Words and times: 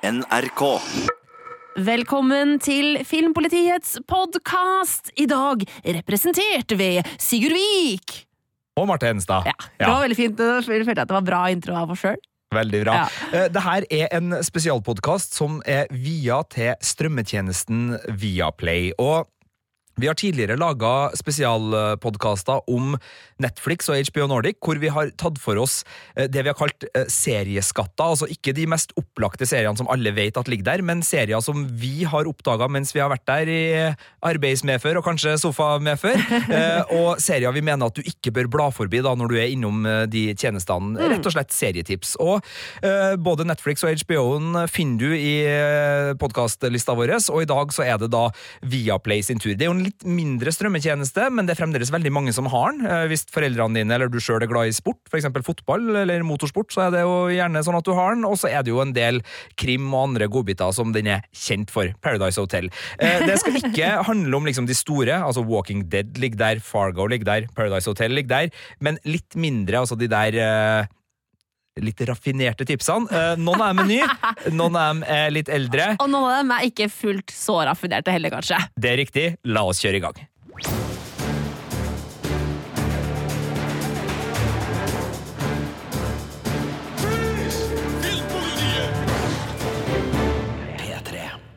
NRK. 0.00 0.62
Velkommen 1.84 2.54
til 2.64 3.02
Filmpolitiets 3.04 3.98
podkast! 4.08 5.10
I 5.20 5.26
dag 5.28 5.60
representert 5.98 6.72
ved 6.80 7.04
Sigurd 7.20 7.52
Vik. 7.52 8.14
Og 8.80 8.88
Marte 8.88 9.10
Henstad. 9.10 9.44
Ja, 9.50 9.52
det 9.76 9.90
var 9.90 10.00
veldig 10.06 10.16
fint. 10.16 10.40
Jeg 10.40 10.64
følte 10.88 11.04
at 11.04 11.10
det 11.10 11.16
var 11.18 11.26
bra 11.26 11.42
intro 11.52 11.76
av 11.76 11.92
oss 11.92 12.00
sjøl. 12.00 12.16
Veldig 12.56 12.80
bra. 12.86 12.94
Ja. 13.02 13.26
Eh, 13.42 13.48
Det 13.52 13.62
her 13.66 13.84
er 13.92 14.08
en 14.16 14.32
spesialpodkast 14.42 15.36
som 15.36 15.60
er 15.68 15.84
via 15.92 16.40
til 16.48 16.72
strømmetjenesten 16.80 17.98
Viaplay. 18.08 18.94
Og 18.98 19.28
vi 20.00 20.08
har 20.08 20.18
tidligere 20.18 20.58
laga 20.60 21.10
spesialpodkaster 21.18 22.64
om 22.70 22.96
Netflix 23.40 23.88
og 23.90 24.00
HBO 24.10 24.28
Nordic, 24.30 24.58
hvor 24.64 24.80
vi 24.80 24.90
har 24.92 25.12
tatt 25.20 25.38
for 25.40 25.60
oss 25.60 25.80
eh, 26.16 26.28
det 26.30 26.44
vi 26.44 26.50
har 26.52 26.58
kalt 26.58 26.86
eh, 26.90 27.06
serieskatter. 27.10 28.12
Altså 28.12 28.28
ikke 28.30 28.54
de 28.56 28.66
mest 28.70 28.94
opplagte 29.00 29.48
seriene 29.48 29.78
som 29.78 29.88
alle 29.92 30.12
vet 30.16 30.38
at 30.40 30.50
ligger 30.50 30.68
der, 30.70 30.84
men 30.86 31.04
serier 31.06 31.42
som 31.44 31.64
vi 31.80 32.04
har 32.08 32.28
oppdaga 32.28 32.68
mens 32.70 32.94
vi 32.94 33.02
har 33.02 33.12
vært 33.12 33.26
der 33.30 33.50
i 33.50 33.60
arbeidsmedfør 34.26 35.00
og 35.00 35.06
kanskje 35.08 35.36
sofamedfør. 35.42 36.20
eh, 36.58 36.94
Og 36.96 37.20
serier 37.22 37.54
vi 37.56 37.64
mener 37.64 37.88
at 37.88 37.96
du 37.96 38.04
ikke 38.04 38.34
bør 38.36 38.50
bla 38.52 38.68
forbi 38.74 39.02
da 39.04 39.14
når 39.16 39.32
du 39.32 39.38
er 39.40 39.52
innom 39.52 39.84
de 40.10 40.24
tjenestene. 40.38 40.98
Rett 41.10 41.26
og 41.26 41.34
slett 41.34 41.52
serietips. 41.54 42.14
Og 42.22 42.44
både 43.24 43.46
Netflix 43.48 43.84
og 43.84 44.02
HBO-en 44.02 44.66
finner 44.70 45.00
du 45.00 45.14
i 45.16 45.34
podkastlista 46.20 46.94
vår, 46.98 47.14
og 47.32 47.42
i 47.42 47.48
dag 47.48 47.72
så 47.74 47.84
er 47.86 47.98
det 48.02 48.10
da 48.12 48.26
Viaplay 48.66 49.24
sin 49.24 49.40
tur. 49.40 49.54
Det 49.54 49.66
er 49.66 49.70
jo 49.70 49.76
en 49.78 49.89
litt 49.90 50.04
mindre 50.06 50.52
strømmetjeneste, 50.54 51.26
men 51.34 51.46
det 51.48 51.54
er 51.56 51.60
fremdeles 51.60 51.90
veldig 51.92 52.12
mange 52.14 52.32
som 52.36 52.46
har 52.52 52.72
den. 52.72 52.86
Eh, 52.86 53.06
Hvis 53.10 53.26
foreldrene 53.34 53.80
dine 53.80 53.96
eller 53.96 54.08
du 54.12 54.18
sjøl 54.22 54.42
er 54.44 54.50
glad 54.50 54.70
i 54.70 54.74
sport, 54.76 55.00
f.eks. 55.10 55.26
fotball 55.46 55.90
eller 56.04 56.22
motorsport, 56.26 56.70
så 56.72 56.86
er 56.86 56.94
det 56.94 57.02
jo 57.04 57.16
gjerne 57.34 57.62
sånn 57.66 57.78
at 57.80 57.86
du 57.88 57.92
har 57.98 58.14
den. 58.14 58.24
Og 58.28 58.38
så 58.40 58.50
er 58.52 58.62
det 58.66 58.72
jo 58.72 58.80
en 58.84 58.94
del 58.96 59.20
krim 59.60 59.88
og 59.92 60.10
andre 60.10 60.30
godbiter 60.30 60.72
som 60.76 60.94
den 60.94 61.10
er 61.18 61.26
kjent 61.34 61.72
for. 61.74 61.90
Paradise 62.00 62.40
Hotel. 62.40 62.70
Eh, 62.98 63.26
Det 63.26 63.38
skal 63.42 63.58
ikke 63.60 63.90
handle 64.10 64.36
om 64.40 64.46
liksom 64.48 64.66
de 64.70 64.76
store, 64.78 65.20
altså 65.26 65.44
Walking 65.46 65.84
Dead 65.90 66.16
ligger 66.20 66.38
der, 66.40 66.60
Fargo 66.64 67.06
ligger 67.10 67.26
der, 67.28 67.48
Paradise 67.56 67.90
Hotel 67.90 68.14
ligger 68.14 68.30
der, 68.46 68.50
men 68.80 68.98
litt 69.04 69.34
mindre, 69.36 69.82
altså 69.82 69.98
de 69.98 70.08
der 70.10 70.36
eh, 70.40 70.86
litt 71.78 72.00
raffinerte 72.08 72.66
tipsene. 72.66 73.06
Eh, 73.10 73.36
Noen 73.40 73.62
av 73.62 73.70
dem 73.74 73.84
er 73.84 73.90
nye, 73.90 74.08
noen 74.58 74.76
av 74.80 74.94
dem 74.94 75.04
er 75.06 75.30
litt 75.34 75.52
eldre. 75.52 75.92
Og 76.02 76.10
noen 76.10 76.32
av 76.32 76.40
dem 76.42 76.54
er 76.56 76.66
ikke 76.70 76.90
fullt 76.92 77.34
så 77.34 77.60
raffinerte 77.68 78.14
heller, 78.14 78.34
kanskje. 78.34 78.58
Det 78.76 78.90
er 78.94 79.00
riktig. 79.04 79.28
La 79.46 79.64
oss 79.68 79.82
kjøre 79.84 80.00
i 80.00 80.04
gang. 80.08 80.26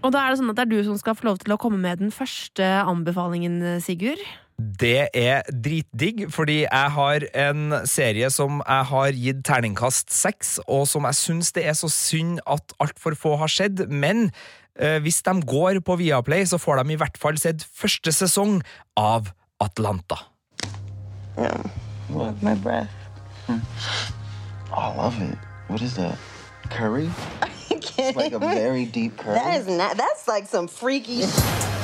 Og 0.04 0.12
da 0.12 0.20
er 0.26 0.34
det 0.34 0.40
sånn 0.42 0.52
at 0.52 0.58
det 0.60 0.64
er 0.66 0.72
du 0.74 0.80
som 0.84 0.98
skal 1.00 1.16
få 1.16 1.30
lov 1.30 1.38
til 1.40 1.54
å 1.56 1.60
komme 1.62 1.78
med 1.80 2.02
den 2.04 2.10
første 2.12 2.66
anbefalingen, 2.84 3.62
Sigurd. 3.80 4.20
Det 4.64 5.10
er 5.18 5.42
dritdigg, 5.50 6.28
fordi 6.32 6.62
jeg 6.64 6.92
har 6.96 7.26
en 7.48 7.74
serie 7.90 8.30
som 8.32 8.62
jeg 8.62 8.90
har 8.92 9.18
gitt 9.18 9.42
terningkast 9.48 10.14
seks, 10.14 10.56
og 10.68 10.86
som 10.88 11.08
jeg 11.10 11.20
syns 11.20 11.52
det 11.56 11.66
er 11.68 11.76
så 11.78 11.90
synd 11.92 12.40
at 12.48 12.76
altfor 12.84 13.18
få 13.20 13.36
har 13.42 13.52
sett. 13.52 13.84
Men 13.90 14.30
eh, 14.80 15.00
hvis 15.04 15.22
de 15.26 15.36
går 15.42 15.82
på 15.86 15.98
Viaplay, 16.00 16.46
så 16.46 16.62
får 16.62 16.84
de 16.84 16.96
i 16.96 17.00
hvert 17.02 17.18
fall 17.20 17.40
sett 17.42 17.66
første 17.66 18.14
sesong 18.16 18.62
av 19.00 19.34
Atlanta. 19.64 20.22
What? 22.10 22.44
My 22.44 22.54
breath. 22.54 22.92
Oh, 23.50 23.60
I 24.72 24.96
love 24.96 25.20
it. 25.22 25.38
What 25.68 25.82
is 25.82 25.96
that? 25.96 26.18
Curry? 26.70 27.10
It's 27.96 28.16
like 28.16 28.34
a 28.34 28.40
very 28.40 28.86
deep 28.86 29.18
curry. 29.18 29.36
That 29.36 29.62
is 29.62 29.68
not. 29.68 29.98
That's 29.98 30.28
like 30.28 30.48
some 30.48 30.68
freaky. 30.68 31.24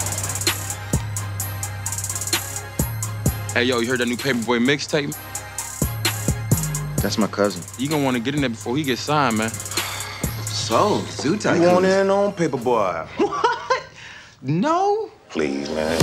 Hey, 3.53 3.63
yo, 3.63 3.79
you 3.79 3.87
heard 3.87 3.99
that 3.99 4.07
new 4.07 4.15
Paperboy 4.15 4.59
mixtape? 4.63 5.15
That's 7.01 7.17
my 7.17 7.27
cousin. 7.27 7.63
You 7.77 7.89
gonna 7.89 8.03
want 8.03 8.15
to 8.17 8.21
get 8.21 8.35
in 8.35 8.41
there 8.41 8.49
before 8.49 8.77
he 8.77 8.83
gets 8.83 9.01
signed, 9.01 9.37
man. 9.37 9.49
So, 9.49 10.99
Zoo 11.09 11.31
You 11.31 11.37
Tycoon. 11.37 11.73
want 11.73 11.85
in 11.85 12.09
on 12.09 12.33
Paperboy? 12.33 13.07
What? 13.17 13.83
No. 14.41 15.09
Please, 15.29 15.69
man. 15.71 15.99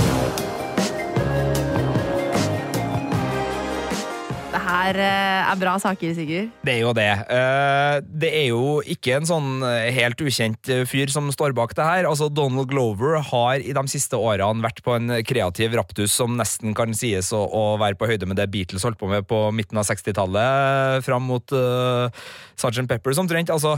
Det 4.77 5.03
eh, 5.03 5.49
er 5.51 5.59
bra 5.59 5.73
saker, 5.81 6.13
Sigurd. 6.15 6.51
Det 6.65 6.73
er 6.75 6.81
jo 6.83 6.93
det. 6.95 7.09
Eh, 7.33 7.95
Det 8.07 8.29
er 8.29 8.47
jo 8.51 8.79
ikke 8.85 9.17
en 9.17 9.27
sånn 9.27 9.49
eh, 9.65 9.89
helt 9.95 10.21
ukjent 10.21 10.71
fyr 10.89 11.11
som 11.13 11.29
står 11.33 11.55
bak 11.57 11.73
det 11.77 11.85
her. 11.85 12.07
Altså, 12.09 12.29
Donald 12.29 12.69
Glover 12.69 13.17
har 13.31 13.63
i 13.63 13.73
de 13.75 13.85
siste 13.91 14.19
årene 14.19 14.63
vært 14.65 14.83
på 14.85 14.95
en 14.97 15.17
kreativ 15.27 15.75
raptus 15.77 16.13
som 16.13 16.37
nesten 16.37 16.75
kan 16.77 16.93
sies 16.97 17.31
å, 17.35 17.41
å 17.47 17.63
være 17.81 17.97
på 17.99 18.09
høyde 18.09 18.29
med 18.29 18.39
det 18.39 18.49
Beatles 18.53 18.85
holdt 18.85 18.99
på 19.01 19.09
med 19.11 19.27
på 19.27 19.47
midten 19.55 19.79
av 19.79 19.87
60-tallet, 19.87 21.03
fram 21.05 21.25
mot 21.27 21.55
uh, 21.55 22.07
Sgt. 22.57 22.87
Peppers 22.89 23.19
omtrent. 23.21 23.51
Altså, 23.53 23.77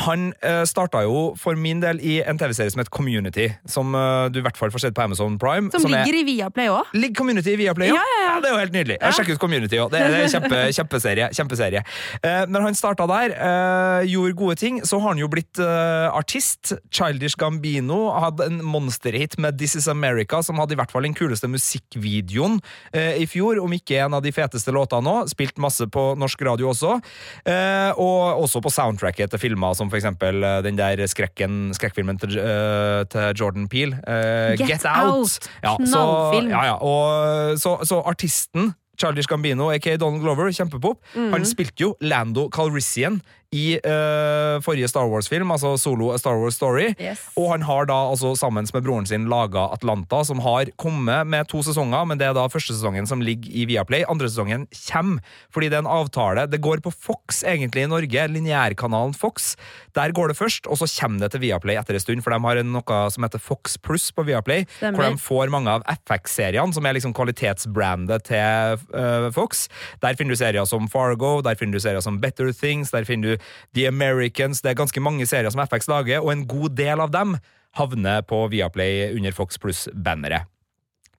han 0.00 0.30
uh, 0.40 0.62
starta 0.64 1.02
jo 1.04 1.34
for 1.36 1.52
min 1.60 1.80
del 1.82 1.98
i 2.00 2.14
en 2.24 2.38
TV-serie 2.40 2.72
som 2.72 2.80
het 2.80 2.88
Community, 2.90 3.50
som 3.68 3.92
uh, 3.92 4.30
du 4.32 4.38
i 4.40 4.42
hvert 4.44 4.56
fall 4.56 4.72
får 4.72 4.86
sett 4.86 4.94
på 4.96 5.02
Amazon 5.04 5.34
Prime. 5.38 5.68
Som, 5.70 5.84
som 5.84 5.92
ligger 5.92 6.16
i 6.16 6.22
Viaplay 6.24 6.70
òg. 6.72 6.88
Ligger 6.96 7.18
Community 7.20 7.52
i 7.52 7.58
Viaplay 7.60 7.92
òg? 7.92 7.98
Ja, 8.00 8.06
ja, 8.16 8.22
ja. 8.24 8.38
Det 8.40 8.48
er 8.48 8.54
jo 8.56 8.60
helt 8.62 8.72
nydelig. 8.76 8.96
Jeg 9.02 9.16
sjekker 9.18 9.36
ut 9.36 9.42
Community 9.42 9.76
òg. 9.82 9.90
Det, 9.92 10.00
er- 10.00 10.14
det 10.16 10.22
er 10.24 10.32
kjempe, 10.32 10.60
kjempeserie. 10.78 11.28
kjempeserie. 11.36 11.82
Uh, 12.24 12.44
når 12.48 12.64
han 12.70 12.78
starta 12.78 13.04
der, 13.10 13.34
eh, 13.36 14.06
gjorde 14.08 14.32
gode 14.40 14.56
ting, 14.62 14.80
så 14.88 14.96
har 15.02 15.12
han 15.12 15.20
jo 15.20 15.28
blitt 15.30 15.60
eh, 15.60 16.08
artist. 16.16 16.72
Childish 16.90 17.36
Gambino 17.38 18.00
hadde 18.16 18.48
en 18.48 18.62
monsterhit 18.64 19.36
med 19.38 19.58
This 19.60 19.76
Is 19.78 19.88
America, 19.92 20.40
som 20.42 20.56
hadde 20.58 20.72
i 20.72 20.78
hvert 20.80 20.90
fall 20.94 21.04
den 21.04 21.14
kuleste 21.18 21.48
musikkvideoen 21.52 22.58
eh, 22.96 23.20
i 23.22 23.26
fjor, 23.28 23.60
om 23.62 23.72
ikke 23.76 24.00
en 24.06 24.16
av 24.18 24.24
de 24.24 24.32
feteste 24.34 24.72
låtene 24.74 25.12
òg. 25.20 25.30
Spilt 25.32 25.60
masse 25.62 25.84
på 25.92 26.06
norsk 26.18 26.42
radio 26.48 26.72
også. 26.72 26.96
Eh, 27.44 27.92
og 28.00 28.42
også 28.48 28.62
på 28.64 28.72
soundtracket 28.72 29.32
til 29.36 29.42
filmer 29.42 29.76
som 29.82 29.90
for 29.90 29.98
eksempel 29.98 30.42
eh, 30.46 30.60
den 30.64 30.78
der 30.78 31.02
skrekken, 31.10 31.72
skrekkfilmen 31.76 32.20
til, 32.22 32.38
uh, 32.38 33.02
til 33.10 33.34
Jordan 33.38 33.66
Peele. 33.68 33.98
Uh, 34.06 34.54
Get 34.58 34.86
Out. 34.86 35.38
Ja, 35.62 35.74
så, 35.74 35.84
Knallfilm. 35.86 36.50
ja, 36.54 36.64
ja. 36.70 36.76
Og, 36.78 37.58
så, 37.58 37.76
så 37.88 38.02
artisten 38.06 38.72
Charlie 39.00 39.24
Scambino, 39.24 39.70
aka 39.72 39.96
Donald 39.96 40.22
Glover, 40.22 40.52
kjempepop. 40.52 41.00
Mm. 41.16 41.32
Han 41.32 41.46
spilte 41.48 41.82
jo 41.82 41.94
Lando 42.00 42.48
Calrissian 42.52 43.20
i 43.52 43.76
uh, 43.84 44.56
forrige 44.64 44.88
Star 44.88 45.08
Wars-film, 45.12 45.50
altså 45.52 45.74
Solo 45.80 46.08
A 46.14 46.18
Star 46.20 46.38
Wars 46.40 46.56
Story. 46.56 46.94
Yes. 46.96 47.20
Og 47.36 47.50
han 47.52 47.66
har 47.68 47.86
da 47.90 47.98
altså 48.08 48.32
sammen 48.38 48.64
med 48.72 48.84
broren 48.84 49.08
sin 49.08 49.28
laga 49.28 49.66
Atlanta, 49.74 50.22
som 50.24 50.40
har 50.40 50.70
kommet 50.80 51.28
med 51.28 51.50
to 51.52 51.60
sesonger, 51.66 52.06
men 52.08 52.20
det 52.20 52.30
er 52.30 52.36
da 52.36 52.46
første 52.52 52.72
sesongen 52.72 53.08
som 53.08 53.20
ligger 53.20 53.52
i 53.52 53.66
Viaplay. 53.68 54.06
Andre 54.08 54.30
sesongen 54.30 54.64
kommer, 54.86 55.20
fordi 55.52 55.68
det 55.68 55.78
er 55.78 55.84
en 55.84 55.90
avtale. 55.98 56.46
Det 56.48 56.62
går 56.64 56.80
på 56.84 56.94
Fox 56.94 57.42
egentlig 57.44 57.84
i 57.84 57.90
Norge, 57.92 58.24
lineærkanalen 58.32 59.12
Fox. 59.16 59.52
Der 59.92 60.14
går 60.16 60.32
det 60.32 60.38
først, 60.40 60.66
og 60.66 60.80
så 60.80 60.88
kommer 60.88 61.20
det 61.26 61.34
til 61.34 61.44
Viaplay 61.44 61.76
etter 61.76 61.98
en 61.98 62.04
stund, 62.04 62.24
for 62.24 62.32
de 62.32 62.40
har 62.40 62.62
noe 62.64 63.02
som 63.12 63.26
heter 63.26 63.42
Fox 63.42 63.76
Pluss 63.76 64.08
på 64.16 64.24
Viaplay, 64.24 64.64
Stemmer. 64.78 64.96
hvor 64.96 65.12
de 65.12 65.20
får 65.26 65.52
mange 65.52 65.76
av 65.76 65.84
FX-seriene, 66.08 66.72
som 66.72 66.88
er 66.88 66.96
liksom 66.96 67.12
kvalitetsbrandet 67.16 68.24
til 68.30 68.80
uh, 68.96 69.28
Fox. 69.36 69.66
Der 70.00 70.16
finner 70.16 70.32
du 70.32 70.40
serier 70.40 70.64
som 70.68 70.88
Fargo, 70.88 71.42
der 71.44 71.60
finner 71.60 71.76
du 71.76 71.84
serier 71.84 72.00
som 72.00 72.16
Better 72.22 72.48
Things, 72.56 72.94
der 72.96 73.04
finner 73.04 73.36
du 73.36 73.41
The 73.74 73.86
Americans. 73.90 74.60
Det 74.62 74.70
er 74.72 74.80
ganske 74.82 75.00
mange 75.04 75.26
serier 75.26 75.50
som 75.54 75.62
FX 75.66 75.88
lager, 75.88 76.22
og 76.22 76.32
en 76.34 76.46
god 76.46 76.74
del 76.78 77.00
av 77.00 77.10
dem 77.14 77.36
havner 77.78 78.22
på 78.28 78.44
Viaplay 78.52 79.12
under 79.16 79.32
Fox 79.32 79.56
Pluss-banneret. 79.58 80.48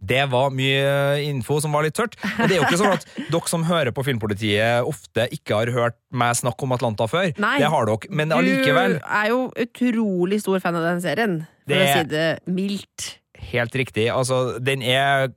Det 0.04 0.26
var 0.28 0.50
mye 0.52 1.22
info 1.24 1.62
som 1.64 1.72
var 1.72 1.86
litt 1.86 1.96
tørt. 1.96 2.18
Og 2.36 2.50
det 2.50 2.58
er 2.58 2.60
jo 2.60 2.66
ikke 2.68 2.80
sånn 2.82 2.96
at 2.98 3.06
dere 3.32 3.48
som 3.48 3.64
hører 3.64 3.94
på 3.96 4.04
Filmpolitiet, 4.04 4.84
ofte 4.84 5.30
ikke 5.32 5.62
har 5.62 5.72
hørt 5.72 5.96
meg 6.12 6.36
snakke 6.36 6.68
om 6.68 6.74
Atlanta 6.76 7.08
før. 7.08 7.30
Nei. 7.40 7.54
Det 7.64 7.70
har 7.72 7.88
dere, 7.88 8.12
men 8.12 8.34
allikevel. 8.36 8.98
Du 9.00 9.08
er 9.08 9.30
jo 9.32 9.40
utrolig 9.64 10.42
stor 10.44 10.60
fan 10.60 10.76
av 10.76 10.84
den 10.90 11.00
serien, 11.06 11.38
for 11.64 11.72
Det- 11.72 11.86
å 11.86 11.94
si 11.94 12.04
det 12.12 12.28
mildt. 12.52 13.08
Helt 13.54 13.76
riktig. 13.80 14.10
Altså, 14.12 14.60
den 14.60 14.84
er 14.84 15.32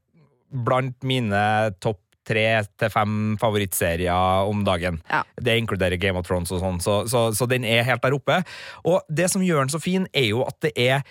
blant 0.50 0.98
mine 1.06 1.44
topp 1.80 2.00
tre 2.26 2.46
til 2.78 2.92
fem 2.92 3.36
favorittserier 3.40 4.50
om 4.50 4.64
dagen. 4.66 5.00
Ja. 5.10 5.22
Det 5.38 5.56
inkluderer 5.60 6.00
Game 6.00 6.18
of 6.18 6.26
Thrones 6.28 6.52
og 6.54 6.62
sånn, 6.62 6.82
så, 6.82 6.98
så, 7.10 7.28
så 7.36 7.48
den 7.50 7.66
er 7.66 7.86
helt 7.86 8.04
der 8.04 8.16
oppe. 8.16 8.42
Og 8.84 9.00
det 9.08 9.30
som 9.32 9.44
gjør 9.44 9.64
den 9.64 9.74
så 9.74 9.82
fin, 9.82 10.08
er 10.16 10.30
jo 10.32 10.44
at 10.46 10.58
det 10.64 10.74
er 10.76 11.06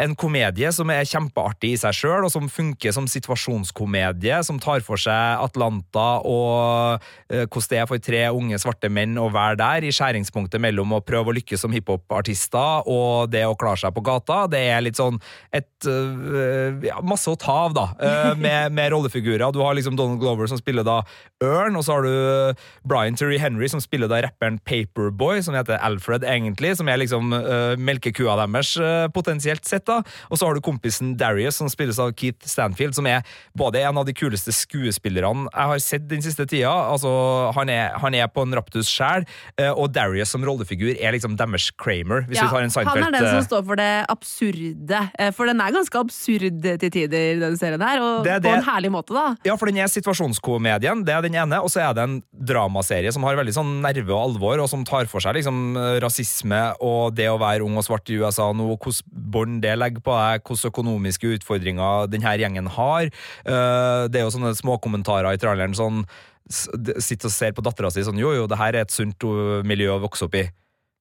en 0.00 0.14
komedie 0.18 0.70
som 0.74 0.90
er 0.92 1.06
kjempeartig 1.06 1.74
i 1.74 1.78
seg 1.80 1.94
sjøl, 1.96 2.26
og 2.26 2.32
som 2.32 2.48
funker 2.50 2.94
som 2.94 3.06
situasjonskomedie, 3.10 4.38
som 4.46 4.58
tar 4.62 4.82
for 4.84 5.00
seg 5.00 5.42
Atlanta 5.42 6.06
og 6.26 7.02
eh, 7.30 7.44
hvordan 7.44 7.70
det 7.72 7.78
er 7.78 7.88
for 7.88 8.02
tre 8.02 8.22
unge 8.34 8.58
svarte 8.60 8.90
menn 8.92 9.14
å 9.20 9.28
være 9.32 9.58
der, 9.60 9.86
i 9.86 9.92
skjæringspunktet 9.94 10.60
mellom 10.62 10.96
å 10.96 11.02
prøve 11.04 11.30
å 11.30 11.36
lykkes 11.36 11.62
som 11.62 11.74
hiphopartister 11.74 12.88
og 12.90 13.30
det 13.32 13.44
å 13.46 13.56
klare 13.58 13.84
seg 13.84 13.94
på 13.94 14.04
gata. 14.04 14.42
Det 14.50 14.62
er 14.72 14.82
litt 14.84 14.98
sånn 14.98 15.20
et 15.54 15.88
eh, 15.88 16.88
ja, 16.88 16.98
Masse 17.06 17.30
å 17.30 17.38
ta 17.38 17.54
av, 17.66 17.76
da, 17.76 17.86
eh, 18.02 18.32
med, 18.40 18.74
med 18.74 18.92
rollefigurer. 18.94 19.44
Du 19.54 19.60
har 19.62 19.76
liksom 19.78 19.96
Donald 19.98 20.22
Glover 20.22 20.50
som 20.50 20.60
spiller 20.60 20.86
da 20.86 21.02
Ørn, 21.42 21.76
og 21.78 21.86
så 21.86 21.98
har 21.98 22.06
du 22.06 22.60
Brian 22.88 23.16
Terry 23.18 23.38
Henry 23.42 23.68
som 23.70 23.82
spiller 23.82 24.10
da 24.10 24.22
rapperen 24.24 24.58
Paperboy, 24.66 25.42
som 25.44 25.56
heter 25.58 25.80
Alfred 25.82 26.26
egentlig, 26.26 26.74
som 26.78 26.90
er 26.90 27.00
liksom 27.02 27.34
uh, 27.34 27.74
melkekua 27.78 28.36
deres, 28.38 28.74
potensielt 29.14 29.66
sett. 29.68 29.84
da 29.86 29.91
Og 30.30 30.38
så 30.40 30.48
har 30.48 30.56
du 30.56 30.62
kompisen 30.64 31.14
Darius, 31.20 31.58
som 31.60 31.70
spilles 31.72 31.98
av 32.02 32.12
Keith 32.18 32.48
Stanfield, 32.48 32.96
som 32.96 33.06
er 33.10 33.22
både 33.58 33.82
en 33.82 34.00
av 34.00 34.06
de 34.08 34.14
kuleste 34.16 34.52
skuespillerne 34.54 35.48
jeg 35.52 35.70
har 35.72 35.82
sett 35.82 36.06
den 36.10 36.22
siste 36.24 36.46
tida. 36.48 36.70
Altså, 36.70 37.10
han 37.56 37.70
er, 37.72 37.92
han 38.02 38.14
er 38.16 38.28
på 38.32 38.44
en 38.46 38.54
raptus 38.56 38.88
sjæl, 38.90 39.26
eh, 39.60 39.70
og 39.70 39.92
Darius 39.94 40.32
som 40.32 40.44
rollefigur 40.46 40.94
er 40.94 41.14
liksom 41.16 41.36
deres 41.38 41.70
Kramer, 41.78 42.24
hvis 42.28 42.40
Ja, 42.40 42.48
vi 42.48 42.54
tar 42.54 42.66
en 42.66 42.72
han 42.88 43.02
er 43.06 43.14
den 43.14 43.26
eh, 43.26 43.34
som 43.36 43.46
står 43.46 43.64
for 43.68 43.80
det 43.80 43.90
absurde. 44.12 45.02
eh, 45.18 45.30
For 45.32 45.48
den 45.50 45.60
er 45.60 45.74
ganske 45.74 45.98
absurd 46.00 46.62
til 46.62 46.90
tider, 46.90 47.40
den 47.40 47.56
serien 47.60 47.82
her. 47.84 48.00
Og 48.02 48.24
Det 48.24 48.38
det, 48.42 48.50
på 48.50 48.56
en 48.56 48.66
herlig 48.66 48.92
måte, 48.92 49.14
da. 49.14 49.36
Ja, 49.46 49.56
for 49.56 49.66
den 49.70 49.78
er 49.82 49.90
situasjonskomedien, 49.92 51.04
det 51.06 51.14
er 51.14 51.22
den 51.22 51.36
ene, 51.38 51.60
og 51.62 51.70
så 51.72 51.82
er 51.88 51.94
det 51.96 52.04
en 52.06 52.18
dramaserie 52.32 53.12
som 53.12 53.24
har 53.26 53.36
veldig 53.38 53.54
sånn 53.54 53.72
nerve 53.84 54.12
og 54.12 54.22
alvor, 54.30 54.62
og 54.62 54.68
som 54.70 54.84
tar 54.88 55.06
for 55.10 55.20
seg 55.24 55.38
liksom 55.38 55.76
rasisme 56.02 56.62
og 56.82 57.14
det 57.16 57.28
å 57.30 57.38
være 57.40 57.64
ung 57.66 57.76
og 57.80 57.86
svart 57.86 58.08
i 58.12 58.18
USA 58.20 58.50
nå, 58.52 58.68
hvordan 58.76 59.02
bånd 59.32 59.62
det 59.64 59.71
legger 59.78 60.04
på 60.04 60.14
deg, 60.16 60.42
hvilke 60.48 60.70
økonomiske 60.72 61.32
utfordringer 61.38 62.10
denne 62.12 62.36
gjengen 62.38 62.68
har. 62.76 63.10
Eh, 63.44 64.08
Det 64.08 64.20
er 64.20 64.26
jo 64.26 64.34
sånne 64.34 64.54
småkommentarer 64.58 65.32
i 65.32 65.40
tralleren 65.40 65.74
sånn 65.78 66.04
Sitter 66.52 67.28
og 67.28 67.32
ser 67.32 67.52
på 67.54 67.62
dattera 67.62 67.88
si 67.94 68.02
sånn 68.02 68.18
Jo, 68.18 68.32
jo, 68.34 68.48
det 68.50 68.58
her 68.58 68.74
er 68.74 68.82
et 68.82 68.90
sunt 68.90 69.22
uh, 69.24 69.62
miljø 69.64 69.92
å 69.94 70.00
vokse 70.02 70.26
opp 70.26 70.34
i. 70.34 70.42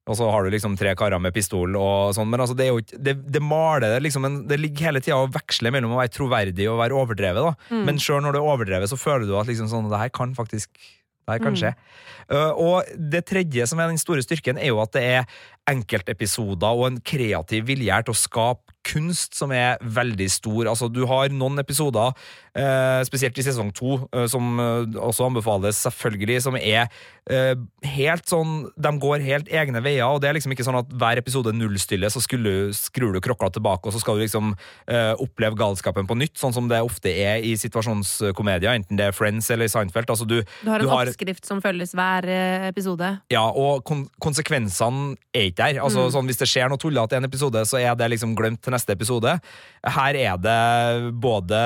Og 0.07 0.15
så 0.17 0.29
har 0.31 0.45
du 0.45 0.51
liksom 0.53 0.77
tre 0.77 0.93
karer 0.97 1.19
med 1.21 1.33
pistol 1.33 1.75
og 1.75 2.13
sånn, 2.15 2.29
men 2.29 2.41
altså 2.41 2.55
det 2.57 2.65
er 2.67 2.71
jo 2.71 2.79
ikke 2.81 2.99
Det, 3.01 3.15
det 3.35 3.41
maler 3.41 3.89
det 3.95 4.03
liksom 4.05 4.25
en, 4.25 4.47
Det 4.47 4.57
ligger 4.61 4.91
hele 4.91 5.01
tida 5.01 5.17
og 5.17 5.33
veksler 5.33 5.73
mellom 5.73 5.93
å 5.93 5.99
være 5.99 6.13
troverdig 6.13 6.69
og 6.69 6.79
være 6.81 6.97
overdrevet, 6.97 7.41
da. 7.49 7.81
Men 7.89 7.99
sjøl 8.01 8.21
når 8.21 8.37
det 8.37 8.41
er 8.41 8.49
overdrevet, 8.53 8.89
så 8.89 8.97
føler 9.01 9.25
du 9.25 9.35
at 9.37 9.49
liksom 9.49 9.69
sånn 9.69 9.89
Det 9.91 9.99
her 10.01 10.09
kan 10.13 10.33
faktisk 10.37 10.69
det 10.77 10.89
her 11.33 11.43
kanskje. 11.43 11.73
Mm. 11.75 11.87
Uh, 12.31 12.51
og 12.55 12.91
det 13.11 13.25
tredje 13.27 13.67
som 13.67 13.81
er 13.81 13.91
den 13.91 14.01
store 14.01 14.23
styrken, 14.25 14.59
er 14.61 14.71
jo 14.71 14.81
at 14.83 14.93
det 14.95 15.03
er 15.03 15.39
enkeltepisoder 15.71 16.77
og 16.77 16.87
en 16.89 17.01
kreativ 17.05 17.67
vilje 17.67 17.91
her 17.91 18.05
til 18.07 18.15
å 18.15 18.21
skape 18.21 18.70
kunst 18.91 19.37
som 19.39 19.51
er 19.55 19.79
veldig 19.81 20.27
stor. 20.33 20.67
Altså, 20.73 20.89
du 20.91 21.05
har 21.09 21.31
noen 21.31 21.59
episoder, 21.63 22.11
eh, 22.55 23.01
spesielt 23.07 23.37
i 23.39 23.45
sesong 23.47 23.71
to, 23.77 23.95
eh, 24.13 24.27
som 24.31 24.59
eh, 24.59 24.99
også 24.99 25.29
anbefales, 25.29 25.79
selvfølgelig, 25.85 26.41
som 26.43 26.57
er 26.59 26.89
eh, 27.29 27.55
helt 27.95 28.25
sånn 28.27 28.67
De 28.75 28.91
går 28.99 29.21
helt 29.23 29.47
egne 29.53 29.79
veier, 29.85 30.03
og 30.09 30.19
det 30.23 30.29
er 30.31 30.35
liksom 30.37 30.51
ikke 30.55 30.65
sånn 30.67 30.79
at 30.81 30.91
hver 30.91 31.21
episode 31.21 31.53
nullstiller, 31.55 32.11
så 32.11 32.19
skulle, 32.23 32.71
skrur 32.75 33.13
du 33.15 33.21
krokla 33.23 33.49
tilbake, 33.55 33.87
og 33.87 33.93
så 33.95 34.01
skal 34.03 34.17
du 34.19 34.25
liksom 34.25 34.51
eh, 34.91 35.13
oppleve 35.21 35.55
galskapen 35.59 36.09
på 36.09 36.17
nytt, 36.19 36.35
sånn 36.41 36.53
som 36.55 36.67
det 36.71 36.81
ofte 36.83 37.13
er 37.13 37.39
i 37.45 37.53
situasjonskomedier, 37.59 38.73
enten 38.75 38.97
det 38.99 39.05
er 39.11 39.15
Friends 39.15 39.47
eller 39.53 39.69
Seinfeld. 39.71 40.09
Altså, 40.11 40.25
du, 40.27 40.41
Du 40.65 40.69
har 40.71 40.79
en 40.81 40.85
du 40.85 40.89
har- 40.91 41.05
oppskrift 41.07 41.45
som 41.45 41.61
følges 41.61 41.93
hver 41.95 42.25
eh, 42.27 42.67
episode. 42.71 43.21
ja, 43.31 43.45
og 43.47 43.83
kon 43.85 44.07
konsekvensene 44.19 45.15
er 45.37 45.51
ikke 45.51 45.61
der. 45.61 45.79
Altså, 45.85 46.07
sånn, 46.11 46.25
hvis 46.25 46.39
det 46.41 46.47
skjer 46.49 46.69
noe 46.71 46.77
tullete 46.81 47.13
i 47.13 47.19
en 47.21 47.27
episode, 47.29 47.61
så 47.69 47.77
er 47.79 47.93
det 47.95 48.09
liksom 48.15 48.33
glemt 48.35 48.61
til 48.65 48.73
neste 48.73 48.80
episode. 48.89 49.35
Her 49.85 50.17
er 50.17 50.37
det 50.41 51.11
både 51.21 51.59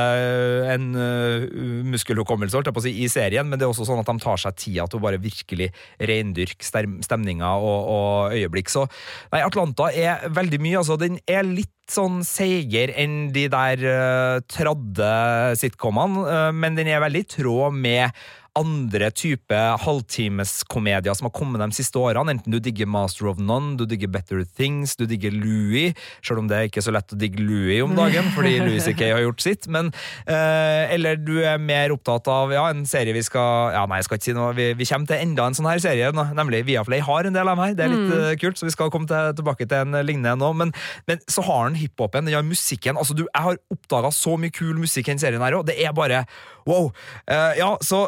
en 0.74 0.90
uh, 0.96 1.46
muskelhukommelse 1.92 2.56
holdt 2.56 2.70
jeg 2.72 2.76
på 2.76 2.84
å 2.84 2.86
si, 2.86 2.94
i 3.04 3.10
serien, 3.12 3.48
men 3.48 3.60
det 3.60 3.68
er 3.68 3.72
også 3.72 3.88
sånn 3.88 4.02
at 4.04 4.12
de 4.12 4.24
tar 4.24 4.40
seg 4.42 4.58
tida 4.60 4.88
til 4.88 5.00
å 5.00 5.06
bare 5.06 5.22
virkelig 5.22 5.72
reindyrke 6.00 6.68
stemninga 6.68 7.56
og, 7.60 7.92
og 7.96 8.36
øyeblikk. 8.36 8.72
Så 8.72 8.86
nei, 9.34 9.44
Atlanta 9.44 9.92
er 9.92 10.28
veldig 10.36 10.62
mye. 10.64 10.80
Altså, 10.84 11.00
den 11.00 11.20
er 11.28 11.48
litt 11.48 11.72
sånn 11.92 12.24
seigere 12.26 12.96
enn 12.98 13.30
de 13.36 13.46
der 13.52 13.84
uh, 13.86 14.40
tradde 14.50 15.12
sitcomene, 15.60 16.26
uh, 16.26 16.50
men 16.56 16.80
den 16.80 16.90
er 16.90 17.04
veldig 17.04 17.26
i 17.26 17.30
tråd 17.38 17.78
med 17.78 18.26
andre 18.56 19.10
type 19.12 19.58
halvtimeskomedier 19.84 21.16
som 21.18 21.28
har 21.28 21.34
kommet 21.36 21.62
de 21.62 21.76
siste 21.76 22.00
årene. 22.00 22.38
Enten 22.38 22.54
du 22.54 22.60
digger 22.64 22.88
Master 22.90 23.28
of 23.32 23.40
None, 23.42 23.76
du 23.80 23.86
digger 23.90 24.12
Better 24.12 24.44
Things, 24.46 24.96
du 24.96 25.06
digger 25.10 25.34
Louis. 25.36 25.96
Selv 26.26 26.42
om 26.42 26.50
det 26.50 26.58
er 26.58 26.70
ikke 26.70 26.84
så 26.86 26.94
lett 26.96 27.12
å 27.12 27.20
digge 27.20 27.44
Louis 27.44 27.84
om 27.84 27.96
dagen, 27.98 28.32
fordi 28.36 28.58
Louis 28.64 28.84
C.K. 28.86 29.12
har 29.12 29.24
gjort 29.26 29.44
sitt. 29.44 29.68
Men, 29.72 29.92
eh, 30.24 30.94
eller 30.96 31.20
du 31.20 31.36
er 31.44 31.60
mer 31.62 31.94
opptatt 31.96 32.30
av 32.32 32.54
ja, 32.56 32.68
en 32.72 32.86
serie 32.90 33.16
vi 33.16 33.24
skal 33.26 33.76
Ja, 33.76 33.84
nei, 33.90 34.00
jeg 34.00 34.08
skal 34.08 34.20
ikke 34.20 34.30
si 34.30 34.38
noe. 34.38 34.56
Vi, 34.58 34.72
vi 34.80 34.88
kommer 34.90 35.12
til 35.12 35.22
enda 35.22 35.50
en 35.50 35.58
sånn 35.58 35.70
her 35.70 35.84
serie, 35.84 36.12
nemlig 36.16 36.64
Viaplay 36.70 37.04
har 37.04 37.28
en 37.28 37.36
del 37.36 37.48
av 37.48 37.58
dem 37.58 37.66
her. 37.66 37.78
Det 37.78 37.86
er 37.86 37.94
litt 37.94 38.12
mm. 38.12 38.28
kult, 38.42 38.60
så 38.60 38.70
vi 38.70 38.76
skal 38.76 38.92
komme 38.94 39.10
til, 39.12 39.36
tilbake 39.40 39.68
til 39.68 39.84
en 39.84 40.02
lignende 40.08 40.38
nå. 40.40 40.54
Men, 40.58 40.76
men 41.10 41.24
så 41.32 41.44
har 41.46 41.70
den 41.70 41.80
hiphopen, 41.82 42.30
den 42.30 42.38
har 42.38 42.46
musikken. 42.46 43.00
Altså, 43.00 43.18
du, 43.18 43.26
jeg 43.28 43.50
har 43.50 43.60
oppdaga 43.74 44.14
så 44.16 44.38
mye 44.40 44.54
kul 44.56 44.78
musikk 44.80 45.10
i 45.10 45.16
den 45.16 45.24
serien 45.24 45.44
her 45.44 45.60
òg. 45.60 45.68
Det 45.68 45.76
er 45.82 45.96
bare 45.96 46.24
wow. 46.66 46.92
Eh, 47.28 47.58
ja, 47.60 47.76
så 47.84 48.08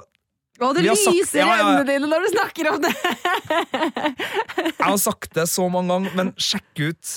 Og 0.59 0.73
det 0.75 0.83
lyser 0.87 1.11
sagt- 1.13 1.35
i 1.37 1.41
øynene 1.43 1.83
dine 1.85 2.07
når 2.09 2.23
du 2.25 2.29
snakker 2.33 2.69
om 2.73 2.81
det! 2.81 2.93
Jeg 4.67 4.85
har 4.87 4.97
sagt 4.97 5.33
det 5.37 5.45
så 5.51 5.67
mange 5.69 5.93
ganger, 5.93 6.15
men 6.17 6.31
sjekk 6.41 6.81
ut 6.89 7.11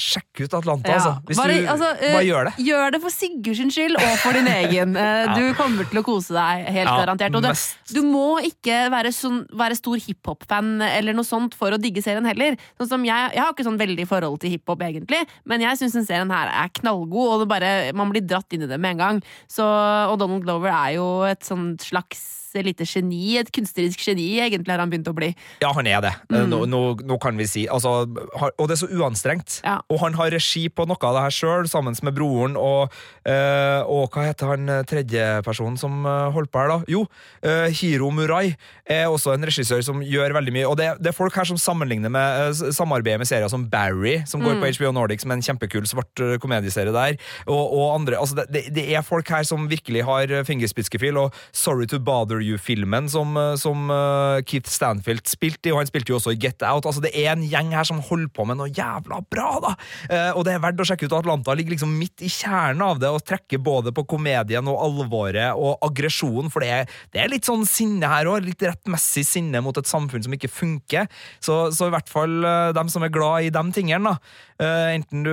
Sjekk 0.00 0.40
ut 0.46 0.54
Atlanta, 0.56 0.88
Ja. 0.88 0.96
altså. 0.96 1.12
Hvis 1.28 1.36
Bare, 1.36 1.56
du 1.60 1.66
altså, 1.68 1.88
eh, 2.00 2.14
bare 2.16 2.24
gjør 2.24 2.48
det. 2.48 2.52
Gjør 2.66 2.92
det 2.94 3.00
for 3.02 3.10
Sigurd 3.14 3.56
sin 3.58 3.70
skyld, 3.74 3.96
og 4.00 4.14
for 4.22 4.32
din 4.38 4.48
egen. 4.60 4.96
Eh, 4.96 5.20
Ja. 5.20 5.34
Du 5.36 5.54
kommer 5.58 5.84
til 5.90 6.00
å 6.00 6.04
kose 6.06 6.32
deg, 6.32 6.64
helt 6.72 6.88
Ja, 6.88 6.96
garantert. 7.04 7.36
Og 7.36 7.42
du, 7.44 7.52
du 7.94 8.00
må 8.08 8.40
ikke 8.42 8.78
være, 8.90 9.12
sånn, 9.12 9.42
være 9.52 9.76
stor 9.76 10.00
hiphop-fan 10.00 10.80
eller 10.88 11.12
noe 11.12 11.24
sånt 11.28 11.54
for 11.54 11.70
å 11.76 11.78
digge 11.80 12.02
serien 12.02 12.24
heller. 12.26 12.56
Sånn 12.80 12.88
som 12.96 13.04
jeg, 13.04 13.34
jeg 13.36 13.42
har 13.44 13.52
ikke 13.52 13.68
sånn 13.68 13.78
veldig 13.78 14.08
forhold 14.08 14.40
til 14.40 14.50
hiphop, 14.56 14.80
egentlig, 14.80 15.20
men 15.44 15.60
jeg 15.60 15.76
syns 15.82 15.92
den 16.00 16.06
serien 16.08 16.30
her 16.32 16.48
er 16.48 16.72
knallgod, 16.80 17.34
og 17.34 17.40
det 17.44 17.48
bare, 17.52 17.92
man 17.94 18.10
blir 18.10 18.24
dratt 18.26 18.50
inn 18.56 18.62
i 18.64 18.70
det 18.70 18.80
med 18.80 18.96
en 18.96 19.04
gang. 19.04 19.22
Så, 19.50 19.62
og 20.10 20.18
Donald 20.18 20.42
Glover 20.48 20.72
er 20.72 20.96
jo 20.96 21.22
et 21.28 21.44
sånt 21.44 21.82
slags 21.84 22.39
lite 22.66 22.86
geni, 22.88 23.36
et 23.40 23.50
kunstnerisk 23.54 24.02
geni, 24.06 24.28
egentlig 24.42 24.74
har 24.74 24.82
han 24.82 24.90
begynt 24.92 25.10
å 25.10 25.14
bli. 25.16 25.30
Ja, 25.62 25.72
han 25.76 25.88
er 25.88 26.02
det. 26.04 26.12
Nå, 26.30 26.64
nå, 26.68 26.82
nå 27.06 27.18
kan 27.22 27.38
vi 27.38 27.46
si 27.48 27.66
altså, 27.70 28.02
Og 28.06 28.64
det 28.68 28.76
er 28.76 28.80
så 28.82 28.90
uanstrengt. 28.90 29.60
Ja. 29.64 29.78
Og 29.92 30.00
han 30.02 30.16
har 30.18 30.32
regi 30.34 30.66
på 30.72 30.86
noe 30.88 31.00
av 31.06 31.16
det 31.16 31.24
her 31.28 31.36
sjøl, 31.36 31.70
sammen 31.70 31.96
med 32.06 32.16
broren 32.16 32.56
og, 32.58 32.94
eh, 33.28 33.80
og 33.84 34.14
hva 34.14 34.26
heter 34.28 34.54
han 34.54 34.68
eh, 34.70 34.84
tredjepersonen 34.88 35.76
som 35.80 36.04
uh, 36.06 36.30
holdt 36.34 36.52
på 36.52 36.62
her, 36.62 36.70
da? 36.70 36.78
Jo, 36.90 37.04
eh, 37.44 37.68
Hiro 37.76 38.10
Murai 38.14 38.54
er 38.90 39.06
også 39.10 39.34
en 39.34 39.46
regissør 39.46 39.82
som 39.84 40.02
gjør 40.04 40.34
veldig 40.36 40.54
mye. 40.54 40.66
Og 40.68 40.76
det, 40.80 40.88
det 41.02 41.12
er 41.12 41.16
folk 41.16 41.36
her 41.36 41.48
som 41.48 41.58
sammenligner 41.60 42.12
med 42.12 42.50
eh, 42.50 42.72
samarbeider 42.76 43.20
med 43.22 43.30
serier 43.30 43.50
som 43.52 43.66
Barry, 43.70 44.18
som 44.28 44.42
går 44.44 44.58
på 44.60 44.72
HBO 44.78 44.92
Nordic, 44.96 45.24
som 45.24 45.32
er 45.32 45.40
en 45.40 45.46
kjempekul 45.46 45.86
svart 45.88 46.24
eh, 46.24 46.36
komedieserie 46.42 46.94
der, 46.94 47.18
og, 47.46 47.60
og 47.60 47.84
andre. 47.94 48.18
Altså, 48.20 48.46
det, 48.50 48.66
det, 48.74 48.86
er 48.90 49.06
folk 49.06 49.28
her 49.30 49.46
som 49.46 49.68
virkelig 49.70 50.04
har 50.08 50.32
eh, 50.32 50.44
fingerspitzgefühl, 50.46 51.20
og 51.20 51.36
Sorry 51.52 51.88
to 51.90 52.00
Bother 52.02 52.39
You-filmen 52.44 53.08
som, 53.10 53.36
eh, 53.36 53.54
som 53.60 53.90
eh, 53.92 54.42
Keith 54.48 54.70
Stanfield 54.70 55.26
spilte 55.30 55.70
i, 55.70 55.72
og 55.74 55.80
han 55.80 55.88
spilte 55.88 56.12
jo 56.12 56.18
også 56.18 56.34
i 56.34 56.38
Get 56.40 56.64
Out. 56.66 56.86
Altså, 56.88 57.02
det 57.04 57.12
er 57.14 57.32
en 57.32 57.44
gjeng 57.46 57.72
her 57.76 57.86
som 57.88 58.02
holder 58.04 58.30
på 58.34 58.46
med 58.48 58.60
noe 58.60 58.70
jævla 58.70 59.20
bra, 59.30 59.50
da! 59.64 59.72
Eh, 60.08 60.30
og 60.34 60.44
det 60.46 60.54
er 60.54 60.62
verdt 60.64 60.82
å 60.82 60.88
sjekke 60.88 61.08
ut. 61.08 61.16
Atlanta 61.20 61.54
ligger 61.56 61.74
liksom 61.76 61.92
midt 61.98 62.24
i 62.24 62.30
kjernen 62.32 62.84
av 62.86 63.00
det, 63.02 63.10
og 63.12 63.24
trekker 63.26 63.62
både 63.62 63.94
på 63.96 64.06
komedien 64.10 64.70
og 64.70 64.80
alvoret 64.84 65.56
og 65.56 65.82
aggresjonen, 65.86 66.50
for 66.52 66.64
det 66.64 66.72
er, 66.80 66.94
det 67.14 67.24
er 67.24 67.32
litt 67.32 67.48
sånn 67.48 67.66
sinne 67.68 68.10
her 68.10 68.30
òg. 68.30 68.44
Litt 68.46 68.64
rettmessig 68.64 69.26
sinne 69.28 69.62
mot 69.64 69.76
et 69.76 69.90
samfunn 69.90 70.24
som 70.24 70.36
ikke 70.36 70.52
funker. 70.52 71.10
Så, 71.42 71.62
så 71.76 71.88
i 71.88 71.94
hvert 71.94 72.10
fall 72.10 72.40
dem 72.76 72.92
som 72.92 73.04
er 73.04 73.12
glad 73.12 73.48
i 73.48 73.52
de 73.54 73.64
tingene, 73.74 74.14
da. 74.14 74.38
Enten 74.60 75.22
du 75.24 75.30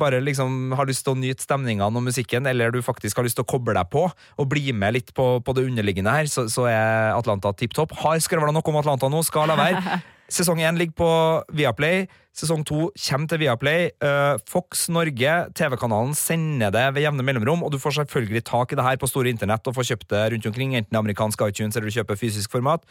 bare 0.00 0.22
liksom 0.24 0.72
har 0.76 0.88
lyst 0.88 1.04
til 1.04 1.12
å 1.12 1.20
nyte 1.20 1.44
stemningene 1.44 2.00
og 2.00 2.06
musikken, 2.06 2.48
eller 2.48 2.72
du 2.72 2.80
faktisk 2.84 3.18
har 3.20 3.26
lyst 3.26 3.36
til 3.36 3.44
å 3.44 3.50
koble 3.50 3.74
deg 3.76 3.90
på 3.92 4.06
og 4.10 4.48
bli 4.50 4.72
med 4.76 4.96
litt 4.96 5.12
på, 5.16 5.26
på 5.44 5.56
det 5.56 5.66
underliggende 5.70 6.12
her, 6.14 6.28
så, 6.30 6.46
så 6.52 6.66
er 6.70 7.14
Atlanta 7.16 7.54
tipp 7.56 7.74
topp. 7.76 7.94
Har 8.02 8.20
skravla 8.22 8.52
noe 8.54 8.66
om 8.72 8.80
Atlanta 8.82 9.10
nå, 9.12 9.22
skal 9.26 9.50
la 9.50 9.58
være. 9.58 10.00
Sesong 10.30 10.62
én 10.62 10.78
ligger 10.78 10.94
på 10.94 11.12
Viaplay. 11.58 12.06
Sesong 12.30 12.62
to 12.62 12.88
kommer 12.94 13.26
til 13.28 13.40
Viaplay. 13.42 13.88
Eh, 13.98 14.36
Fox 14.46 14.86
Norge, 14.88 15.32
TV-kanalen, 15.58 16.14
sender 16.14 16.70
det 16.70 16.84
ved 16.94 17.02
jevne 17.02 17.24
mellomrom, 17.26 17.64
og 17.66 17.72
du 17.74 17.78
får 17.82 17.98
selvfølgelig 17.98 18.44
tak 18.46 18.72
i 18.72 18.78
det 18.78 18.86
her 18.86 19.00
på 19.00 19.10
store 19.10 19.32
internett 19.32 19.66
og 19.66 19.74
får 19.74 19.88
kjøpt 19.90 20.08
det 20.12 20.22
rundt 20.34 20.46
omkring, 20.52 20.76
enten 20.78 21.00
amerikansk 21.00 21.42
iTunes 21.48 21.76
eller 21.76 21.90
du 21.90 21.96
kjøper 21.98 22.20
fysisk 22.20 22.54
format. 22.54 22.86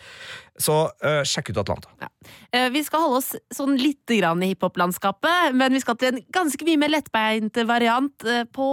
Så 0.60 0.75
uh, 0.91 1.24
sjekk 1.24 1.53
ut 1.53 1.62
Atlanta. 1.63 1.96
Ja. 2.03 2.12
Vi 2.74 2.84
skal 2.84 3.05
holde 3.05 3.22
oss 3.22 3.31
sånn 3.55 3.77
litt 3.79 4.12
grann 4.12 4.43
i 4.43 4.51
hiphop-landskapet, 4.51 5.55
men 5.55 5.74
vi 5.74 5.81
skal 5.81 5.98
til 6.01 6.12
en 6.12 6.22
ganske 6.36 6.67
mye 6.67 6.81
mer 6.81 6.91
lettbeint 6.91 7.63
variant 7.69 8.27
eh, 8.27 8.43
på 8.43 8.67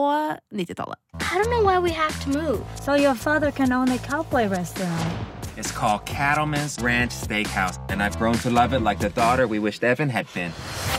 90-tallet. 0.50 0.98
I 1.22 1.38
don't 1.38 1.50
know 1.52 1.62
why 1.62 1.78
we 1.78 1.94
have 1.94 2.18
to 2.24 2.34
move. 2.34 2.60
So 2.82 2.94
your 2.94 3.14
father 3.14 3.52
can 3.52 3.72
own 3.72 3.90
a 3.90 3.98
cowboy 3.98 4.48
restaurant. 4.48 5.35
It's 5.56 5.70
called 5.70 6.04
Cattleman's 6.04 6.78
Ranch 6.82 7.12
Steakhouse, 7.12 7.78
and 7.90 8.02
I've 8.02 8.18
grown 8.18 8.34
to 8.34 8.50
love 8.50 8.74
it 8.74 8.80
like 8.80 8.98
the 8.98 9.08
daughter 9.08 9.48
we 9.48 9.58
wished 9.58 9.82
Evan 9.82 10.10
had 10.10 10.30
been. 10.34 10.52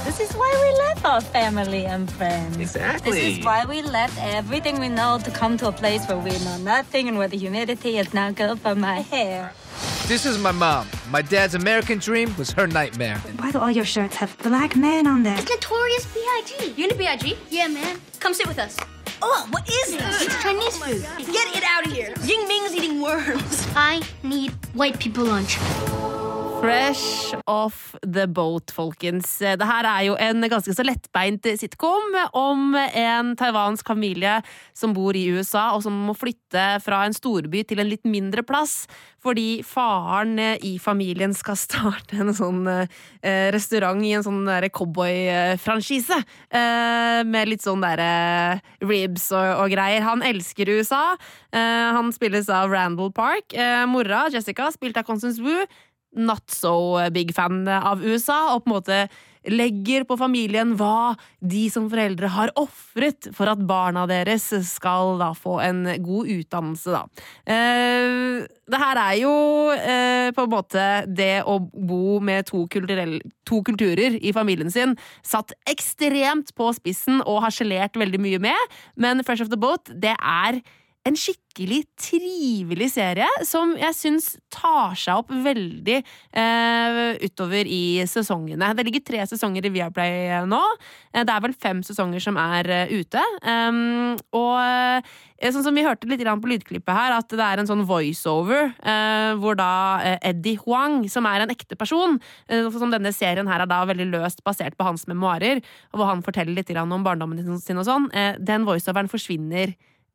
This 0.03 0.19
is 0.19 0.31
why 0.33 0.51
we 0.63 0.79
left 0.79 1.05
our 1.05 1.21
family 1.21 1.85
and 1.85 2.11
friends. 2.11 2.57
Exactly. 2.57 3.11
This 3.11 3.37
is 3.37 3.45
why 3.45 3.65
we 3.65 3.83
left 3.83 4.17
everything 4.19 4.79
we 4.79 4.89
know 4.89 5.19
to 5.23 5.29
come 5.29 5.57
to 5.57 5.67
a 5.67 5.71
place 5.71 6.07
where 6.07 6.17
we 6.17 6.31
know 6.39 6.57
nothing 6.57 7.07
and 7.07 7.19
where 7.19 7.27
the 7.27 7.37
humidity 7.37 7.99
is 7.99 8.15
not 8.15 8.33
good 8.33 8.59
for 8.59 8.73
my 8.73 9.01
hair. 9.01 9.53
This 10.07 10.25
is 10.25 10.39
my 10.39 10.51
mom. 10.51 10.87
My 11.11 11.21
dad's 11.21 11.53
American 11.53 11.99
dream 11.99 12.35
was 12.35 12.49
her 12.51 12.65
nightmare. 12.65 13.17
Why 13.37 13.51
do 13.51 13.59
all 13.59 13.69
your 13.69 13.85
shirts 13.85 14.15
have 14.15 14.35
black 14.39 14.75
men 14.75 15.05
on 15.05 15.21
them? 15.21 15.37
It's 15.37 15.51
Notorious 15.51 16.05
B.I.G. 16.13 16.73
You 16.75 16.85
into 16.85 16.95
B.I.G.? 16.95 17.37
Yeah, 17.51 17.67
man. 17.67 18.01
Come 18.19 18.33
sit 18.33 18.47
with 18.47 18.57
us. 18.57 18.75
Oh, 19.21 19.47
what 19.51 19.67
is 19.69 19.97
this? 19.97 20.21
It's 20.23 20.41
Chinese 20.43 20.77
food. 20.77 21.01
Get 21.31 21.55
it 21.55 21.63
out 21.63 21.85
of 21.85 21.91
here. 21.91 22.13
Ying 22.23 22.47
Ming's 22.47 22.75
eating 22.75 23.01
worms. 23.01 23.67
I 23.75 24.01
need 24.23 24.51
white 24.73 24.99
people 24.99 25.25
lunch. 25.25 25.57
Fresh 26.57 27.35
off 27.45 27.95
the 28.01 28.25
boat, 28.27 28.71
folkens. 28.73 29.37
Det 29.39 29.65
her 29.69 29.85
er 29.85 30.05
jo 30.07 30.15
en 30.17 30.41
ganske 30.49 30.73
så 30.73 30.81
lettbeint 30.85 31.45
sitcom 31.59 32.15
om 32.35 32.73
en 32.73 33.35
taiwansk 33.37 33.87
familie 33.87 34.39
som 34.73 34.95
bor 34.95 35.15
i 35.17 35.27
USA, 35.29 35.69
og 35.75 35.83
som 35.85 35.95
må 36.07 36.15
flytte 36.17 36.65
fra 36.81 37.03
en 37.05 37.13
storby 37.13 37.61
til 37.67 37.83
en 37.83 37.91
litt 37.91 38.07
mindre 38.09 38.41
plass, 38.47 38.87
fordi 39.21 39.61
faren 39.65 40.39
i 40.39 40.75
familien 40.81 41.35
skal 41.37 41.59
starte 41.61 42.17
en 42.23 42.33
sånn 42.35 42.63
eh, 42.71 43.49
restaurant 43.53 44.01
i 44.01 44.15
en 44.17 44.25
sånn 44.25 44.49
cowboyfranchise. 44.73 46.17
Eh, 46.49 47.21
med 47.27 47.51
litt 47.51 47.65
sånn 47.65 47.85
derre 47.85 48.61
ribs 48.81 49.29
og, 49.29 49.45
og 49.61 49.73
greier. 49.73 50.05
Han 50.07 50.25
elsker 50.25 50.73
USA. 50.73 51.03
Eh, 51.53 51.89
han 51.97 52.09
spilles 52.15 52.49
av 52.49 52.73
Randall 52.73 53.13
Park. 53.13 53.53
Eh, 53.53 53.83
mora, 53.89 54.25
Jessica, 54.33 54.71
spilt 54.73 54.97
av 54.97 55.05
Constance 55.05 55.43
Wu 55.43 55.67
not 56.15 56.45
so 56.51 56.97
big 57.13 57.33
fan 57.35 57.65
av 57.67 58.03
USA, 58.05 58.55
og 58.55 58.63
på 58.65 58.71
en 58.71 58.77
måte 58.77 59.01
legger 59.47 60.03
på 60.07 60.17
familien 60.19 60.73
hva 60.77 61.15
de 61.39 61.67
som 61.71 61.87
foreldre 61.91 62.29
har 62.33 62.51
ofret 62.59 63.29
for 63.35 63.49
at 63.51 63.61
barna 63.67 64.05
deres 64.09 64.49
skal 64.67 65.17
da 65.21 65.31
få 65.37 65.57
en 65.63 65.83
god 66.03 66.31
utdannelse, 66.33 66.95
da. 66.95 67.03
Eh, 67.47 68.47
det 68.67 68.81
her 68.81 69.01
er 69.01 69.13
jo 69.21 69.35
eh, 69.71 70.29
på 70.35 70.43
en 70.43 70.51
måte 70.51 70.87
det 71.07 71.45
å 71.47 71.59
bo 71.71 72.17
med 72.23 72.49
to, 72.49 72.65
to, 73.47 73.61
kulturer 73.67 74.17
i 74.19 74.33
familien 74.35 74.71
sin 74.73 74.97
satt 75.25 75.53
ekstremt 75.69 76.53
på 76.57 76.71
spissen 76.75 77.21
og 77.23 77.43
harselert 77.45 77.95
veldig 77.99 78.21
mye 78.23 78.41
med, 78.49 78.75
men 78.99 79.23
Fresh 79.23 79.45
of 79.45 79.53
the 79.53 79.59
Boat, 79.59 79.93
det 79.95 80.15
er 80.17 80.61
en 81.07 81.17
skikkelig 81.17 81.81
trivelig 81.99 82.89
serie 82.93 83.27
som 83.47 83.73
jeg 83.79 83.95
syns 83.95 84.27
tar 84.53 84.97
seg 84.99 85.21
opp 85.21 85.31
veldig 85.31 85.97
eh, 85.97 86.99
utover 87.23 87.69
i 87.69 88.03
sesongene. 88.09 88.73
Det 88.77 88.85
ligger 88.87 89.05
tre 89.05 89.23
sesonger 89.29 89.67
i 89.67 89.71
Viaplay 89.77 90.43
nå. 90.49 90.59
Eh, 91.13 91.23
det 91.23 91.33
er 91.33 91.45
vel 91.45 91.55
fem 91.55 91.81
sesonger 91.85 92.23
som 92.23 92.37
er 92.41 92.69
uh, 92.69 92.93
ute. 92.93 93.23
Um, 93.47 94.17
og 94.35 95.07
sånn 95.37 95.65
som 95.65 95.77
vi 95.77 95.85
hørte 95.85 96.09
litt 96.09 96.25
på 96.27 96.51
lydklippet 96.51 96.93
her, 96.97 97.17
at 97.17 97.31
det 97.31 97.45
er 97.45 97.61
en 97.61 97.69
sånn 97.69 97.85
voiceover 97.87 98.71
uh, 98.81 99.33
hvor 99.39 99.57
da 99.57 99.71
Eddie 100.25 100.59
Huang, 100.65 101.03
som 101.11 101.27
er 101.29 101.45
en 101.45 101.53
ekte 101.53 101.77
person, 101.79 102.17
som 102.47 102.93
denne 102.93 103.13
serien 103.15 103.47
her 103.49 103.63
er 103.63 103.69
da 103.69 103.83
veldig 103.87 104.09
løst 104.11 104.43
basert 104.45 104.77
på 104.77 104.87
hans 104.87 105.07
memoarer, 105.09 105.61
hvor 105.93 106.09
han 106.09 106.25
forteller 106.25 106.57
litt 106.57 106.73
om 106.77 107.05
barndommen 107.05 107.59
sin 107.61 107.79
og 107.79 107.87
sånn, 107.87 108.09
den 108.43 108.65
voiceoveren 108.67 109.09
forsvinner 109.11 109.71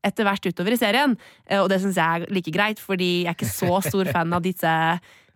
etter 0.06 0.26
hvert 0.26 0.46
utover 0.50 0.74
i 0.74 0.80
serien. 0.80 1.16
Eh, 1.48 1.60
og 1.62 1.70
det 1.72 1.80
syns 1.82 1.98
jeg 2.00 2.26
er 2.26 2.34
like 2.34 2.54
greit, 2.54 2.82
fordi 2.82 3.12
jeg 3.24 3.32
er 3.32 3.38
ikke 3.38 3.50
så 3.50 3.82
stor 3.86 4.12
fan 4.12 4.32
av 4.36 4.44
disse 4.44 4.76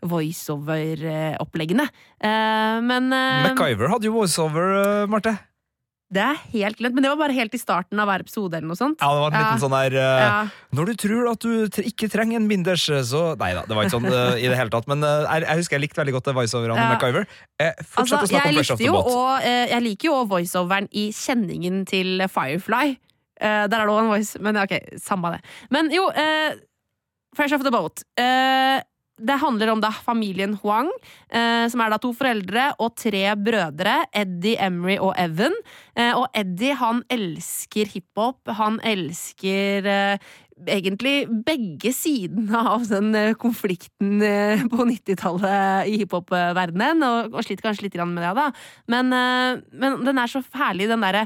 voiceover-oppleggene. 0.07 1.89
Eh, 2.21 2.79
men 2.85 3.13
eh, 3.15 3.51
MacGyver 3.51 3.93
hadde 3.95 4.11
jo 4.11 4.17
voiceover, 4.21 5.07
Marte. 5.11 5.37
Det 6.07 6.23
er 6.23 6.37
helt 6.53 6.79
glemt, 6.79 6.95
men 6.95 7.03
det 7.03 7.11
var 7.11 7.19
bare 7.19 7.35
helt 7.35 7.55
i 7.57 7.59
starten 7.59 7.99
av 7.99 8.07
hver 8.07 8.23
episode. 8.23 8.55
eller 8.55 8.71
noe 8.71 8.79
sånt 8.79 9.01
Ja, 9.03 9.09
det 9.11 9.23
var 9.25 9.33
en 9.33 9.41
liten 9.41 9.57
ja. 9.57 9.63
sånn 9.65 9.75
der 9.75 9.97
uh, 9.99 10.21
ja. 10.23 10.37
Når 10.79 10.87
du 10.87 10.93
tror 11.03 11.31
at 11.33 11.43
du 11.43 11.81
ikke 11.83 12.07
trenger 12.13 12.39
en 12.39 12.47
binders, 12.47 12.85
så 13.11 13.23
Nei 13.41 13.49
da, 13.57 13.65
det 13.67 13.75
var 13.75 13.89
ikke 13.89 13.97
sånn 13.97 14.07
uh, 14.07 14.39
i 14.39 14.47
det 14.47 14.55
hele 14.55 14.71
tatt. 14.71 14.87
Men 14.87 15.03
uh, 15.03 15.27
jeg, 15.27 15.43
jeg, 15.49 15.63
husker 15.65 15.77
jeg 15.77 15.85
likte 15.89 16.01
veldig 16.05 16.15
godt 16.15 16.31
voiceoverne 16.39 16.79
ja. 16.79 16.93
MacGyver. 16.95 17.27
fortsett 17.27 17.99
altså, 18.05 18.21
å 18.21 18.31
snakke 18.31 18.53
om 18.53 18.61
flash-off 18.61 18.85
the 18.85 18.95
Båt. 18.95 19.49
Jeg 19.75 19.83
liker 19.89 20.13
jo 20.13 20.21
voiceoveren 20.31 20.87
i 20.95 21.09
kjenningen 21.17 21.83
til 21.91 22.23
Firefly. 22.31 22.95
Uh, 23.37 23.67
der 23.69 23.81
er 23.83 23.85
det 23.85 23.93
òg 23.93 24.03
en 24.05 24.13
voice, 24.15 24.41
men 24.43 24.59
ok, 24.61 24.77
samme 25.03 25.37
det. 25.37 25.41
Men 25.75 25.93
jo, 25.95 26.09
uh, 26.09 26.57
Fresh 27.37 27.53
off 27.53 27.65
the 27.67 27.73
boat. 27.75 28.01
Uh, 28.17 28.81
det 29.17 29.37
handler 29.41 29.73
om 29.73 29.81
da 29.81 29.89
familien 30.05 30.59
Huang, 30.61 30.91
som 31.33 31.81
er 31.81 31.89
da 31.89 31.97
to 31.97 32.11
foreldre 32.13 32.67
og 32.85 32.99
tre 33.01 33.23
brødre. 33.41 33.95
Eddie, 34.13 34.59
Emery 34.61 34.99
og 35.01 35.15
Evan. 35.17 35.57
og 36.19 36.27
Eddie 36.37 36.77
han 36.77 37.01
elsker 37.09 37.89
hiphop. 37.95 38.53
Han 38.59 38.77
elsker 38.85 39.89
egentlig 40.69 41.15
begge 41.49 41.95
sidene 41.97 42.61
av 42.75 42.85
den 42.93 43.17
konflikten 43.41 44.21
på 44.69 44.89
90-tallet 44.93 45.89
i 45.89 45.97
hiphop-verdenen, 46.03 47.01
og, 47.09 47.41
og 47.41 47.49
sliter 47.49 47.71
kanskje 47.71 47.89
litt 47.89 47.97
med 47.97 48.21
det, 48.21 48.37
da. 48.37 48.51
Men, 48.93 49.17
men 49.73 50.01
den 50.05 50.21
er 50.21 50.29
så 50.29 50.45
herlig, 50.61 50.93
den 50.93 51.09
derre 51.09 51.25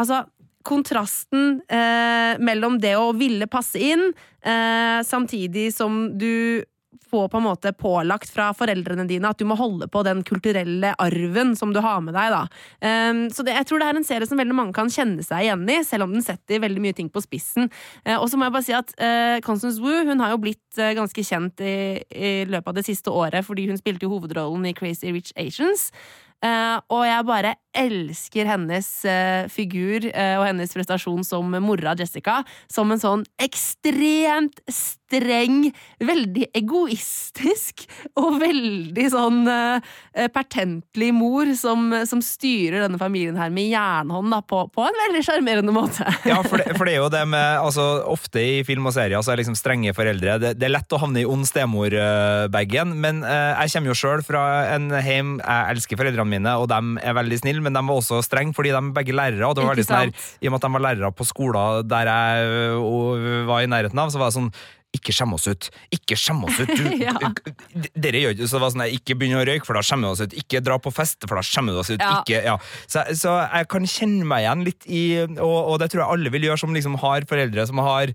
Altså, 0.00 0.22
kontrasten 0.66 1.60
eh, 1.68 2.40
mellom 2.42 2.78
det 2.82 2.96
å 3.00 3.12
ville 3.16 3.48
passe 3.50 3.80
inn, 3.80 4.10
eh, 4.44 5.00
samtidig 5.06 5.70
som 5.74 6.02
du 6.18 6.64
får 7.10 7.28
på 7.28 7.36
en 7.36 7.42
måte 7.44 7.72
pålagt 7.72 8.30
fra 8.30 8.50
foreldrene 8.54 9.04
dine 9.08 9.30
at 9.30 9.38
du 9.38 9.46
må 9.48 9.56
holde 9.58 9.88
på 9.90 10.02
den 10.06 10.22
kulturelle 10.26 10.92
arven 11.00 11.56
som 11.58 11.74
du 11.74 11.80
har 11.82 12.00
med 12.04 12.14
deg. 12.14 12.34
da. 12.34 12.42
Um, 13.10 13.24
så 13.34 13.44
det, 13.46 13.56
jeg 13.58 13.68
tror 13.68 13.82
det 13.82 13.88
er 13.90 14.00
en 14.00 14.06
serie 14.06 14.30
som 14.30 14.40
veldig 14.40 14.56
mange 14.56 14.76
kan 14.76 14.90
kjenne 14.92 15.24
seg 15.26 15.46
igjen 15.46 15.66
i, 15.70 15.80
selv 15.86 16.06
om 16.06 16.14
den 16.14 16.24
setter 16.26 16.62
veldig 16.62 16.84
mye 16.84 16.96
ting 16.96 17.10
på 17.12 17.22
spissen. 17.24 17.70
Uh, 18.06 18.16
og 18.20 18.28
så 18.30 18.38
må 18.38 18.46
jeg 18.46 18.56
bare 18.56 18.68
si 18.68 18.76
at 18.76 18.94
uh, 18.98 19.36
Constance 19.46 19.82
Wu 19.82 20.06
hun 20.08 20.22
har 20.22 20.34
jo 20.34 20.42
blitt 20.42 20.80
uh, 20.80 20.92
ganske 20.98 21.26
kjent 21.26 21.62
i, 21.64 21.76
i, 22.14 22.32
løpet 22.50 22.72
av 22.72 22.78
det 22.78 22.86
siste 22.86 23.12
året, 23.12 23.46
fordi 23.46 23.68
hun 23.70 23.80
spilte 23.80 24.06
jo 24.06 24.14
hovedrollen 24.14 24.70
i 24.70 24.76
Crazy 24.76 25.10
Rich 25.14 25.34
Asians. 25.40 25.90
Og 26.40 27.02
jeg 27.04 27.24
bare 27.28 27.54
elsker 27.76 28.48
hennes 28.48 28.86
figur 29.52 30.06
og 30.08 30.44
hennes 30.46 30.72
prestasjon 30.72 31.24
som 31.26 31.52
mora 31.60 31.92
Jessica. 31.98 32.40
Som 32.72 32.94
en 32.94 33.02
sånn 33.02 33.24
ekstremt 33.40 34.62
streng, 35.10 35.70
veldig 35.98 36.50
egoistisk 36.56 37.84
og 38.20 38.38
veldig 38.40 39.06
sånn 39.10 39.42
eh, 39.50 40.28
pertentlig 40.32 41.10
mor 41.16 41.50
som, 41.58 41.90
som, 42.06 42.20
styrer 42.20 42.84
denne 42.84 43.00
familien 43.00 43.38
her 43.40 43.50
med 43.52 43.70
jernhånd 43.72 44.30
da, 44.30 44.40
på, 44.44 44.62
på, 44.70 44.84
en 44.86 44.98
veldig 45.06 45.22
sjarmerende 45.26 45.74
måte. 45.74 46.06
ja, 46.30 46.38
for 46.44 46.60
det, 46.60 46.76
for 46.76 46.86
det, 46.86 46.94
er 46.94 47.02
jo 47.02 47.10
det 47.12 47.24
med 47.32 47.58
altså, 47.58 47.88
Ofte 48.10 48.42
i 48.42 48.60
film 48.66 48.86
og 48.86 48.94
serier 48.94 49.22
så 49.24 49.32
er 49.32 49.40
liksom 49.40 49.56
strenge 49.58 49.94
foreldre 49.96 50.36
det, 50.42 50.52
det, 50.60 50.68
er 50.68 50.74
lett 50.74 50.94
å 50.94 51.00
havne 51.00 51.22
i 51.22 51.28
ond 51.28 51.46
stemor-bagen, 51.48 52.94
men 53.02 53.24
eh, 53.26 53.64
jeg 53.64 53.74
kommer 53.74 53.92
jo 53.92 53.98
sjøl 53.98 54.24
fra 54.26 54.44
en 54.76 54.90
heim 54.94 55.38
Jeg 55.40 55.74
elsker 55.74 55.98
foreldrene 56.00 56.30
mine, 56.30 56.54
og 56.60 56.68
de 56.70 57.00
er 57.02 57.16
veldig 57.16 57.40
snille, 57.42 57.64
men 57.64 57.76
de 57.76 57.82
var 57.88 58.02
også 58.02 58.20
strenge 58.26 58.54
fordi 58.56 58.74
de 58.74 58.78
er 58.78 58.92
begge 58.94 59.16
lærere. 59.16 59.48
og 59.48 59.56
det 59.56 59.64
var 59.64 59.74
veldig 59.74 59.88
sånn 59.88 60.04
her, 60.04 60.12
I 60.40 60.48
og 60.48 60.54
med 60.54 60.60
at 60.60 60.66
de 60.66 60.74
var 60.76 60.86
lærere 60.86 61.14
på 61.16 61.26
skoler 61.28 61.86
der 61.90 62.10
jeg 62.10 63.46
var 63.48 63.64
i 63.64 63.70
nærheten 63.70 63.98
av, 63.98 64.12
så 64.12 64.20
var 64.20 64.30
det 64.30 64.38
sånn 64.38 64.52
ikke 64.96 65.14
skjemme 65.14 65.36
oss 65.38 65.46
ut. 65.46 65.68
Ikke 65.94 66.16
skjemme 66.18 66.48
oss 66.50 66.58
ut! 66.58 66.70
Du, 66.74 66.86
ja. 67.06 67.14
Dere 67.94 68.22
gjør 68.24 68.40
så 68.42 68.58
det 68.58 68.62
var 68.64 68.72
sånn, 68.74 68.84
Ikke 68.96 69.16
begynn 69.18 69.38
å 69.38 69.44
røyke, 69.46 69.66
for 69.66 69.78
da 69.78 69.84
skjemmer 69.86 70.10
vi 70.10 70.16
oss 70.16 70.24
ut. 70.24 70.36
Ikke 70.42 70.62
dra 70.66 70.80
på 70.82 70.92
fest, 70.94 71.22
for 71.26 71.38
da 71.38 71.44
skjemmer 71.46 71.76
vi 71.76 71.82
oss 71.84 71.92
ut. 71.92 72.02
Ja. 72.02 72.16
Ikke, 72.20 72.40
ja. 72.48 72.56
så, 72.90 73.04
så, 73.14 73.36
jeg 73.46 73.70
kan 73.70 73.86
kjenne 73.86 74.26
meg 74.28 74.44
igjen 74.44 74.66
litt 74.66 74.88
i 74.90 75.02
og, 75.22 75.56
og, 75.60 75.76
det 75.82 75.90
tror 75.92 76.04
jeg 76.04 76.16
alle 76.16 76.34
vil 76.34 76.48
gjøre 76.48 76.62
som 76.64 76.74
liksom 76.74 76.98
har 77.04 77.26
foreldre 77.30 77.66
som 77.70 77.82
har 77.86 78.14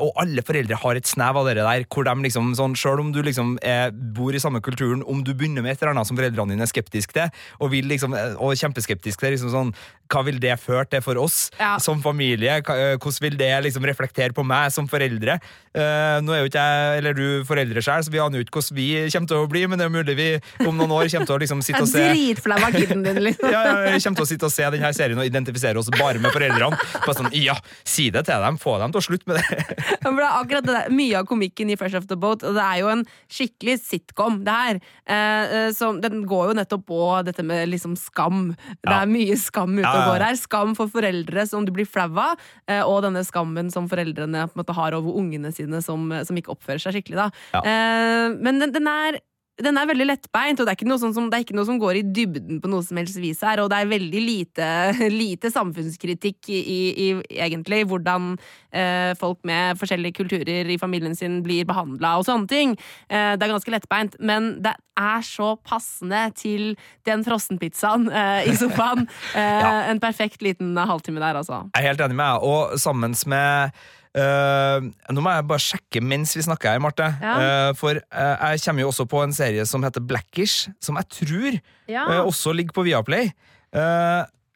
Og 0.00 0.14
alle 0.16 0.40
foreldre 0.40 0.78
har 0.80 0.96
et 0.96 1.08
snev 1.08 1.36
av 1.36 1.50
det 1.50 1.58
der, 1.58 1.84
hvor 1.92 2.06
de 2.06 2.14
liksom 2.24 2.54
sånn, 2.56 2.76
Selv 2.80 3.02
om 3.02 3.10
du 3.12 3.20
liksom 3.24 3.56
er, 3.60 3.90
bor 3.92 4.32
i 4.32 4.40
samme 4.40 4.62
kulturen, 4.64 5.02
om 5.04 5.20
du 5.24 5.34
begynner 5.34 5.64
med 5.64 5.74
et 5.74 5.82
eller 5.82 5.92
annet 5.92 6.08
som 6.08 6.16
foreldrene 6.16 6.54
dine 6.54 6.64
er 6.64 6.70
skeptiske 6.70 7.12
til, 7.12 7.44
og, 7.60 7.70
vil 7.74 7.88
liksom, 7.90 8.16
og 8.40 8.56
kjempeskeptisk 8.56 9.20
til, 9.20 9.34
liksom 9.36 9.52
sånn, 9.52 9.74
hva 10.12 10.22
vil 10.26 10.38
det 10.40 10.54
føre 10.62 10.86
til 10.88 11.02
for 11.04 11.18
oss 11.20 11.50
som 11.82 12.00
familie? 12.04 12.60
Hvordan 12.62 13.22
vil 13.24 13.38
det 13.40 13.50
liksom 13.66 13.84
reflektere 13.88 14.36
på 14.36 14.44
meg 14.46 14.70
som 14.74 14.88
foreldre? 14.88 15.38
Uh, 15.76 16.22
nå 16.24 16.32
er 16.32 16.40
jo 16.40 16.48
ikke 16.48 16.62
jeg 16.64 17.00
eller 17.02 17.16
du 17.16 17.26
foreldre 17.48 17.82
sjøl, 17.84 18.04
så 18.06 18.12
vi 18.14 18.20
aner 18.22 18.40
jo 18.40 18.46
ikke 18.46 18.62
hvordan 18.62 18.78
vi 18.78 18.86
kommer 19.12 19.30
til 19.32 19.42
å 19.42 19.50
bli, 19.50 19.64
men 19.68 19.80
det 19.80 19.88
er 19.88 19.92
mulig 19.92 20.16
vi 20.16 20.28
om 20.64 20.78
noen 20.78 20.94
år 20.94 21.10
kommer 21.12 21.28
til 21.28 21.36
å 21.36 21.40
liksom 21.42 21.64
sitte 21.66 21.82
og 21.84 21.90
se 21.90 22.06
Dritflau 22.06 22.56
av 22.56 22.72
kiden 22.72 23.04
din, 23.04 23.20
liksom. 23.26 23.52
ja, 23.52 23.64
ja, 23.66 23.98
kommer 23.98 24.22
til 24.22 24.26
å 24.26 24.30
sitte 24.30 24.48
og 24.48 24.54
se 24.54 24.70
denne 24.72 24.92
serien 24.96 25.20
og 25.20 25.28
identifisere 25.28 25.82
oss 25.82 25.90
bare 25.98 26.22
med 26.22 26.32
foreldrene. 26.32 26.80
Bare 27.02 27.18
sånn, 27.18 27.32
ja, 27.36 27.58
Si 27.86 28.08
det 28.14 28.24
til 28.28 28.42
dem, 28.42 28.58
få 28.60 28.76
dem 28.80 28.94
til 28.94 29.02
å 29.02 29.04
slutte 29.04 29.30
med 29.30 29.40
det. 29.40 29.65
Ja, 29.68 30.10
det 30.10 30.12
er 30.12 30.26
akkurat 30.28 30.66
det 30.66 30.74
der, 30.74 30.94
Mye 30.96 31.20
av 31.20 31.28
komikken 31.28 31.70
i 31.72 31.76
Fresh 31.78 31.98
Off 31.98 32.08
The 32.10 32.18
Boat, 32.20 32.44
og 32.46 32.56
det 32.56 32.64
er 32.64 32.80
jo 32.82 32.90
en 32.92 33.04
skikkelig 33.32 33.76
sitcom, 33.82 34.40
det 34.46 34.56
her. 34.56 34.80
Eh, 35.10 35.68
så 35.76 35.92
den 36.02 36.24
går 36.28 36.50
jo 36.50 36.56
nettopp 36.60 36.86
på 36.88 37.00
dette 37.26 37.44
med 37.46 37.68
liksom 37.72 37.96
skam. 38.00 38.50
Det 38.80 38.94
er 38.94 39.10
mye 39.10 39.36
skam 39.40 39.76
ute 39.78 39.92
og 39.92 40.10
går 40.12 40.26
her. 40.28 40.40
Skam 40.40 40.74
for 40.78 40.92
foreldre 40.92 41.46
som 41.48 41.66
du 41.66 41.72
blir 41.74 41.88
flau 41.88 42.08
av, 42.22 42.42
eh, 42.70 42.82
og 42.82 43.02
denne 43.06 43.24
skammen 43.26 43.70
som 43.74 43.88
foreldrene 43.90 44.46
måte 44.56 44.76
har 44.76 44.96
over 44.96 45.18
ungene 45.18 45.52
sine 45.54 45.82
som, 45.84 46.08
som 46.26 46.38
ikke 46.38 46.54
oppfører 46.54 46.82
seg 46.82 46.98
skikkelig. 46.98 47.30
Eh, 47.62 48.36
men 48.36 48.62
den, 48.62 48.74
den 48.76 48.90
er 48.90 49.20
den 49.56 49.78
er 49.80 49.88
veldig 49.88 50.04
lettbeint, 50.10 50.60
og 50.60 50.66
det 50.66 50.72
er, 50.72 50.76
ikke 50.76 50.88
noe 50.88 51.00
sånn 51.00 51.14
som, 51.16 51.28
det 51.32 51.38
er 51.38 51.44
ikke 51.46 51.56
noe 51.56 51.68
som 51.68 51.78
går 51.80 52.00
i 52.00 52.04
dybden 52.04 52.58
på 52.60 52.68
noe 52.68 52.84
som 52.84 52.98
helst 53.00 53.16
vis 53.22 53.40
her. 53.44 53.62
Og 53.62 53.70
det 53.72 53.78
er 53.80 53.88
veldig 53.88 54.20
lite, 54.20 54.66
lite 55.22 55.50
samfunnskritikk 55.52 56.50
i, 56.52 56.60
i, 56.60 57.06
egentlig 57.40 57.86
hvordan 57.88 58.34
eh, 58.36 59.14
folk 59.20 59.40
med 59.48 59.80
forskjellige 59.80 60.18
kulturer 60.20 60.68
i 60.68 60.78
familien 60.80 61.16
sin 61.16 61.40
blir 61.46 61.64
behandla 61.68 62.18
og 62.20 62.26
sånne 62.28 62.50
ting. 62.52 62.76
Eh, 63.08 63.32
det 63.36 63.48
er 63.48 63.54
ganske 63.54 63.72
lettbeint, 63.72 64.20
men 64.20 64.52
det 64.64 64.76
er 65.00 65.24
så 65.24 65.54
passende 65.64 66.26
til 66.36 66.74
den 67.08 67.24
frossenpizzaen 67.24 68.10
eh, 68.12 68.52
i 68.52 68.56
sofaen. 68.60 69.06
Eh, 69.36 69.90
En 69.90 70.00
perfekt 70.00 70.40
liten 70.42 70.76
halvtime 70.76 71.20
der, 71.20 71.36
altså. 71.38 71.66
Jeg 71.74 71.82
er 71.82 71.90
helt 71.90 72.00
enig 72.00 72.16
med 72.16 72.24
deg, 72.24 72.44
og 72.46 72.78
sammen 72.80 73.14
med 73.30 73.76
eh, 74.16 74.86
Nå 75.12 75.22
må 75.24 75.32
jeg 75.34 75.46
bare 75.50 75.62
sjekke 75.62 76.02
mens 76.04 76.34
vi 76.36 76.44
snakker 76.46 76.72
her, 76.74 76.82
Marte. 76.82 77.08
Ja. 77.22 77.34
Uh, 77.36 77.72
for 77.78 77.98
uh, 78.00 78.52
jeg 78.52 78.62
kommer 78.64 78.84
jo 78.86 78.90
også 78.92 79.06
på 79.10 79.22
en 79.24 79.34
serie 79.36 79.66
som 79.68 79.84
heter 79.86 80.04
Blackish, 80.04 80.70
som 80.80 80.98
jeg 81.00 81.10
tror 81.20 81.60
Ja. 81.92 82.06
også 82.24 82.52
ligger 82.56 82.74
på 82.76 82.86
Viaplay. 82.88 83.30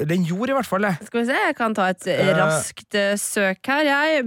Den 0.09 0.25
gjorde 0.25 0.55
i 0.55 0.57
hvert 0.57 0.67
fall 0.69 0.87
det. 0.87 0.95
Skal 1.07 1.21
vi 1.21 1.27
se, 1.29 1.37
jeg 1.47 1.57
kan 1.59 1.75
ta 1.77 1.89
et 1.93 2.07
Eh. 2.11 2.31
raskt 2.39 2.95
uh, 2.97 3.15
søk 3.21 3.67
her, 3.69 3.85
jeg. 3.85 4.25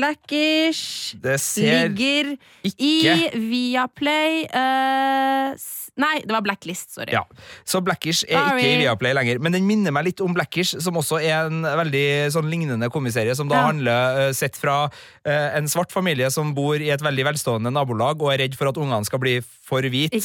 Blackish 0.00 1.14
Det 1.22 1.38
ser 1.40 1.88
ligger 1.88 2.34
ikke 2.66 3.14
i 3.34 3.40
Viaplay 3.50 4.44
uh, 4.50 5.54
Nei, 5.96 6.18
det 6.28 6.28
var 6.34 6.42
Blacklist, 6.44 6.90
sorry. 6.92 7.08
Ja, 7.14 7.22
Så 7.64 7.80
Blackish 7.80 8.26
er 8.28 8.36
Sorry. 8.50 8.58
ikke 8.60 8.72
i 8.74 8.80
Viaplay 8.82 9.14
lenger. 9.16 9.38
Men 9.40 9.54
den 9.56 9.64
minner 9.64 9.94
meg 9.96 10.04
litt 10.10 10.20
om 10.20 10.34
Blackish, 10.36 10.74
som 10.84 10.98
også 11.00 11.22
er 11.24 11.46
en 11.48 11.62
veldig 11.64 12.02
sånn 12.34 12.50
lignende 12.52 12.90
komiserie, 12.92 13.32
som 13.38 13.48
da 13.48 13.62
Ja. 13.62 13.66
handler 13.70 14.18
uh, 14.28 14.32
sett 14.36 14.58
fra 14.60 14.90
en 15.26 15.66
svart 15.66 15.90
familie 15.90 16.28
som 16.30 16.52
bor 16.54 16.76
i 16.78 16.90
et 16.92 17.00
veldig 17.02 17.24
velstående 17.26 17.72
nabolag 17.72 18.20
og 18.22 18.28
er 18.34 18.44
redd 18.44 18.54
for 18.54 18.68
at 18.68 18.76
ungene 18.78 19.04
skal 19.08 19.18
bli 19.18 19.40
for 19.66 19.80
hvite. 19.82 20.20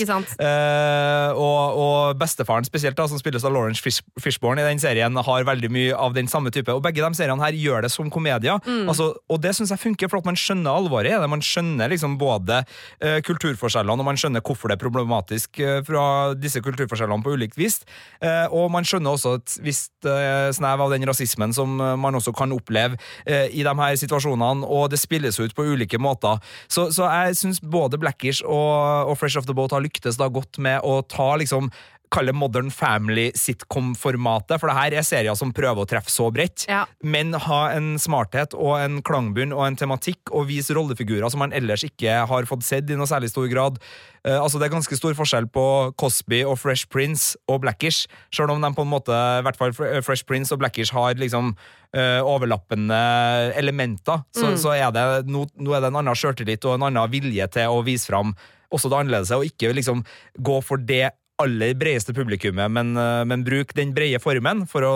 Og, 1.34 1.78
og 1.82 2.20
bestefaren 2.20 2.68
spesielt, 2.68 2.98
da, 3.00 3.08
som 3.10 3.18
spilles 3.18 3.44
av 3.48 3.56
Lawrence 3.56 3.82
Fish, 3.82 4.02
Fishborn 4.32 4.62
i 4.62 4.66
den 4.66 4.80
serien, 4.82 5.18
har 5.18 5.48
veldig 5.48 5.70
mye 5.74 5.96
av 5.98 6.16
den 6.16 6.30
samme 6.32 6.52
type. 6.54 6.72
Og 6.74 6.84
begge 6.86 7.04
de 7.04 7.18
seriene 7.18 7.42
her 7.44 7.58
gjør 7.58 7.86
det 7.86 7.92
som 7.92 8.10
komedier. 8.12 8.62
Mm. 8.66 8.88
Altså, 8.90 9.12
og 9.30 9.42
det 9.44 9.54
syns 9.58 9.74
jeg 9.74 9.82
funker, 9.82 10.12
for 10.12 10.22
at 10.22 10.30
man 10.30 10.40
skjønner 10.40 10.72
alvoret 10.72 11.12
i 11.12 11.20
det. 11.20 11.30
Man 11.32 11.44
skjønner 11.44 11.92
liksom 11.92 12.18
både 12.22 12.62
uh, 12.64 13.20
kulturforskjellene, 13.28 14.00
og 14.00 14.08
man 14.08 14.20
skjønner 14.20 14.44
hvorfor 14.46 14.72
det 14.72 14.78
er 14.78 14.84
problematisk 14.84 15.62
uh, 15.62 15.80
fra 15.88 16.06
disse 16.38 16.62
kulturforskjellene 16.64 17.26
på 17.26 17.36
ulikt 17.36 17.60
vis. 17.60 17.82
Uh, 18.24 18.48
og 18.56 18.72
man 18.74 18.88
skjønner 18.88 19.18
også 19.18 19.38
et 19.40 19.58
visst 19.66 19.92
snev 20.02 20.82
av 20.82 20.90
den 20.90 21.04
rasismen 21.06 21.52
som 21.54 21.76
man 21.78 22.16
også 22.18 22.32
kan 22.34 22.50
oppleve 22.56 22.98
i 23.30 23.62
de 23.62 23.74
her 23.78 23.98
situasjonene, 24.02 24.66
og 24.66 24.88
det 24.90 24.98
spilles 24.98 25.38
ut 25.38 25.54
på 25.54 25.66
ulike 25.76 26.00
måter. 26.02 26.42
Så, 26.72 26.88
så 26.96 27.06
jeg 27.06 27.38
syns 27.38 27.62
både 27.62 28.00
Blackish 28.02 28.42
og, 28.42 29.12
og 29.12 29.20
Fresh 29.20 29.38
Off 29.38 29.46
the 29.46 29.56
Boat 29.58 29.76
har 29.76 29.84
lyktes 29.86 30.18
da 30.18 30.30
godt 30.34 30.58
med 30.64 30.82
å 30.82 31.04
ta 31.06 31.36
liksom 31.38 31.70
Kall 32.12 32.28
det 32.28 32.36
Modern 32.36 32.68
Family 32.76 33.30
sitcom-formatet, 33.40 34.60
for 34.60 34.68
det 34.68 34.76
her 34.76 34.96
er 35.00 35.06
serier 35.08 35.36
som 35.40 35.54
prøver 35.56 35.80
å 35.86 35.88
treffe 35.88 36.12
så 36.12 36.28
bredt, 36.34 36.66
Ja. 36.68 36.86
men 37.04 37.32
ha 37.34 37.70
en 37.72 37.96
smarthet 37.98 38.54
og 38.54 38.80
en 38.80 39.02
klangbunn 39.02 39.54
og 39.56 39.66
en 39.66 39.76
tematikk, 39.80 40.20
og 40.32 40.48
vise 40.48 40.76
rollefigurer 40.76 41.30
som 41.32 41.40
man 41.40 41.54
ellers 41.54 41.84
ikke 41.88 42.28
har 42.28 42.44
fått 42.44 42.64
sett 42.68 42.90
i 42.90 42.96
noe 43.00 43.08
særlig 43.08 43.30
stor 43.32 43.48
grad. 43.48 43.80
Uh, 44.28 44.38
altså 44.44 44.60
Det 44.60 44.68
er 44.68 44.76
ganske 44.76 44.96
stor 45.00 45.14
forskjell 45.18 45.48
på 45.50 45.66
Cosby 45.98 46.44
og 46.44 46.60
Fresh 46.60 46.86
Prince 46.92 47.38
og 47.48 47.62
Blackish, 47.62 48.08
selv 48.32 48.52
om 48.52 48.62
de 48.62 48.74
på 48.76 48.82
en 48.84 48.92
måte, 48.92 49.12
i 49.40 49.42
hvert 49.48 49.58
fall 49.58 49.72
Fresh 50.04 50.26
Prince 50.26 50.52
og 50.52 50.60
Blackish 50.60 50.92
har 50.92 51.16
liksom 51.16 51.56
uh, 51.96 52.22
overlappende 52.28 53.54
elementer, 53.56 54.24
så, 54.36 54.52
Mm. 54.52 54.58
så 54.58 54.76
er 54.76 54.92
det 54.92 55.28
nå, 55.28 55.46
nå 55.58 55.74
er 55.76 55.82
det 55.82 55.88
en 55.94 55.96
annen 56.04 56.16
sjøltillit 56.16 56.66
og 56.66 56.76
en 56.76 56.90
annen 56.90 57.10
vilje 57.12 57.48
til 57.52 57.68
å 57.72 57.84
vise 57.86 58.06
fram 58.12 58.36
også 58.72 58.90
det 58.90 59.00
annerledes, 59.00 59.32
og 59.36 59.44
ikke 59.44 59.74
liksom 59.76 60.04
gå 60.40 60.62
for 60.64 60.78
det 60.78 61.12
aller 61.42 61.74
bredeste 61.78 62.14
publikummet, 62.18 62.72
men, 62.72 62.94
eh, 62.98 63.22
men 63.28 63.44
bruk 63.48 63.74
den 63.78 63.94
brede 63.98 64.20
formen 64.24 64.66
for 64.70 64.86
å 64.88 64.96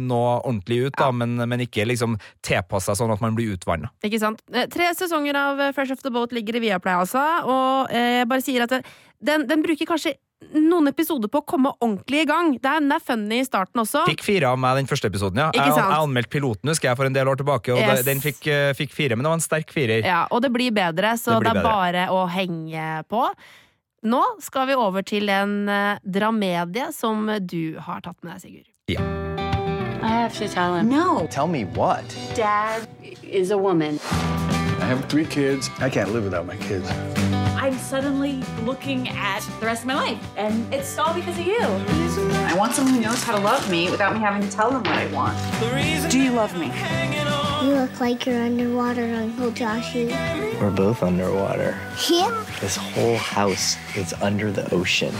nå 0.00 0.20
ordentlig 0.44 0.86
ut, 0.88 0.96
da, 0.98 1.10
men, 1.12 1.36
men 1.48 1.64
ikke 1.66 1.86
liksom 1.88 2.16
tilpasse 2.46 2.90
seg 2.90 3.00
sånn 3.02 3.12
at 3.14 3.22
man 3.24 3.36
blir 3.38 3.54
utvanna. 3.56 3.92
Ikke 4.06 4.20
sant? 4.22 4.42
Eh, 4.52 4.66
Tre 4.70 4.90
sesonger 4.98 5.36
av 5.40 5.60
eh, 5.60 5.72
Fresh 5.76 5.92
Off 5.96 6.02
the 6.06 6.10
Boat 6.14 6.32
ligger 6.36 6.56
i 6.60 6.64
Viaplay, 6.68 6.94
altså. 7.00 7.22
Og 7.46 7.94
eh, 7.94 8.20
jeg 8.20 8.28
bare 8.30 8.44
sier 8.44 8.66
at 8.66 8.74
den, 9.20 9.46
den 9.48 9.62
bruker 9.64 9.88
kanskje 9.88 10.16
noen 10.56 10.88
episoder 10.88 11.28
på 11.28 11.42
å 11.42 11.44
komme 11.44 11.68
ordentlig 11.84 12.22
i 12.22 12.26
gang. 12.28 12.54
Det 12.56 12.64
er, 12.64 12.80
den 12.80 12.94
er 12.96 13.02
funny 13.04 13.42
i 13.42 13.44
starten 13.44 13.82
også. 13.82 14.06
Fikk 14.08 14.22
fire 14.24 14.48
av 14.54 14.56
meg 14.58 14.78
den 14.80 14.88
første 14.88 15.10
episoden, 15.12 15.36
ja. 15.42 15.50
Ikke 15.52 15.66
Jeg, 15.68 15.76
jeg 15.76 15.98
anmeldte 16.00 16.32
piloten 16.32 16.72
husker 16.72 16.88
jeg 16.88 16.96
for 16.96 17.10
en 17.10 17.16
del 17.18 17.28
år 17.28 17.36
tilbake, 17.42 17.74
og 17.76 17.82
Yes. 17.84 18.06
den 18.08 18.22
fikk, 18.24 18.40
eh, 18.48 18.70
fikk 18.78 18.94
fire, 18.96 19.18
men 19.18 19.26
det 19.26 19.34
var 19.34 19.36
en 19.38 19.44
sterk 19.44 19.74
firer. 19.76 20.00
Ja, 20.06 20.22
og 20.32 20.40
det 20.42 20.50
blir 20.54 20.72
bedre, 20.72 21.12
så 21.20 21.36
Det 21.36 21.50
det, 21.50 21.52
er 21.52 21.60
er 21.60 21.68
bare 21.68 22.06
å 22.16 22.22
henge 22.32 22.86
på. 23.12 23.26
Nå 24.02 24.22
skal 24.40 24.66
vi 24.66 24.74
over 24.80 25.02
til 25.04 25.28
en 25.28 25.68
eh, 25.68 25.98
dramedie 26.04 26.86
som 26.96 27.26
du 27.44 27.76
har 27.84 28.00
tatt 28.00 28.16
med 28.24 28.32
deg, 28.32 28.40
Sigurd. 28.40 28.66
I 30.02 30.08
have 30.08 30.32
to 30.38 30.48
tell 30.48 30.74
him. 30.74 30.88
No. 30.88 31.26
Tell 31.30 31.46
me 31.46 31.64
what? 31.76 32.04
Dad 32.34 32.88
is 33.22 33.50
a 33.50 33.58
woman. 33.58 34.00
I 34.80 34.86
have 34.86 35.04
three 35.10 35.26
kids. 35.26 35.68
I 35.78 35.90
can't 35.90 36.12
live 36.12 36.24
without 36.24 36.46
my 36.46 36.56
kids. 36.56 36.88
I'm 37.60 37.76
suddenly 37.76 38.40
looking 38.64 39.06
at 39.10 39.40
the 39.60 39.66
rest 39.66 39.82
of 39.82 39.88
my 39.88 39.94
life, 39.94 40.22
and 40.38 40.72
it's 40.72 40.96
all 40.96 41.12
because 41.12 41.38
of 41.38 41.44
you. 41.44 41.60
I 41.60 42.54
want 42.56 42.72
someone 42.72 42.94
who 42.94 43.02
knows 43.02 43.22
how 43.22 43.36
to 43.36 43.42
love 43.44 43.70
me 43.70 43.90
without 43.90 44.14
me 44.14 44.20
having 44.20 44.40
to 44.40 44.48
tell 44.48 44.70
them 44.70 44.82
what 44.82 44.96
I 44.96 45.06
want. 45.12 45.36
Do 46.10 46.18
you 46.18 46.32
love 46.32 46.56
me? 46.56 46.72
You 47.60 47.74
look 47.76 48.00
like 48.00 48.24
you're 48.24 48.40
underwater, 48.40 49.04
Uncle 49.12 49.52
Joshy. 49.52 50.08
We're 50.58 50.70
both 50.70 51.02
underwater. 51.02 51.76
Yeah? 52.08 52.32
This 52.60 52.76
whole 52.80 53.18
house 53.18 53.76
is 53.94 54.14
under 54.22 54.50
the 54.50 54.64
ocean. 54.74 55.12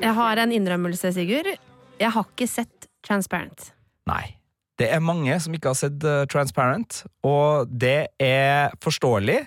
Jeg 0.00 0.14
har 0.14 0.36
en 0.36 0.52
innrømmelse, 0.52 1.12
Sigurd. 1.12 1.50
Jeg 1.98 2.12
har 2.12 2.30
ikke 2.30 2.46
sett 2.46 2.86
Transparent. 3.02 3.72
Nei. 4.06 4.36
Det 4.78 4.86
er 4.86 5.02
mange 5.02 5.34
som 5.42 5.52
ikke 5.52 5.74
har 5.74 5.82
sett 5.82 6.04
eh, 6.06 6.26
Transparent, 6.30 7.04
og 7.26 7.66
det 7.68 8.06
er 8.22 8.70
forståelig. 8.80 9.42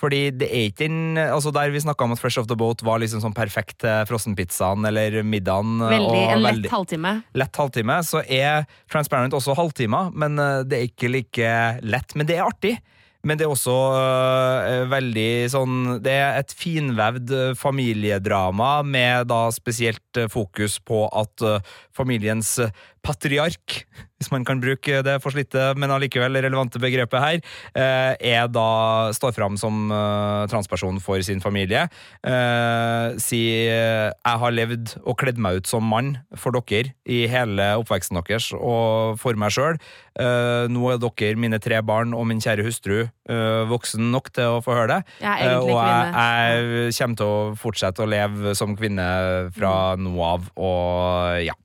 Fordi 0.00 0.30
det 0.34 0.48
er 0.50 0.64
ikke 0.70 0.88
den 0.88 1.16
Altså 1.22 1.52
Der 1.54 1.70
vi 1.70 1.78
snakka 1.80 2.02
om 2.04 2.12
at 2.12 2.18
Fresh 2.18 2.38
Off 2.40 2.48
the 2.50 2.56
Boat 2.58 2.82
var 2.82 2.98
liksom 2.98 3.20
sånn 3.22 3.34
perfekt 3.36 3.78
til 3.84 4.04
frossenpizzaen 4.10 4.84
eller 4.88 5.22
middagen. 5.22 5.80
eh, 5.80 5.94
Veldig, 5.94 6.08
og 6.24 6.32
en 6.32 6.42
lett 6.42 6.54
veldig- 6.54 6.70
halvtime. 6.72 7.12
lett 7.34 7.56
halvtime, 7.56 7.98
så 8.02 8.24
er 8.28 8.66
Transparent 8.90 9.32
også 9.32 9.54
halvtimer, 9.56 10.10
men 10.14 10.38
eh, 10.38 10.62
det 10.64 10.78
er 10.80 10.88
ikke 10.90 11.10
like 11.12 11.54
lett. 11.82 12.14
Men 12.16 12.26
det 12.26 12.36
er 12.38 12.44
artig. 12.48 12.78
Men 13.24 13.38
det 13.38 13.46
er 13.46 13.54
også 13.54 13.72
eh, 13.96 14.84
veldig 14.90 15.48
sånn 15.48 16.02
Det 16.04 16.12
er 16.12 16.38
et 16.42 16.52
finvevd 16.52 17.30
eh, 17.32 17.54
familiedrama 17.56 18.82
med 18.84 19.28
da 19.30 19.46
spesielt 19.54 20.18
eh, 20.20 20.26
fokus 20.28 20.78
på 20.84 21.06
at 21.08 21.40
eh, 21.40 21.58
familiens 21.96 22.58
eh, 22.58 22.68
patriark, 23.04 23.84
hvis 24.24 24.30
man 24.32 24.44
kan 24.46 24.60
bruke 24.62 25.02
det 25.04 25.18
forslitte, 25.22 25.72
men 25.80 25.92
allikevel 25.92 26.38
relevante 26.40 26.80
begrepet 26.80 27.20
her, 27.20 27.40
eh, 27.76 28.14
er 28.34 28.48
da 28.48 29.10
står 29.12 29.34
fram 29.36 29.58
som 29.60 29.90
eh, 29.92 30.46
transperson 30.52 31.00
for 31.02 31.20
sin 31.26 31.42
familie. 31.44 31.88
Sier 33.20 33.74
eh, 33.74 34.12
'jeg 34.14 34.40
har 34.40 34.52
levd 34.54 34.96
og 35.04 35.18
kledd 35.18 35.38
meg 35.38 35.60
ut 35.60 35.66
som 35.66 35.84
mann 35.84 36.18
for 36.36 36.54
dere 36.54 36.94
i 37.04 37.26
hele 37.28 37.74
oppveksten 37.76 38.16
deres 38.16 38.52
og 38.54 39.18
for 39.18 39.34
meg 39.34 39.50
sjøl'. 39.50 39.78
Nå 40.14 40.82
er 40.92 40.98
dere, 41.02 41.36
mine 41.36 41.58
tre 41.58 41.82
barn 41.82 42.14
og 42.14 42.26
min 42.26 42.40
kjære 42.40 42.64
hustru, 42.64 43.08
voksen 43.68 44.12
nok 44.14 44.30
til 44.32 44.56
å 44.56 44.62
få 44.62 44.78
høre 44.78 45.00
det. 45.00 45.00
Jeg 45.20 45.58
og 45.58 45.74
jeg, 45.74 46.14
jeg 46.14 46.94
kommer 46.94 47.16
til 47.18 47.26
å 47.26 47.54
fortsette 47.58 48.04
å 48.04 48.08
leve 48.08 48.54
som 48.54 48.76
kvinne 48.78 49.50
fra 49.50 49.96
nå 49.98 50.14
av, 50.22 50.48
og 50.54 51.42
ja. 51.42 51.58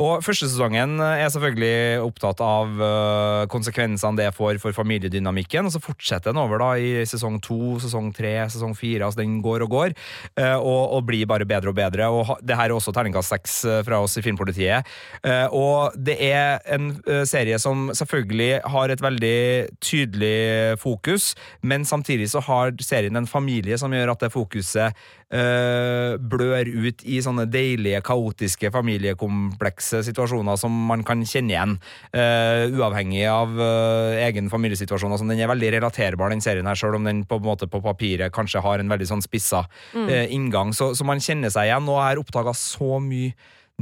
Og 0.00 0.22
første 0.24 0.48
sesongen 0.50 0.98
er 1.02 1.28
selvfølgelig 1.32 2.02
opptatt 2.04 2.42
av 2.44 2.82
eh, 2.84 3.44
konsekvensene 3.52 4.18
det 4.20 4.30
får 4.36 4.60
for 4.62 4.76
familiedynamikken, 4.76 5.68
og 5.68 5.74
så 5.74 5.82
fortsetter 5.82 6.32
den 6.32 6.42
over 6.42 6.60
da 6.62 6.70
i 6.80 7.04
sesong 7.08 7.40
to, 7.44 7.78
sesong 7.82 8.12
tre, 8.16 8.36
sesong 8.52 8.74
fire, 8.78 9.06
altså 9.06 9.22
den 9.22 9.40
går 9.44 9.66
og 9.66 9.74
går, 9.74 9.96
eh, 10.40 10.56
og, 10.56 10.82
og 10.98 11.06
blir 11.08 11.26
bare 11.30 11.48
bedre 11.48 11.72
og 11.72 11.78
bedre. 11.78 12.10
Og 12.10 12.34
det 12.42 12.58
her 12.58 12.70
er 12.70 12.76
også 12.76 12.94
terningkast 12.94 13.34
seks 13.34 13.58
eh, 13.68 13.82
fra 13.86 14.00
oss 14.04 14.18
i 14.20 14.24
Filmpolitiet. 14.24 14.86
Eh, 15.24 15.46
Og 15.54 15.94
det 15.96 16.16
er 16.20 16.60
en 16.74 16.90
eh, 17.06 17.24
serie 17.28 17.58
som 17.62 17.88
selvfølgelig 17.94 18.60
har 18.74 18.90
et 18.90 19.02
veldig 19.02 19.38
tydelig 19.84 20.78
fokus, 20.82 21.32
men 21.62 21.84
samtidig 21.84 22.30
så 22.32 22.42
har 22.44 22.74
serien 22.82 23.16
en 23.16 23.26
familie 23.30 23.78
som 23.80 23.92
gjør 23.94 24.14
at 24.14 24.24
det 24.24 24.32
fokuset 24.34 24.90
eh, 24.90 25.23
blør 25.30 26.68
ut 26.68 27.02
i 27.08 27.20
sånne 27.24 27.46
deilige, 27.50 28.00
kaotiske, 28.06 28.70
familiekomplekse 28.74 30.02
situasjoner 30.06 30.58
som 30.60 30.74
man 30.88 31.02
kan 31.06 31.24
kjenne 31.26 31.54
igjen, 31.54 31.76
eh, 32.14 32.68
uavhengig 32.74 33.24
av 33.30 33.54
eh, 33.58 34.20
egen 34.28 34.50
familiesituasjon. 34.52 35.14
Altså, 35.14 35.26
den 35.28 35.40
er 35.40 35.50
veldig 35.50 35.72
relaterbar, 35.78 36.30
den 36.34 36.44
serien 36.44 36.66
her, 36.68 36.78
selv 36.78 37.00
om 37.00 37.04
den 37.08 37.24
på, 37.28 37.40
en 37.40 37.48
måte 37.48 37.68
på 37.70 37.80
papiret 37.84 38.32
kanskje 38.34 38.62
har 38.64 38.78
en 38.82 38.92
veldig 38.92 39.10
sånn 39.10 39.24
spissa 39.24 39.64
Mm. 39.94 40.08
eh, 40.08 40.32
inngang. 40.34 40.72
Så, 40.74 40.94
så 40.94 41.04
man 41.06 41.20
kjenner 41.22 41.50
seg 41.52 41.68
igjen, 41.68 41.86
og 41.88 41.98
jeg 41.98 42.06
har 42.08 42.20
oppdaga 42.20 42.52
så 42.56 42.98
mye 43.02 43.32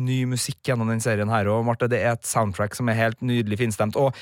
ny 0.01 0.23
musikk 0.29 0.63
gjennom 0.65 0.89
den 0.89 1.03
serien 1.05 1.29
her 1.29 1.49
òg, 1.53 1.65
Marte. 1.67 1.89
Det 1.91 2.01
er 2.01 2.15
et 2.15 2.25
soundtrack 2.29 2.75
som 2.77 2.89
er 2.89 2.97
helt 2.97 3.21
nydelig 3.21 3.59
finstemt. 3.61 3.97
Og 4.01 4.15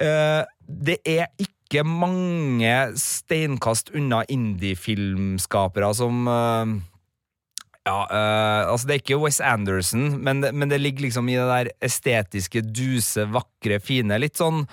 øh, 0.00 0.42
det 0.66 0.98
er 1.02 1.26
ikke 1.38 1.55
mange 1.84 2.74
steinkast 3.00 3.90
unna 3.94 4.22
indie-filmskapere 4.28 5.92
som 5.98 6.26
eh, 6.30 6.74
ja, 7.86 8.00
eh, 8.10 8.62
altså 8.72 8.86
Det 8.88 8.94
er 8.96 9.02
ikke 9.04 9.20
Wes 9.22 9.40
Anderson, 9.40 10.18
men 10.22 10.42
men 10.52 10.68
det 10.70 10.80
ligger 10.80 11.06
liksom 11.06 11.28
i 11.30 11.36
det 11.38 11.46
der 11.46 11.72
estetiske, 11.86 12.62
duse, 12.66 13.26
vakre, 13.30 13.78
fine. 13.80 14.18
Litt 14.18 14.36
sånn 14.40 14.64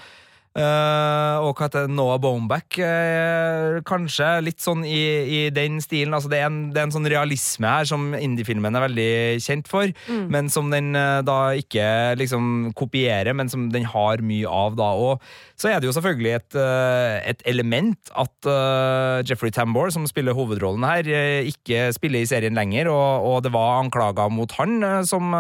eh, 0.58 1.38
og 1.44 1.54
hva 1.58 1.66
heter 1.68 1.86
det, 1.88 1.94
Noah 1.94 2.18
Baumbach, 2.22 2.78
eh, 2.82 3.80
kanskje. 3.86 4.28
Litt 4.46 4.62
sånn 4.62 4.82
i, 4.86 5.00
i 5.26 5.40
den 5.54 5.78
stilen. 5.82 6.14
Altså 6.14 6.30
det, 6.30 6.42
er 6.42 6.50
en, 6.50 6.60
det 6.74 6.82
er 6.82 6.86
en 6.90 6.94
sånn 6.94 7.10
realisme 7.10 7.70
her 7.70 7.86
som 7.90 8.12
indie-filmen 8.18 8.74
er 8.78 8.86
veldig 8.88 9.12
kjent 9.46 9.70
for, 9.70 9.90
Mm. 10.10 10.28
men 10.34 10.50
som 10.50 10.70
den 10.74 10.92
da 11.26 11.38
ikke 11.58 12.16
liksom 12.20 12.74
kopierer, 12.78 13.34
men 13.38 13.50
som 13.50 13.70
den 13.74 13.86
har 13.94 14.22
mye 14.26 14.50
av, 14.50 14.76
da. 14.78 14.90
Og 14.94 15.22
så 15.64 15.72
er 15.72 15.80
det 15.80 15.88
jo 15.88 15.94
selvfølgelig 15.96 16.32
et, 16.36 16.56
eh, 16.60 17.18
et 17.32 17.44
element 17.48 18.10
at 18.20 18.48
eh, 18.52 19.24
Jeffrey 19.24 19.54
Tambor, 19.56 19.94
som 19.96 20.04
spiller 20.10 20.36
hovedrollen 20.36 20.84
her, 20.84 21.08
eh, 21.08 21.48
ikke 21.48 21.86
spiller 21.96 22.20
i 22.20 22.28
serien 22.28 22.60
lenger, 22.60 22.90
og, 22.92 23.24
og 23.30 23.38
det 23.46 23.54
var 23.56 23.80
anklager 23.80 24.34
mot 24.34 24.52
han 24.60 24.84
som 25.08 25.32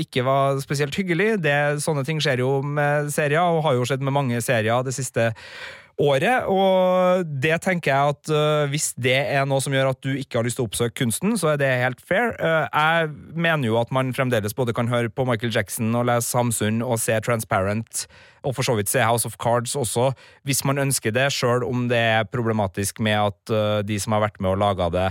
ikke 0.00 0.24
var 0.24 0.62
spesielt 0.64 0.96
hyggelig. 0.96 1.42
Det, 1.44 1.82
sånne 1.84 2.06
ting 2.08 2.22
skjer 2.24 2.40
jo 2.40 2.62
med 2.64 3.12
serier, 3.12 3.44
og 3.44 3.66
har 3.66 3.76
jo 3.76 3.84
skjedd 3.88 4.04
med 4.06 4.16
mange 4.16 4.40
serier 4.44 4.86
det 4.86 4.96
siste 4.96 5.34
året, 5.96 6.44
og 6.52 7.24
det 7.40 7.56
tenker 7.64 7.92
jeg 7.92 8.14
at 8.14 8.30
uh, 8.32 8.68
hvis 8.68 8.90
det 9.00 9.16
er 9.16 9.46
noe 9.48 9.62
som 9.64 9.72
gjør 9.72 9.94
at 9.94 10.00
du 10.04 10.10
ikke 10.12 10.38
har 10.38 10.46
lyst 10.46 10.58
til 10.60 10.66
å 10.66 10.68
oppsøke 10.68 10.96
kunsten, 11.00 11.36
så 11.40 11.54
er 11.54 11.60
det 11.60 11.70
helt 11.80 12.02
fair. 12.04 12.34
Uh, 12.36 12.66
jeg 12.68 13.12
mener 13.32 13.70
jo 13.70 13.78
at 13.80 13.92
man 13.94 14.12
fremdeles 14.16 14.56
både 14.56 14.74
kan 14.76 14.90
høre 14.92 15.08
på 15.08 15.24
Michael 15.28 15.54
Jackson 15.54 15.94
og 15.96 16.08
lese 16.10 16.28
Samsung 16.28 16.82
og 16.84 17.00
se 17.00 17.16
Transparent, 17.24 18.04
og 18.44 18.58
for 18.58 18.68
så 18.68 18.76
vidt 18.76 18.92
se 18.92 19.00
House 19.04 19.28
of 19.28 19.38
Cards 19.40 19.72
også, 19.78 20.10
hvis 20.46 20.62
man 20.68 20.82
ønsker 20.84 21.14
det, 21.16 21.30
sjøl 21.34 21.64
om 21.66 21.88
det 21.90 22.02
er 22.18 22.28
problematisk 22.28 23.00
med 23.00 23.16
at 23.16 23.56
uh, 23.56 23.80
de 23.86 24.00
som 24.02 24.16
har 24.16 24.26
vært 24.28 24.40
med 24.42 24.52
og 24.52 24.62
laga 24.66 24.92
det, 24.92 25.08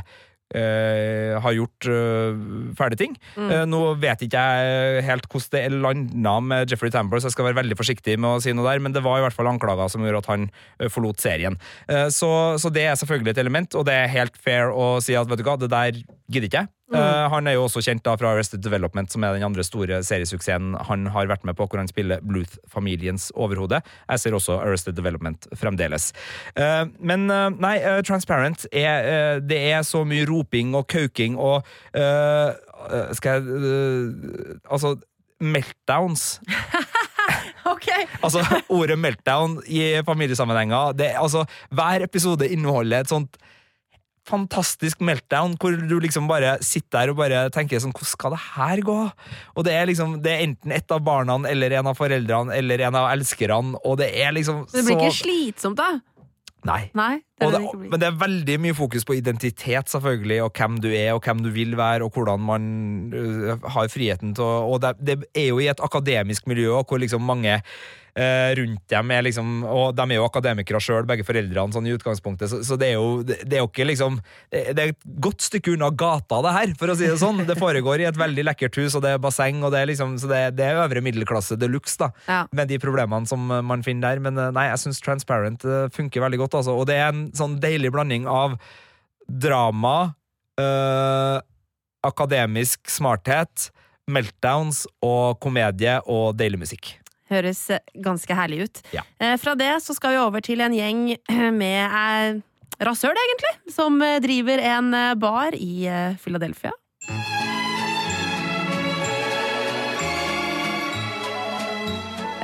øh, 0.53 1.39
har 1.41 1.55
gjort 1.57 1.87
uh, 1.89 2.37
fæle 2.77 2.99
ting. 2.99 3.15
Mm. 3.35 3.49
Uh, 3.49 3.63
nå 3.71 3.81
vet 4.03 4.25
ikke 4.27 4.43
jeg 4.45 5.05
helt 5.07 5.25
hvordan 5.31 5.51
det 5.55 5.81
landa 5.81 6.35
med 6.41 6.71
Jeffrey 6.71 6.93
Tambor, 6.93 7.19
så 7.19 7.29
jeg 7.29 7.37
skal 7.37 7.49
være 7.49 7.61
veldig 7.63 7.77
forsiktig 7.79 8.19
med 8.19 8.37
å 8.37 8.43
si 8.43 8.53
noe 8.53 8.67
der, 8.69 8.83
men 8.83 8.93
det 8.93 9.03
var 9.05 9.19
i 9.19 9.25
hvert 9.25 9.35
fall 9.35 9.49
anklager 9.49 9.89
som 9.91 10.05
gjorde 10.05 10.23
at 10.23 10.31
han 10.33 10.47
eh, 10.79 10.89
forlot 10.91 11.21
serien. 11.23 11.57
Eh, 11.89 12.07
Så, 12.13 12.29
så 12.61 12.69
det 12.69 12.85
er 12.85 12.95
selvfølgelig 12.99 13.35
et 13.35 13.41
element, 13.41 13.75
og 13.75 13.85
det 13.87 13.95
er 13.95 14.11
helt 14.13 14.37
fair 14.37 14.71
å 14.71 14.99
si 15.03 15.15
at 15.17 15.29
vet 15.29 15.41
du 15.41 15.45
hva, 15.47 15.57
det 15.59 15.71
der 15.71 15.97
gidder 16.29 16.49
ikke 16.49 16.61
jeg. 16.63 16.74
Mm. 16.91 16.99
Uh, 16.99 17.25
han 17.33 17.47
er 17.49 17.55
jo 17.55 17.63
også 17.65 17.81
kjent 17.81 18.03
da 18.05 18.13
fra 18.19 18.35
Arrested 18.35 18.61
Development, 18.61 19.09
som 19.09 19.23
er 19.25 19.33
den 19.33 19.45
andre 19.47 19.63
store 19.65 20.03
seriesuksessen 20.05 20.75
han 20.85 21.07
har 21.15 21.29
vært 21.31 21.45
med 21.47 21.57
på, 21.57 21.65
hvor 21.65 21.81
han 21.81 21.89
spiller 21.89 22.21
Bluth-familiens 22.21 23.31
overhode. 23.33 23.79
Jeg 24.11 24.21
ser 24.21 24.37
også 24.37 24.59
Arrested 24.59 24.93
Development 24.97 25.47
fremdeles. 25.57 26.11
Uh, 26.53 26.85
men 27.01 27.25
uh, 27.31 27.49
nei, 27.49 27.79
Transparent 28.05 28.67
er 28.71 29.41
Det 29.45 29.57
er 29.71 29.81
så 29.85 30.03
mye 30.07 30.25
roping 30.29 30.75
og 30.77 30.85
kauking 30.91 31.37
og 31.41 31.65
Skal 33.17 33.41
jeg 33.41 34.59
Altså, 34.69 34.95
meltdowns 35.39 36.39
Ok! 37.73 37.87
Altså, 38.21 38.43
ordet 38.69 38.97
meltdown 38.99 39.57
i 39.65 40.01
familiesammenhenger 40.05 40.93
det, 40.97 41.11
altså, 41.17 41.45
Hver 41.73 42.05
episode 42.05 42.49
inneholder 42.49 43.03
et 43.03 43.11
sånt 43.11 43.39
fantastisk 44.25 45.03
meltdown, 45.05 45.55
hvor 45.61 45.75
du 45.75 45.95
liksom 46.01 46.29
bare 46.29 46.55
sitter 46.65 47.05
der 47.05 47.13
og 47.13 47.19
bare 47.19 47.43
tenker 47.53 47.81
sånn 47.81 47.93
Hvordan 47.95 48.11
skal 48.11 48.35
det 48.35 48.41
her 48.55 48.81
gå? 48.85 48.97
Og 49.55 49.67
det 49.67 49.75
er 49.75 49.89
liksom 49.89 50.17
Det 50.23 50.33
er 50.33 50.43
enten 50.47 50.73
et 50.75 50.91
av 50.93 51.03
barna 51.05 51.37
eller 51.49 51.77
en 51.79 51.91
av 51.91 51.99
foreldrene 51.99 52.55
eller 52.55 52.87
en 52.87 52.97
av 52.97 53.11
elskerne, 53.13 53.79
og 53.83 53.97
det 54.01 54.11
er 54.21 54.35
liksom 54.35 54.65
så 54.67 54.79
Det 54.79 54.85
blir 54.87 55.01
ikke 55.03 55.21
slitsomt, 55.21 55.79
da? 55.79 55.97
Nei. 56.65 56.87
Nei, 56.97 57.19
det 57.37 57.51
det, 57.53 57.59
men 57.91 57.99
det 58.01 58.07
er 58.07 58.15
veldig 58.17 58.55
mye 58.63 58.75
fokus 58.77 59.05
på 59.05 59.17
identitet, 59.19 59.91
selvfølgelig, 59.91 60.39
og 60.47 60.55
hvem 60.57 60.79
du 60.81 60.87
er, 60.89 61.11
og 61.13 61.21
hvem 61.21 61.43
du 61.45 61.51
vil 61.53 61.75
være, 61.77 62.07
og 62.07 62.15
hvordan 62.15 62.41
man 62.41 62.63
øh, 63.13 63.51
har 63.61 63.91
friheten 63.93 64.33
til 64.37 64.45
å 64.45 64.71
Og 64.73 64.81
det, 64.81 64.95
det 65.05 65.19
er 65.35 65.51
jo 65.51 65.61
i 65.61 65.69
et 65.69 65.83
akademisk 65.83 66.49
miljø 66.49 66.81
hvor 66.81 67.01
liksom 67.01 67.21
mange 67.21 67.59
rundt 68.15 68.79
dem 68.87 69.09
er 69.11 69.25
liksom 69.25 69.47
Og 69.67 69.89
de 69.91 70.03
er 70.05 70.15
jo 70.15 70.23
akademikere 70.23 70.79
sjøl, 70.79 71.03
begge 71.03 71.25
foreldrene, 71.27 71.75
sånn 71.75 71.89
i 71.89 71.91
utgangspunktet, 71.91 72.47
så, 72.47 72.61
så 72.63 72.77
det, 72.79 72.93
er 72.93 72.95
jo, 72.95 73.17
det, 73.27 73.41
det 73.43 73.57
er 73.57 73.63
jo 73.65 73.67
ikke 73.67 73.87
liksom 73.89 74.21
det, 74.53 74.71
er 74.71 74.93
et 74.93 75.01
godt 75.19 75.43
stykke 75.43 75.73
unna 75.73 75.89
gata, 75.91 76.39
det 76.45 76.53
her, 76.55 76.71
for 76.79 76.93
å 76.93 76.95
si 76.95 77.09
det 77.09 77.17
sånn. 77.19 77.41
Det 77.43 77.57
foregår 77.59 78.05
i 78.05 78.07
et 78.07 78.15
veldig 78.19 78.45
lekkert 78.47 78.79
hus, 78.79 78.95
og 78.95 79.03
det 79.03 79.11
er 79.17 79.21
basseng, 79.23 79.59
og 79.67 79.73
det 79.75 79.81
er 79.83 79.91
liksom 79.91 80.15
Så 80.21 80.29
det, 80.31 80.39
det 80.55 80.63
er 80.69 80.79
øvre 80.85 81.03
middelklasse 81.03 81.57
de 81.59 81.67
luxe, 81.71 81.97
da 81.99 82.11
Ja. 82.31 82.39
med 82.55 82.71
de 82.71 82.79
problemene 82.79 83.27
som 83.27 83.51
eh, 83.51 83.61
man 83.65 83.83
finner 83.83 84.15
der. 84.15 84.23
Men 84.23 84.39
eh, 84.39 84.51
nei, 84.55 84.69
jeg 84.71 84.85
syns 84.85 85.03
Transparent 85.03 85.65
eh, 85.67 85.87
funker 85.91 86.23
veldig 86.23 86.39
godt. 86.45 86.55
Altså. 86.61 86.75
Og 86.79 86.87
det 86.87 86.95
er 87.01 87.11
en 87.11 87.27
sånn 87.35 87.59
deilig 87.59 87.91
blanding 87.95 88.27
av 88.31 88.55
drama, 89.27 90.15
øh, 90.61 91.39
akademisk 92.05 92.87
smarthet, 92.91 93.69
meltdowns 94.07 94.85
og 95.03 95.39
komedie 95.41 95.97
og 96.05 96.35
deilig 96.37 96.61
musikk. 96.61 96.93
Høres 97.31 97.69
eh, 97.73 97.81
ganske 98.05 98.37
herlig 98.37 98.65
ut. 98.67 98.81
Ja. 98.93 99.01
Eh, 99.19 99.37
fra 99.41 99.55
det 99.57 99.71
så 99.83 99.95
skal 99.97 100.13
vi 100.13 100.21
over 100.21 100.43
til 100.45 100.61
en 100.61 100.75
gjeng 100.75 101.07
med 101.61 101.81
eh, 101.85 102.41
rasøl, 102.85 103.15
egentlig, 103.15 103.53
som 103.73 103.97
driver 104.21 104.59
en 104.59 104.91
bar 105.17 105.55
i 105.55 105.87
Philadelphia. 106.21 106.73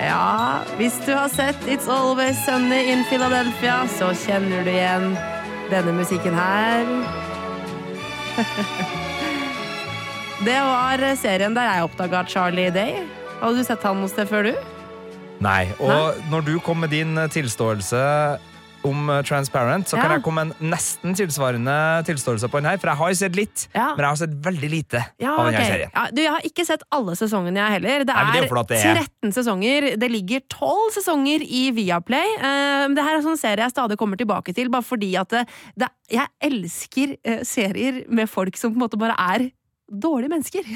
Ja, 0.02 0.64
hvis 0.80 0.96
du 1.06 1.12
har 1.14 1.28
sett 1.30 1.68
It's 1.70 1.92
Always 1.92 2.40
Sunny 2.46 2.80
in 2.90 3.04
Philadelphia, 3.12 3.84
så 4.00 4.14
kjenner 4.24 4.64
du 4.66 4.72
igjen 4.72 5.12
denne 5.70 5.94
musikken 6.00 6.34
her. 6.34 6.88
Det 10.42 10.58
var 10.58 11.04
serien 11.20 11.54
der 11.54 11.68
jeg 11.70 11.86
oppdaga 11.86 12.24
Charlie 12.26 12.72
Day. 12.74 13.04
Hadde 13.42 13.58
du 13.62 13.66
sett 13.66 13.84
han 13.86 14.00
noe 14.02 14.10
sted 14.10 14.30
før, 14.30 14.50
du? 14.50 14.71
Nei, 15.42 15.66
og 15.82 16.22
når 16.30 16.44
du 16.46 16.56
kom 16.62 16.84
med 16.84 16.92
din 16.94 17.18
eh, 17.18 17.30
tilståelse 17.34 18.02
om 18.86 19.10
eh, 19.14 19.22
Transparent, 19.26 19.90
så 19.90 19.98
kan 19.98 20.12
jeg 20.14 20.22
komme 20.26 20.44
med 20.48 20.56
en 20.62 20.72
nesten 20.74 21.16
tilsvarende 21.18 21.74
tilståelse 22.06 22.50
på 22.50 22.62
den 22.62 22.70
her, 22.70 22.78
for 22.82 22.92
jeg 22.92 23.00
har 23.00 23.16
sett 23.18 23.38
litt, 23.38 23.64
Ja. 23.74 23.88
men 23.96 24.04
jeg 24.06 24.10
har 24.12 24.20
sett 24.22 24.36
veldig 24.46 24.70
lite 24.70 25.02
Ja, 25.22 25.34
av 25.36 25.48
denne 25.50 25.58
okay. 25.62 25.72
serien. 25.72 25.92
Ja, 25.96 26.04
du, 26.14 26.22
jeg 26.22 26.34
har 26.36 26.46
ikke 26.50 26.66
sett 26.66 26.86
alle 26.94 27.16
sesongene, 27.18 27.58
jeg 27.62 27.76
heller. 27.78 28.06
Det 28.06 28.16
Nei, 28.18 28.26
er 28.42 28.58
at 28.62 28.70
det 28.74 28.80
er- 28.82 29.00
13 29.02 29.34
sesonger. 29.38 29.88
Det 30.02 30.12
ligger 30.14 30.44
12 30.50 30.92
sesonger 30.98 31.46
i 31.46 31.64
Viaplay. 31.78 32.36
Uh, 32.42 32.94
det 32.98 33.06
her 33.06 33.18
er 33.18 33.26
sånn 33.26 33.40
serie 33.42 33.66
jeg 33.66 33.74
stadig 33.74 33.98
kommer 34.02 34.18
tilbake 34.22 34.54
til, 34.58 34.70
bare 34.74 34.86
fordi 34.86 35.16
at 35.22 35.30
det, 35.30 35.46
det, 35.78 35.90
jeg 36.12 36.28
elsker 36.52 37.18
serier 37.46 38.04
med 38.10 38.30
folk 38.30 38.58
som 38.58 38.74
på 38.74 38.78
en 38.82 38.86
måte 38.86 39.02
bare 39.02 39.18
er 39.18 39.50
dårlige 39.92 40.32
mennesker. 40.32 40.68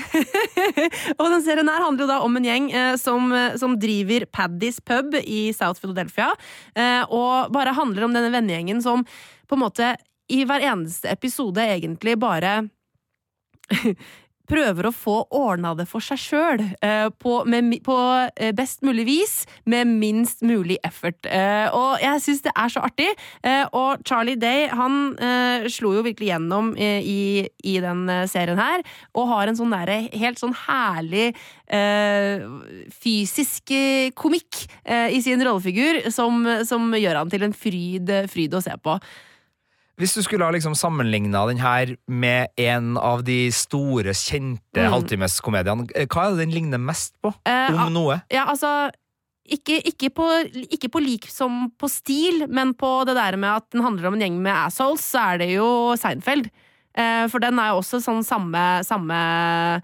og 1.20 1.30
den 1.32 1.44
serien 1.46 1.70
her 1.72 1.84
handler 1.84 2.06
jo 2.06 2.10
da 2.10 2.20
om 2.26 2.38
en 2.38 2.48
gjeng 2.48 2.68
eh, 2.76 2.96
som, 3.00 3.32
eh, 3.36 3.56
som 3.62 3.78
driver 3.80 4.28
Paddys 4.36 4.82
pub 4.84 5.16
i 5.22 5.48
South 5.56 5.82
Philadelphia, 5.82 6.32
eh, 6.76 7.04
og 7.08 7.54
bare 7.56 7.76
handler 7.78 8.08
om 8.08 8.16
denne 8.16 8.34
vennegjengen 8.34 8.84
som 8.84 9.06
på 9.46 9.58
en 9.58 9.64
måte 9.64 9.94
i 10.32 10.42
hver 10.48 10.64
eneste 10.66 11.12
episode 11.12 11.62
egentlig 11.62 12.18
bare 12.22 12.58
prøver 14.50 14.88
å 14.88 14.94
få 14.96 15.16
ordna 15.36 15.74
det 15.78 15.88
for 15.90 16.04
seg 16.04 16.20
sjøl 16.22 16.64
eh, 16.64 17.08
på, 17.22 17.38
på 17.86 17.98
eh, 18.36 18.54
best 18.56 18.86
mulig 18.86 19.06
vis, 19.08 19.36
med 19.70 19.90
minst 19.90 20.44
mulig 20.46 20.78
effort. 20.86 21.26
Eh, 21.26 21.68
og 21.76 22.02
jeg 22.04 22.24
syns 22.24 22.46
det 22.46 22.54
er 22.56 22.72
så 22.72 22.84
artig. 22.86 23.10
Og 23.76 24.02
Charlie 24.08 24.38
Day 24.40 24.68
han 24.74 25.16
slo 25.72 25.92
jo 25.96 26.04
virkelig 26.06 26.30
gjennom 26.32 26.72
i, 26.78 27.46
i 27.66 27.76
den 27.84 28.06
serien 28.30 28.60
her, 28.60 28.84
og 29.18 29.30
har 29.32 29.50
en 29.50 29.58
sånn 29.58 29.74
der, 29.74 29.92
helt 30.16 30.42
sånn 30.42 30.56
herlig 30.66 31.32
fysisk 32.96 33.74
komikk 34.18 34.66
i 34.86 35.22
sin 35.26 35.44
rollefigur, 35.46 36.04
som, 36.14 36.44
som 36.68 36.92
gjør 36.98 37.22
han 37.22 37.32
til 37.34 37.48
en 37.48 37.56
fryd, 37.56 38.12
fryd 38.32 38.58
å 38.58 38.64
se 38.66 38.76
på. 38.82 38.98
Hvis 39.98 40.14
du 40.18 40.22
skulle 40.26 40.44
ha 40.44 40.52
liksom 40.52 40.74
sammenligna 40.76 41.46
den 41.48 41.58
her 41.64 41.94
med 42.12 42.50
en 42.60 42.98
av 43.00 43.24
de 43.24 43.50
store, 43.56 44.12
kjente 44.12 44.60
Mm. 44.76 44.92
halvtimeskomediene, 44.92 45.88
eh, 45.96 46.06
hva 46.06 46.26
er 46.28 46.36
det 46.36 46.46
den 46.48 46.52
ligner 46.56 46.78
mest 46.84 47.14
på? 47.24 47.32
Eh, 47.48 47.72
Om 47.72 47.94
noe? 47.94 48.22
Ja, 48.30 48.46
altså 48.52 48.92
ikke, 49.48 49.78
ikke, 49.86 50.10
på, 50.10 50.26
ikke 50.74 50.90
på 50.92 51.00
lik 51.00 51.28
som 51.30 51.70
på 51.80 51.88
stil, 51.88 52.48
men 52.50 52.74
på 52.74 53.06
det 53.06 53.16
der 53.16 53.38
med 53.38 53.56
at 53.62 53.70
den 53.72 53.82
handler 53.86 54.08
om 54.10 54.16
en 54.16 54.20
gjeng 54.26 54.40
med 54.42 54.52
assholes, 54.66 55.00
så 55.06 55.34
er 55.36 55.38
det 55.38 55.50
jo 55.56 55.96
Seinfeld. 55.96 56.50
Eh, 56.98 57.28
for 57.28 57.40
den 57.40 57.58
er 57.60 57.70
jo 57.72 57.80
også 57.82 58.02
sånn 58.04 58.24
samme, 58.26 58.84
samme 58.84 59.82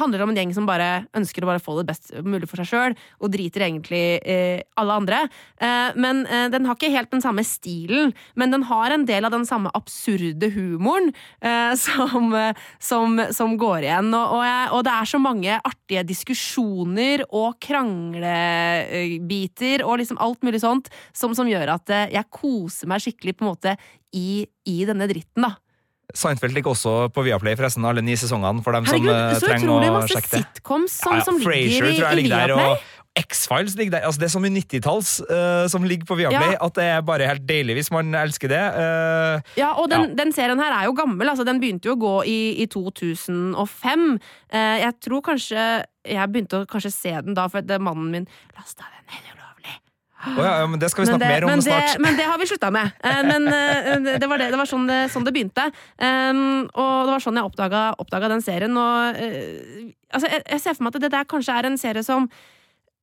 handler 0.00 0.24
om 0.24 0.30
en 0.32 0.38
gjeng 0.40 0.54
som 0.56 0.66
bare 0.68 0.88
ønsker 1.16 1.44
å 1.44 1.50
bare 1.50 1.62
få 1.62 1.72
det 1.78 1.88
best 1.90 2.04
mulig 2.24 2.48
for 2.50 2.56
seg 2.60 2.68
sjøl, 2.70 2.92
og 3.22 3.32
driter 3.34 3.60
egentlig 3.66 4.04
eh, 4.22 4.58
alle 4.80 4.92
andre. 5.02 5.18
Eh, 5.60 5.90
men 5.98 6.16
eh, 6.26 6.48
den 6.52 6.66
har 6.68 6.74
ikke 6.78 6.94
helt 6.94 7.12
den 7.14 7.24
samme 7.24 7.42
stilen, 7.46 8.14
men 8.38 8.48
den 8.54 8.64
har 8.68 8.88
en 8.94 9.06
del 9.08 9.22
av 9.28 9.32
den 9.34 9.46
samme 9.48 9.70
absurde 9.76 10.46
humoren 10.54 11.08
eh, 11.40 11.74
som, 11.84 12.24
som, 12.82 13.08
som 13.34 13.58
går 13.60 13.80
igjen. 13.88 14.08
Og, 14.14 14.26
og, 14.38 14.42
jeg, 14.46 14.64
og 14.76 14.80
det 14.86 14.94
er 14.94 15.06
så 15.12 15.18
mange 15.22 15.52
artige 15.58 16.02
diskusjoner 16.08 17.18
og 17.28 17.48
kranglebiter 17.64 19.78
og 19.86 19.94
liksom 20.02 20.20
alt 20.22 20.42
mulig 20.46 20.60
sånt 20.62 20.86
som, 21.12 21.34
som 21.36 21.48
gjør 21.48 21.68
at 21.76 21.90
eh, 21.94 22.12
jeg 22.16 22.32
koser 22.34 22.86
meg 22.90 23.02
skikkelig 23.04 23.34
på 23.36 23.44
en 23.44 23.52
måte 23.52 23.72
i, 24.16 24.46
i 24.68 24.84
denne 24.88 25.06
dritten, 25.10 25.42
da. 25.44 25.50
Seinfeld 26.16 26.54
ligger 26.56 26.72
også 26.72 27.08
på 27.12 27.22
Viaplay, 27.26 27.56
forresten, 27.58 27.84
alle 27.84 28.00
ni 28.04 28.14
sesongene, 28.16 28.62
for 28.64 28.72
dem 28.72 28.86
Herregud, 28.88 29.10
som 29.10 29.18
eh, 29.18 29.34
så 29.36 29.50
trenger 29.50 29.90
å 29.92 30.04
sjekke 30.08 30.30
det. 30.30 30.44
sitcoms 30.46 30.94
som, 31.02 31.12
Ja, 31.12 31.18
ja, 31.18 31.26
som 31.26 31.42
Frasier 31.42 31.84
tror 31.84 32.06
jeg 32.06 32.22
ligger 32.22 32.46
der, 32.46 32.54
og 32.56 32.94
X-Files 33.18 33.74
ligger 33.74 33.96
der. 33.96 34.04
Altså, 34.06 34.20
det 34.22 34.28
er 34.28 34.32
så 34.32 34.40
mye 34.40 34.54
90-talls 34.54 35.12
eh, 35.26 35.64
som 35.72 35.84
ligger 35.84 36.06
på 36.06 36.16
Viaplay, 36.20 36.54
Ja. 36.54 36.60
at 36.64 36.74
det 36.78 36.84
er 36.84 37.00
bare 37.04 37.26
helt 37.28 37.44
deilig 37.48 37.74
hvis 37.80 37.90
man 37.92 38.14
elsker 38.14 38.48
det. 38.52 38.62
Uh, 38.78 39.56
Ja, 39.58 39.72
og 39.74 39.90
den, 39.90 40.14
den 40.16 40.32
serien 40.32 40.60
her 40.62 40.72
er 40.76 40.86
jo 40.88 40.94
gammel. 40.96 41.28
Altså, 41.28 41.44
den 41.44 41.60
begynte 41.60 41.90
jo 41.90 41.96
å 41.98 42.00
gå 42.00 42.14
i, 42.30 42.38
i 42.62 42.68
2005. 42.70 44.06
Uh, 44.54 44.76
jeg 44.84 44.92
tror 45.04 45.24
kanskje 45.32 45.64
Jeg 46.08 46.30
begynte 46.32 46.62
å 46.62 46.68
kanskje 46.70 46.94
se 46.94 47.12
den 47.26 47.36
da, 47.36 47.48
for 47.52 47.60
det, 47.60 47.80
mannen 47.84 48.08
min 48.14 48.30
lasta 48.56 48.86
den 48.86 49.10
ned 49.12 49.37
å 50.36 50.44
ja, 50.44 50.66
men 50.70 50.82
det 50.82 50.90
skal 50.92 51.04
vi 51.04 51.08
snakke 51.10 51.24
det, 51.24 51.30
mer 51.32 51.46
om 51.46 51.52
men, 51.54 51.64
snart. 51.64 51.94
det, 51.94 52.02
men 52.04 52.18
det 52.18 52.26
har 52.28 52.40
vi 52.40 52.50
slutta 52.50 52.70
med. 52.74 52.92
Eh, 53.04 53.22
men 53.28 53.48
eh, 53.52 54.18
det 54.20 54.28
var, 54.28 54.42
det, 54.42 54.50
det 54.52 54.60
var 54.60 54.70
sånn, 54.70 54.84
det, 54.90 55.00
sånn 55.14 55.26
det 55.26 55.34
begynte. 55.36 55.68
Og 55.68 56.92
det 57.08 57.14
var 57.14 57.24
sånn 57.24 57.40
jeg 57.40 57.48
oppdaga, 57.48 58.30
den 58.34 58.44
serien. 58.44 58.76
Og, 58.78 59.18
eh, 59.22 59.88
altså, 60.12 60.28
jeg, 60.28 60.44
jeg 60.44 60.64
ser 60.64 60.78
for 60.78 60.88
meg 60.88 60.96
at 60.96 61.06
det 61.06 61.14
der 61.16 61.28
kanskje 61.34 61.58
er 61.58 61.70
en 61.70 61.80
serie 61.80 62.06
som 62.06 62.28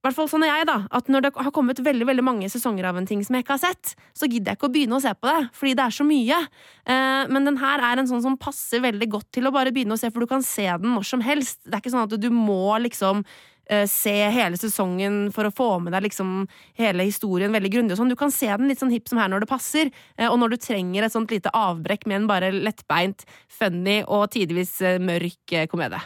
i 0.06 0.08
hvert 0.08 0.20
fall 0.20 0.28
sånn 0.30 0.44
er 0.46 0.52
jeg, 0.52 0.66
da. 0.70 0.76
At 0.94 1.08
når 1.10 1.24
det 1.26 1.30
har 1.34 1.54
kommet 1.54 1.80
veldig 1.82 2.06
veldig 2.06 2.24
mange 2.28 2.50
sesonger 2.54 2.86
av 2.86 3.00
en 3.00 3.08
ting 3.10 3.24
som 3.26 3.34
jeg 3.34 3.42
ikke 3.42 3.56
har 3.56 3.62
sett, 3.64 3.96
så 4.14 4.28
gidder 4.30 4.54
jeg 4.54 4.60
ikke 4.60 4.68
å 4.70 4.74
begynne 4.76 5.00
å 5.00 5.02
se 5.02 5.10
på 5.18 5.26
det, 5.32 5.48
fordi 5.58 5.74
det 5.80 5.82
er 5.82 5.96
så 5.96 6.06
mye. 6.06 6.38
Eh, 6.86 7.24
men 7.34 7.50
den 7.50 7.58
her 7.58 7.82
er 7.88 7.98
en 7.98 8.10
sånn 8.12 8.22
som 8.22 8.36
passer 8.38 8.84
veldig 8.86 9.08
godt 9.16 9.32
til 9.34 9.50
å 9.50 9.54
bare 9.56 9.74
begynne 9.74 9.98
å 9.98 10.02
se, 10.02 10.12
for 10.14 10.22
du 10.22 10.30
kan 10.30 10.46
se 10.46 10.68
den 10.70 10.94
når 10.94 11.10
som 11.10 11.26
helst. 11.26 11.64
Det 11.66 11.74
er 11.74 11.82
ikke 11.82 11.96
sånn 11.96 12.06
at 12.06 12.14
du 12.22 12.30
må 12.30 12.78
liksom 12.86 13.26
eh, 13.26 13.55
se 13.90 14.14
hele 14.30 14.58
sesongen 14.60 15.32
for 15.34 15.48
å 15.48 15.54
få 15.54 15.70
med 15.82 15.96
deg 15.96 16.06
liksom 16.06 16.46
hele 16.78 17.08
historien 17.08 17.54
veldig 17.56 17.72
grundig. 17.74 17.98
sånn. 17.98 18.10
Du 18.10 18.16
kan 18.20 18.32
se 18.32 18.48
den 18.48 18.70
litt 18.70 18.82
sånn 18.82 18.94
hipp 18.94 19.10
som 19.10 19.22
her 19.22 19.32
når 19.32 19.46
det 19.46 19.52
passer, 19.52 19.92
eh, 20.18 20.30
og 20.30 20.40
når 20.40 20.54
du 20.54 20.58
trenger 20.58 21.04
et 21.04 21.16
sånt 21.16 21.32
lite 21.32 21.54
avbrekk 21.54 22.06
med 22.06 22.22
en 22.22 22.28
bare 22.30 22.52
lettbeint, 22.52 23.26
funny 23.50 24.04
og 24.06 24.30
tidvis 24.36 24.82
eh, 24.82 25.00
mørk 25.00 25.56
eh, 25.56 25.68
komedie. 25.72 26.02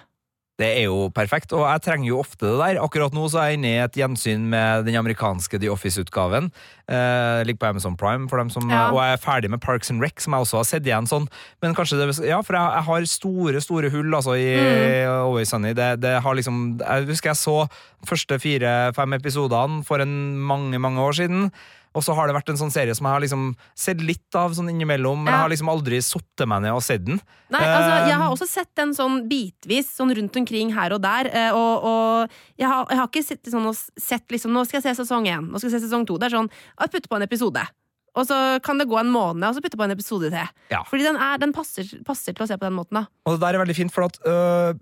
Det 0.60 0.68
er 0.76 0.90
jo 0.90 1.06
perfekt, 1.16 1.54
og 1.56 1.62
jeg 1.64 1.82
trenger 1.86 2.10
jo 2.10 2.18
ofte 2.20 2.44
det 2.44 2.58
der. 2.60 2.80
Akkurat 2.84 3.14
nå 3.16 3.30
så 3.32 3.40
er 3.40 3.46
jeg 3.54 3.60
inne 3.62 3.70
i 3.72 3.78
et 3.80 3.96
gjensyn 3.96 4.42
med 4.52 4.84
den 4.90 4.98
amerikanske 5.00 5.56
The 5.56 5.70
Office-utgaven. 5.72 6.50
Eh, 6.92 7.44
ligger 7.48 7.62
på 7.62 7.70
Amazon 7.70 7.96
Prime, 7.96 8.28
for 8.28 8.42
dem 8.42 8.50
som, 8.52 8.68
Ja. 8.70 8.90
og 8.92 9.00
jeg 9.00 9.14
er 9.16 9.24
ferdig 9.24 9.50
med 9.54 9.62
Parks 9.64 9.90
and 9.90 10.02
Rec, 10.04 10.20
som 10.20 10.34
jeg 10.36 10.42
også 10.44 10.58
har 10.60 10.68
sett 10.68 10.84
igjen 10.84 11.08
sånn. 11.08 11.30
Men 11.64 11.74
kanskje 11.74 11.96
det, 12.02 12.28
ja, 12.28 12.42
for 12.44 12.58
jeg, 12.60 12.74
jeg 12.76 12.84
har 12.90 13.08
store, 13.08 13.62
store 13.64 13.90
hull 13.90 14.12
altså, 14.20 14.36
i 14.36 14.50
Mm. 14.60 15.24
Always 15.24 15.50
Sunny. 15.50 15.72
Det, 15.74 16.02
det 16.02 16.22
har 16.22 16.36
liksom, 16.36 16.78
jeg 16.84 17.08
husker 17.08 17.30
jeg 17.32 17.40
så 17.40 17.58
første 18.06 18.40
fire-fem 18.44 19.14
episodene 19.16 19.84
for 19.86 20.04
en 20.04 20.38
mange, 20.44 20.78
mange 20.78 21.00
år 21.00 21.14
siden. 21.24 21.52
Og 22.00 22.04
så 22.06 22.16
har 22.16 22.30
det 22.30 22.36
vært 22.38 22.50
en 22.54 22.60
sånn 22.62 22.72
serie 22.72 22.96
som 22.96 23.10
jeg 23.10 23.16
har 23.18 23.24
liksom 23.26 23.44
sett 23.76 24.00
litt 24.00 24.38
av 24.40 24.54
sånn 24.56 24.70
innimellom, 24.72 25.20
men 25.26 25.34
Ja. 25.34 25.36
jeg 25.36 25.44
har 25.44 25.52
liksom 25.52 25.72
aldri 25.74 26.00
satt 26.06 26.46
meg 26.48 26.62
ned 26.64 26.72
og 26.78 26.84
sett 26.86 27.04
den. 27.04 27.20
Nei, 27.52 27.60
altså, 27.60 27.92
jeg 28.08 28.14
Eh, 28.16 28.22
har 28.22 28.30
også 28.32 28.48
sett 28.48 28.72
den 28.80 28.94
sånn 28.96 29.18
bitvis, 29.28 29.90
sånn 29.98 30.14
rundt 30.16 30.38
omkring 30.40 30.72
her 30.74 30.94
og 30.96 31.02
der. 31.04 31.28
eh, 31.28 31.52
Og, 31.52 31.84
og 31.84 32.30
jeg, 32.58 32.68
har, 32.70 32.86
jeg 32.90 32.98
har 33.02 33.08
ikke 33.12 33.26
sittet 33.26 33.52
sånn 33.52 33.68
sett 34.00 34.26
liksom 34.32 34.54
Nå 34.56 34.64
skal 34.66 34.80
jeg 34.82 34.96
se 34.96 35.04
sesong 35.04 35.28
én, 35.28 35.50
nå 35.52 35.60
skal 35.60 35.70
jeg 35.72 35.82
se 35.82 35.88
sesong 35.90 36.08
to. 36.08 36.18
Det 36.18 36.32
er 36.32 36.38
sånn 36.38 36.50
jeg 36.80 36.92
putter 36.96 37.10
på 37.12 37.20
en 37.20 37.28
episode. 37.28 37.68
Og 38.16 38.26
så 38.26 38.38
kan 38.66 38.78
det 38.80 38.88
gå 38.90 38.98
en 39.00 39.12
måned, 39.14 39.44
og 39.46 39.56
så 39.56 39.62
putter 39.62 39.78
på 39.78 39.86
en 39.86 39.92
episode 39.94 40.32
til. 40.34 40.48
Ja. 40.72 40.82
Fordi 40.90 41.04
den, 41.06 41.16
er, 41.16 41.38
den 41.38 41.54
passer, 41.54 41.84
passer 42.04 42.34
til 42.34 42.44
å 42.44 42.48
se 42.50 42.58
på 42.58 42.66
den 42.66 42.74
måten, 42.80 42.98
da. 42.98 43.06
Og 43.28 43.36
det 43.38 43.42
der 43.44 43.54
er 43.60 43.62
veldig 43.66 43.76
fint, 43.78 43.92
for 43.94 44.08
at 44.08 44.18
øh, 44.26 44.74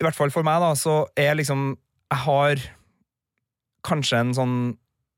I 0.00 0.04
hvert 0.06 0.14
fall 0.14 0.30
for 0.30 0.42
meg, 0.46 0.60
da, 0.62 0.74
så 0.78 1.06
er 1.16 1.34
liksom 1.40 1.76
Jeg 2.12 2.18
har 2.26 2.56
kanskje 3.86 4.18
en 4.20 4.34
sånn 4.36 4.56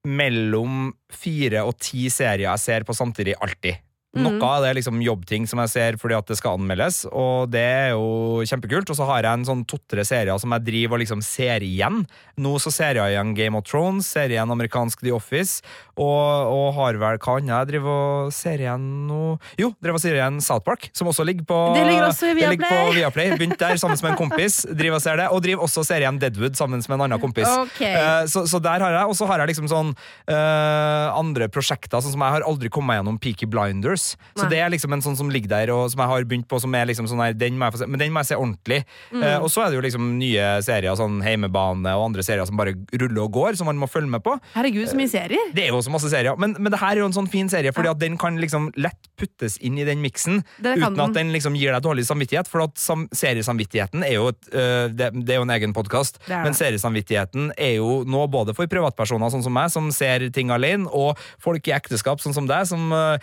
mellom 0.06 0.92
fire 1.10 1.64
og 1.66 1.78
ti 1.82 2.06
serier 2.12 2.46
jeg 2.46 2.62
ser 2.62 2.86
på 2.86 2.96
samtidig, 2.96 3.34
alltid. 3.42 3.82
Noe 4.16 4.40
av 4.40 4.62
det 4.64 4.70
er 4.70 4.78
liksom 4.78 5.02
jobbting 5.04 5.44
som 5.48 5.60
jeg 5.60 5.70
ser 5.74 5.96
fordi 6.00 6.16
at 6.16 6.30
det 6.30 6.38
skal 6.38 6.56
anmeldes, 6.56 7.02
og 7.12 7.50
det 7.52 7.60
er 7.60 7.90
jo 7.92 8.40
kjempekult. 8.48 8.88
Og 8.88 8.96
så 8.96 9.04
har 9.10 9.26
jeg 9.26 9.36
en 9.36 9.44
sånn 9.44 9.64
to-tre 9.68 10.04
serier 10.08 10.40
som 10.40 10.54
jeg 10.56 10.64
driver 10.64 10.96
og 10.96 11.02
liksom 11.02 11.20
ser 11.24 11.64
igjen. 11.66 12.00
Nå 12.40 12.54
så 12.62 12.72
ser 12.72 12.96
jeg 12.96 13.12
igjen 13.12 13.34
Game 13.36 13.58
of 13.58 13.66
Thrones, 13.68 14.08
ser 14.08 14.32
igjen 14.32 14.48
amerikansk 14.54 15.04
The 15.04 15.12
Office, 15.12 15.60
og, 15.98 16.48
og 16.48 16.72
har 16.78 16.96
vel 17.02 17.18
hva 17.20 17.36
annet 17.36 17.52
jeg 17.52 17.70
driver 17.74 17.92
og 17.92 18.32
ser 18.32 18.62
igjen 18.62 18.84
nå 19.08 19.18
Jo, 19.58 19.72
driver 19.82 19.98
og 19.98 20.02
ser 20.02 20.16
igjen 20.16 20.38
South 20.44 20.64
Park, 20.64 20.88
som 20.96 21.10
også 21.10 21.26
ligger 21.26 21.44
på 21.48 21.58
Det 21.76 21.84
ligger 21.84 22.08
også 22.08 22.32
i 22.32 22.36
Viaplay. 22.38 22.92
Viaplay. 22.96 23.34
Begynt 23.36 23.60
der 23.60 23.76
sammen 23.80 24.00
med 24.00 24.14
en 24.14 24.20
kompis, 24.24 24.62
driver 24.72 24.96
og 25.00 25.04
ser 25.04 25.20
det, 25.20 25.28
og 25.34 25.44
driver 25.44 25.68
også 25.68 25.84
ser 25.84 26.06
igjen 26.06 26.22
Deadwood 26.22 26.56
sammen 26.56 26.80
med 26.80 26.96
en 26.96 27.06
annen 27.10 27.20
kompis. 27.22 27.48
Okay. 27.68 27.92
Uh, 27.92 28.24
så, 28.30 28.46
så 28.48 28.62
der 28.62 28.86
har 28.86 28.96
jeg, 29.02 29.12
og 29.12 29.20
så 29.20 29.28
har 29.28 29.44
jeg 29.44 29.52
liksom 29.52 29.68
sånn 29.68 29.92
uh, 30.32 31.12
andre 31.12 31.50
prosjekter, 31.52 32.00
sånn 32.00 32.16
som 32.16 32.24
jeg 32.24 32.38
har 32.38 32.48
aldri 32.48 32.72
kommet 32.72 32.88
meg 32.88 33.02
gjennom 33.02 33.20
Peaky 33.20 33.48
Blinders. 33.50 33.97
Så 33.98 34.44
Nei. 34.44 34.50
det 34.52 34.60
er 34.64 34.72
liksom 34.74 34.94
en 34.96 35.04
sånn 35.04 35.18
som 35.18 35.32
ligger 35.32 35.52
der, 35.52 35.72
og 35.74 35.88
som 35.92 36.02
jeg 36.02 36.12
har 36.12 36.26
begynt 36.28 36.48
på, 36.50 36.60
som 36.62 36.74
er 36.78 36.88
liksom 36.90 37.08
sånn 37.10 37.22
her, 37.22 37.36
den 37.38 37.58
må 37.58 37.68
jeg 37.68 37.76
få 37.76 37.82
se, 37.82 37.88
men 37.90 38.02
den 38.02 38.14
må 38.14 38.22
jeg 38.22 38.30
se 38.30 38.38
ordentlig. 38.38 38.80
Mm. 39.12 39.22
Eh, 39.22 39.36
og 39.42 39.50
så 39.52 39.64
er 39.64 39.70
det 39.70 39.78
jo 39.78 39.84
liksom 39.86 40.10
nye 40.20 40.48
serier, 40.64 40.98
sånn 40.98 41.20
Heimebane 41.24 41.94
og 41.98 42.08
andre 42.10 42.24
serier 42.26 42.48
som 42.48 42.58
bare 42.58 42.76
ruller 42.94 43.22
og 43.24 43.32
går, 43.36 43.58
som 43.58 43.70
man 43.70 43.80
må 43.80 43.88
følge 43.90 44.10
med 44.12 44.24
på. 44.24 44.36
Herregud, 44.54 44.88
så 44.90 44.98
mye 44.98 45.10
serier! 45.12 45.52
Det 45.56 45.66
er 45.66 45.72
jo 45.72 45.82
så 45.84 45.92
masse 45.94 46.10
serier, 46.12 46.38
men, 46.40 46.56
men 46.58 46.74
det 46.74 46.80
her 46.82 46.96
er 46.96 47.02
jo 47.04 47.10
en 47.10 47.16
sånn 47.16 47.30
fin 47.30 47.50
serie, 47.52 47.74
fordi 47.76 47.92
at 47.92 48.02
den 48.02 48.18
kan 48.20 48.38
liksom 48.40 48.70
lett 48.78 49.10
puttes 49.18 49.58
inn 49.64 49.78
i 49.80 49.86
den 49.88 50.02
miksen, 50.04 50.42
uten 50.62 51.00
at 51.02 51.16
den. 51.16 51.32
liksom 51.34 51.56
gir 51.58 51.74
deg 51.74 51.84
dårlig 51.84 52.06
samvittighet, 52.08 52.50
for 52.50 52.66
at 52.66 52.78
sam 52.80 53.06
seriesamvittigheten 53.14 54.04
er 54.06 54.14
jo 54.14 54.28
et, 54.32 54.40
øh, 54.52 54.86
det, 54.94 55.10
det 55.26 55.34
er 55.34 55.40
jo 55.40 55.46
en 55.46 55.54
egen 55.56 55.74
podkast, 55.76 56.20
men 56.28 56.56
seriesamvittigheten 56.56 57.52
er 57.58 57.78
jo 57.78 58.02
nå 58.08 58.26
både 58.32 58.54
for 58.56 58.70
privatpersoner 58.70 59.32
sånn 59.32 59.44
som 59.44 59.54
meg, 59.54 59.72
som 59.74 59.90
ser 59.94 60.28
ting 60.34 60.52
alene, 60.54 60.88
og 60.94 61.18
folk 61.42 61.68
i 61.68 61.74
ekteskap 61.76 62.22
sånn 62.22 62.36
som 62.36 62.48
deg, 62.48 62.66
som, 62.68 62.88
øh, 62.94 63.18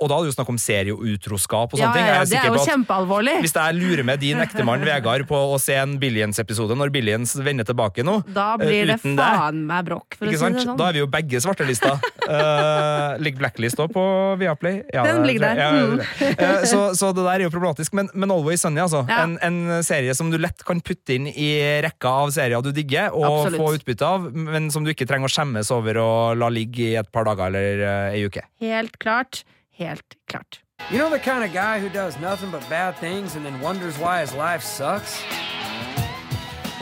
og 0.00 0.06
da 0.12 0.19
er 0.20 0.28
det 0.28 0.32
jo 0.32 0.36
snakk 0.38 0.52
om 0.52 0.60
serieutroskap 0.60 1.74
og 1.74 1.80
sånne 1.80 1.92
ting. 1.96 2.06
ja, 2.06 2.18
ja, 2.20 2.28
det 2.28 2.38
er 2.40 2.48
jo 2.50 2.64
kjempealvorlig. 2.66 3.36
Hvis 3.44 3.56
jeg 3.56 3.78
lurer 3.78 4.04
med 4.06 4.22
din 4.22 4.40
ektemann 4.42 4.84
Vegard 4.86 5.26
på 5.30 5.40
å 5.54 5.58
se 5.62 5.76
en 5.80 5.96
Billions-episode 6.02 6.76
når 6.78 6.92
Billions 6.94 7.34
vender 7.40 7.66
tilbake 7.68 8.04
nå, 8.06 8.20
Da 8.28 8.52
øh, 8.54 8.64
blir 8.64 8.92
det 8.92 8.98
faen 9.02 9.64
meg 9.68 9.88
brokk, 9.88 10.18
for 10.18 10.28
å 10.28 10.32
si 10.32 10.38
det 10.38 10.64
sånn. 10.64 10.78
Da 10.78 10.90
er 10.90 10.98
vi 10.98 11.02
jo 11.02 11.10
begge 11.10 11.42
svartelista. 11.42 11.96
Uh, 12.30 13.18
ligger 13.22 13.42
Blacklist 13.42 13.80
òg 13.82 13.90
på 13.94 14.04
Viaplay? 14.40 14.82
Ja, 14.94 15.04
Den 15.08 15.24
ligger 15.26 15.48
der. 15.48 15.62
ja. 15.64 16.30
Eh, 16.30 16.64
så, 16.68 16.82
så 16.94 17.10
det 17.16 17.24
der 17.24 17.40
er 17.40 17.46
jo 17.48 17.52
problematisk. 17.52 17.94
Men, 17.96 18.10
men 18.14 18.30
Always 18.30 18.62
Sunny, 18.64 18.80
altså. 18.82 19.02
En, 19.10 19.36
en 19.42 19.82
serie 19.86 20.14
som 20.16 20.30
du 20.30 20.38
lett 20.40 20.64
kan 20.66 20.82
putte 20.84 21.16
inn 21.16 21.28
i 21.30 21.50
rekka 21.84 22.12
av 22.24 22.34
serier 22.34 22.62
du 22.64 22.70
digger, 22.76 23.14
og 23.16 23.46
Absolutt. 23.46 23.60
få 23.62 23.70
utbytte 23.78 24.06
av, 24.06 24.28
men 24.34 24.70
som 24.74 24.84
du 24.84 24.92
ikke 24.92 25.08
trenger 25.08 25.30
å 25.30 25.34
skjemmes 25.34 25.70
over 25.74 26.00
å 26.00 26.10
la 26.38 26.50
ligge 26.52 26.90
i 26.92 26.98
et 27.00 27.10
par 27.12 27.26
dager 27.28 27.50
eller 27.50 27.84
uh, 27.84 28.14
ei 28.14 28.26
uke. 28.28 28.44
Helt 28.62 28.98
klart. 29.02 29.42
Helt 29.80 30.14
klart. 30.28 30.60
You 30.90 30.98
know 30.98 31.08
the 31.08 31.18
kind 31.18 31.42
of 31.42 31.54
guy 31.54 31.80
who 31.80 31.88
does 31.88 32.20
nothing 32.20 32.50
but 32.50 32.60
bad 32.68 32.96
things 32.98 33.34
and 33.34 33.46
then 33.46 33.58
wonders 33.62 33.96
why 33.96 34.20
his 34.20 34.34
life 34.34 34.62
sucks? 34.62 35.22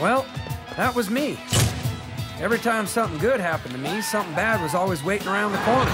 Well, 0.01 0.27
that 0.77 0.97
was 0.97 1.09
me. 1.09 1.39
Every 2.41 2.59
time 2.59 2.89
something 2.89 3.19
good 3.21 3.39
happened 3.39 3.75
to 3.75 3.81
me, 3.81 4.01
something 4.03 4.35
bad 4.35 4.61
was 4.61 4.75
always 4.75 5.05
waiting 5.05 5.29
around 5.29 5.53
the 5.53 5.59
corner. 5.59 5.91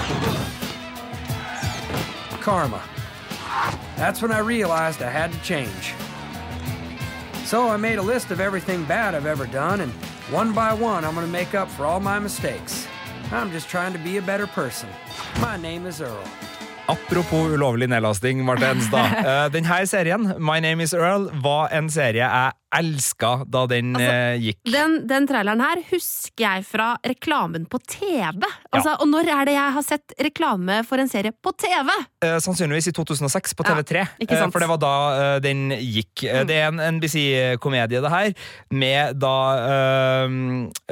Karma. 2.41 2.81
That's 3.97 4.23
when 4.23 4.31
I 4.31 4.39
realized 4.39 5.03
I 5.03 5.11
had 5.11 5.31
to 5.31 5.39
change. 5.41 5.93
So 7.45 7.67
I 7.69 7.77
made 7.77 7.99
a 7.99 8.01
list 8.01 8.31
of 8.31 8.39
everything 8.39 8.83
bad 8.85 9.13
I've 9.13 9.27
ever 9.27 9.45
done, 9.45 9.81
and 9.81 9.91
one 10.31 10.53
by 10.53 10.73
one, 10.73 11.05
I'm 11.05 11.13
going 11.13 11.27
to 11.27 11.31
make 11.31 11.53
up 11.53 11.69
for 11.69 11.85
all 11.85 11.99
my 11.99 12.17
mistakes. 12.17 12.87
I'm 13.31 13.51
just 13.51 13.69
trying 13.69 13.93
to 13.93 13.99
be 13.99 14.17
a 14.17 14.23
better 14.23 14.47
person. 14.47 14.89
My 15.39 15.55
name 15.55 15.85
is 15.85 16.01
Earl. 16.01 16.23
Apropos 16.85 17.49
ulovlig 17.55 17.89
nedlasting, 17.89 18.43
Marte 18.45 18.67
Enstad. 18.75 19.15
Uh, 19.25 19.47
denne 19.53 19.79
serien, 19.89 20.35
My 20.37 20.61
Name 20.61 20.85
Is 20.85 20.93
Earl, 20.93 21.31
var 21.41 21.73
en 21.73 21.89
serie 21.89 22.21
jeg 22.21 22.53
elska 22.79 23.31
da 23.47 23.65
den 23.69 23.95
altså, 23.95 24.15
gikk. 24.43 24.59
Den, 24.71 24.97
den 25.09 25.27
traileren 25.29 25.63
her 25.63 25.81
husker 25.91 26.45
jeg 26.45 26.65
fra 26.67 26.87
reklamen 27.05 27.67
på 27.69 27.79
TV. 27.87 28.43
Altså, 28.71 28.95
Og 28.99 29.07
når 29.09 29.31
er 29.31 29.49
det 29.49 29.55
jeg 29.55 29.75
har 29.77 29.85
sett 29.85 30.15
reklame 30.21 30.81
for 30.87 31.01
en 31.01 31.11
serie 31.11 31.33
på 31.33 31.53
TV? 31.61 31.91
Eh, 32.25 32.37
sannsynligvis 32.43 32.89
i 32.91 32.95
2006 32.95 33.55
på 33.57 33.65
TV3. 33.67 34.05
ikke 34.25 34.37
sant. 34.37 34.49
Eh, 34.49 34.53
for 34.53 34.63
det 34.63 34.69
var 34.71 34.81
da 34.81 34.93
eh, 35.15 35.37
den 35.45 35.69
gikk. 35.75 36.25
Mm. 36.25 36.47
Det 36.49 36.57
er 36.59 36.67
en 36.69 36.83
NBC-komedie, 36.97 38.01
det 38.03 38.11
her, 38.11 38.31
med 38.75 39.19
da 39.21 39.35
eh, 39.71 40.35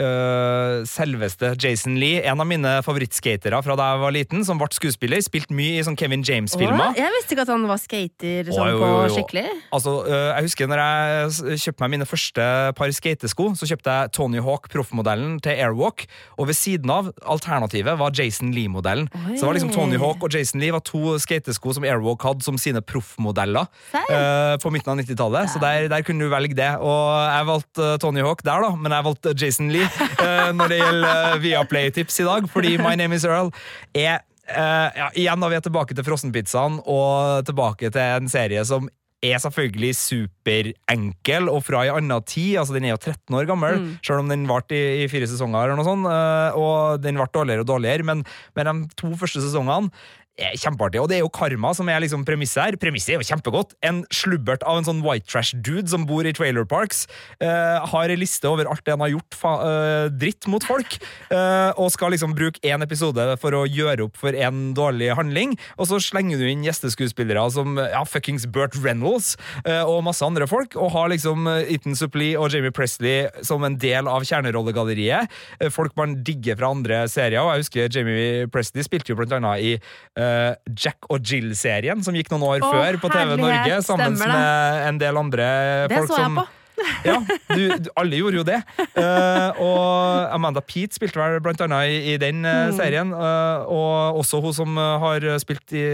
eh, 0.04 0.78
selveste 0.90 1.54
Jason 1.60 1.98
Lee, 2.02 2.24
en 2.24 2.42
av 2.44 2.50
mine 2.50 2.78
favorittskatere 2.86 3.60
fra 3.66 3.78
da 3.80 3.92
jeg 3.94 4.04
var 4.06 4.16
liten, 4.16 4.46
som 4.48 4.62
ble 4.62 4.72
skuespiller. 4.74 5.22
Spilt 5.24 5.52
mye 5.54 5.80
i 5.80 5.86
sånn 5.86 5.98
Kevin 6.00 6.24
James-filmer. 6.26 6.96
Jeg 6.98 7.12
visste 7.18 7.36
ikke 7.36 7.48
at 7.48 7.54
han 7.54 7.68
var 7.70 7.82
skater 7.82 8.50
sånn, 8.50 8.64
Åh, 8.64 8.72
jo, 8.72 8.80
på 8.80 8.90
jo, 8.90 9.02
på 9.04 9.14
skikkelig. 9.18 9.46
Altså, 9.76 9.96
jeg 10.08 10.48
husker 10.48 10.72
når 10.72 10.84
jeg 10.84 11.60
kjøpte 11.66 11.73
kjøpte 11.74 11.84
meg 11.84 11.94
mine 11.96 12.08
første 12.08 12.46
par 12.78 12.92
skatesko, 12.94 13.54
så 13.58 13.68
kjøpte 13.68 13.94
jeg 13.94 14.12
Tony 14.14 14.42
Hawk 14.44 14.70
proffmodellen 14.72 15.40
til 15.44 15.58
Airwalk, 15.58 16.06
og 16.38 16.48
ved 16.50 16.58
siden 16.58 16.92
av 16.94 17.10
alternativet 17.26 17.98
var 17.98 18.14
Jason 18.14 18.54
Lee-modellen. 18.54 19.10
Så 19.34 19.42
det 19.42 19.48
var 19.48 19.58
liksom 19.58 19.74
Tony 19.74 19.98
Hawk 19.98 20.24
og 20.24 20.34
Jason 20.34 20.62
Lee 20.62 20.74
var 20.74 20.84
to 20.86 21.18
skatesko 21.22 21.74
som 21.74 21.88
Airwalk 21.88 22.24
hadde 22.24 22.46
som 22.46 22.60
sine 22.62 22.82
proffmodeller 22.82 23.66
uh, 23.94 24.56
på 24.62 24.74
midten 24.74 24.94
av 24.94 25.02
90-tallet. 25.02 25.54
Så 25.54 25.62
der, 25.64 25.90
der 25.92 26.06
kunne 26.06 26.26
du 26.26 26.34
velge 26.34 26.58
det. 26.58 26.70
Og 26.84 27.00
jeg 27.34 27.48
valgte 27.50 27.88
eh, 27.94 27.98
Tony 28.02 28.22
Hawk 28.26 28.44
der, 28.46 28.64
da, 28.64 28.74
men 28.78 28.94
jeg 28.94 29.08
valgte 29.08 29.34
Jason 29.40 29.72
Lee 29.74 29.88
uh, 29.88 30.52
når 30.54 30.74
det 30.74 30.84
gjelder 30.84 31.42
Viaplay-tips 31.44 32.22
i 32.22 32.28
dag, 32.30 32.52
fordi 32.52 32.78
My 32.82 32.94
Name 33.00 33.18
Is 33.18 33.26
Earl 33.28 33.52
er 33.98 34.22
Uh, 34.44 34.90
ja, 34.92 35.06
Igjen 35.16 35.40
da 35.40 35.48
vi 35.48 35.56
er 35.56 35.62
tilbake 35.64 35.96
til 35.96 36.04
frossenpizzaen 36.04 36.82
og 36.84 37.46
tilbake 37.48 37.88
til 37.96 38.18
en 38.20 38.28
serie 38.28 38.60
som 38.68 38.90
er 39.24 39.40
selvfølgelig 39.40 39.94
superenkel 39.96 41.48
og 41.52 41.62
fra 41.66 41.86
en 41.88 41.96
annen 42.02 42.26
tid. 42.28 42.58
altså 42.60 42.74
Den 42.76 42.86
er 42.86 42.94
jo 42.96 42.98
13 43.02 43.36
år 43.40 43.48
gammel, 43.48 43.80
Mm. 43.80 43.98
selv 44.04 44.20
om 44.20 44.30
den 44.30 44.46
varte 44.48 44.76
i, 44.76 45.04
i 45.04 45.08
fire 45.08 45.28
sesonger. 45.28 45.64
eller 45.64 45.76
noe 45.80 45.86
sånt, 45.88 46.06
eh, 46.06 46.58
Og 46.60 47.02
den 47.02 47.16
ble 47.16 47.28
dårligere 47.34 47.62
og 47.64 47.68
dårligere, 47.68 48.04
men, 48.04 48.26
men 48.56 48.66
de 48.66 48.90
to 48.96 49.08
første 49.16 49.40
sesongene 49.42 49.92
kjempeartig. 50.38 51.02
Og 51.02 51.10
det 51.10 51.20
er 51.20 51.24
jo 51.24 51.32
Karma 51.34 51.74
som 51.78 51.90
er 51.92 52.02
liksom 52.02 52.24
premisset 52.26 52.64
her. 52.64 52.78
Premisset 52.82 53.14
er 53.14 53.22
jo 53.22 53.28
kjempegodt. 53.28 53.76
En 53.86 54.02
slubbert 54.14 54.64
av 54.66 54.80
en 54.80 54.88
sånn 54.88 55.04
white 55.06 55.30
trash-dude 55.30 55.92
som 55.92 56.08
bor 56.10 56.26
i 56.26 56.34
trailer 56.34 56.66
parks, 56.70 57.06
uh, 57.44 57.84
har 57.92 58.10
en 58.10 58.22
liste 58.22 58.50
over 58.50 58.70
alt 58.70 58.84
det 58.86 58.96
han 58.96 59.04
har 59.04 59.14
gjort 59.14 59.38
fa 59.38 59.54
eh, 59.64 60.08
dritt 60.10 60.48
mot 60.50 60.64
folk, 60.66 60.96
uh, 61.32 61.72
og 61.82 61.92
skal 61.94 62.14
liksom 62.14 62.34
bruke 62.38 62.62
én 62.66 62.84
episode 62.86 63.26
for 63.42 63.56
å 63.58 63.64
gjøre 63.70 64.08
opp 64.08 64.18
for 64.20 64.36
en 64.36 64.72
dårlig 64.78 65.12
handling, 65.18 65.56
og 65.78 65.90
så 65.90 66.00
slenger 66.02 66.42
du 66.42 66.48
inn 66.50 66.66
gjesteskuespillere 66.66 67.44
som 67.54 67.78
ja, 67.78 68.04
fuckings 68.08 68.46
Burt 68.54 68.76
Reynolds 68.82 69.34
og 69.64 70.04
masse 70.06 70.24
andre 70.26 70.48
folk, 70.50 70.78
og 70.80 70.94
har 70.96 71.10
liksom 71.12 71.48
Ethan 71.50 71.98
Supply 71.98 72.34
og 72.40 72.54
Jamie 72.54 72.74
Presley 72.74 73.28
som 73.46 73.64
en 73.66 73.76
del 73.82 74.08
av 74.10 74.26
kjernerollegalleriet. 74.28 75.32
Folk 75.74 75.96
man 76.00 76.18
digger 76.26 76.58
fra 76.60 76.72
andre 76.74 77.04
serier, 77.12 77.42
og 77.44 77.54
jeg 77.54 77.66
husker 77.66 77.98
Jamie 77.98 78.48
Presley 78.54 78.86
spilte 78.86 79.14
jo 79.14 79.20
blant 79.20 79.36
annet 79.38 79.64
i 79.64 79.74
eh, 80.24 80.74
Jack 80.74 81.08
og 81.12 81.22
Jill-serien, 81.22 82.02
som 82.06 82.16
gikk 82.18 82.32
noen 82.34 82.46
år 82.48 82.66
Å, 82.66 82.72
før 82.74 83.00
på 83.04 83.12
TV 83.14 83.36
Norge, 83.40 83.80
sammen 83.86 84.18
med 84.20 84.84
en 84.90 85.00
del 85.02 85.20
andre 85.20 85.48
Det 85.92 86.00
folk 86.02 86.12
så 86.14 86.20
jeg 86.20 86.30
som 86.30 86.42
på. 86.42 86.50
ja, 87.06 87.20
du, 87.54 87.62
du, 87.86 87.90
alle 88.02 88.18
gjorde 88.18 88.40
jo 88.40 88.44
det. 88.48 88.58
Uh, 88.98 89.62
og 89.62 90.32
Amanda 90.34 90.64
Peet 90.66 90.96
spilte 90.98 91.22
vel 91.22 91.38
blant 91.46 91.62
annet 91.62 91.92
i, 91.94 92.00
i 92.16 92.18
den 92.20 92.42
Mm. 92.42 92.74
serien. 92.76 93.14
og 93.14 94.18
også 94.24 94.42
hun 94.42 94.56
som 94.58 94.78
har 94.78 95.28
spilt 95.40 95.76
i 95.78 95.86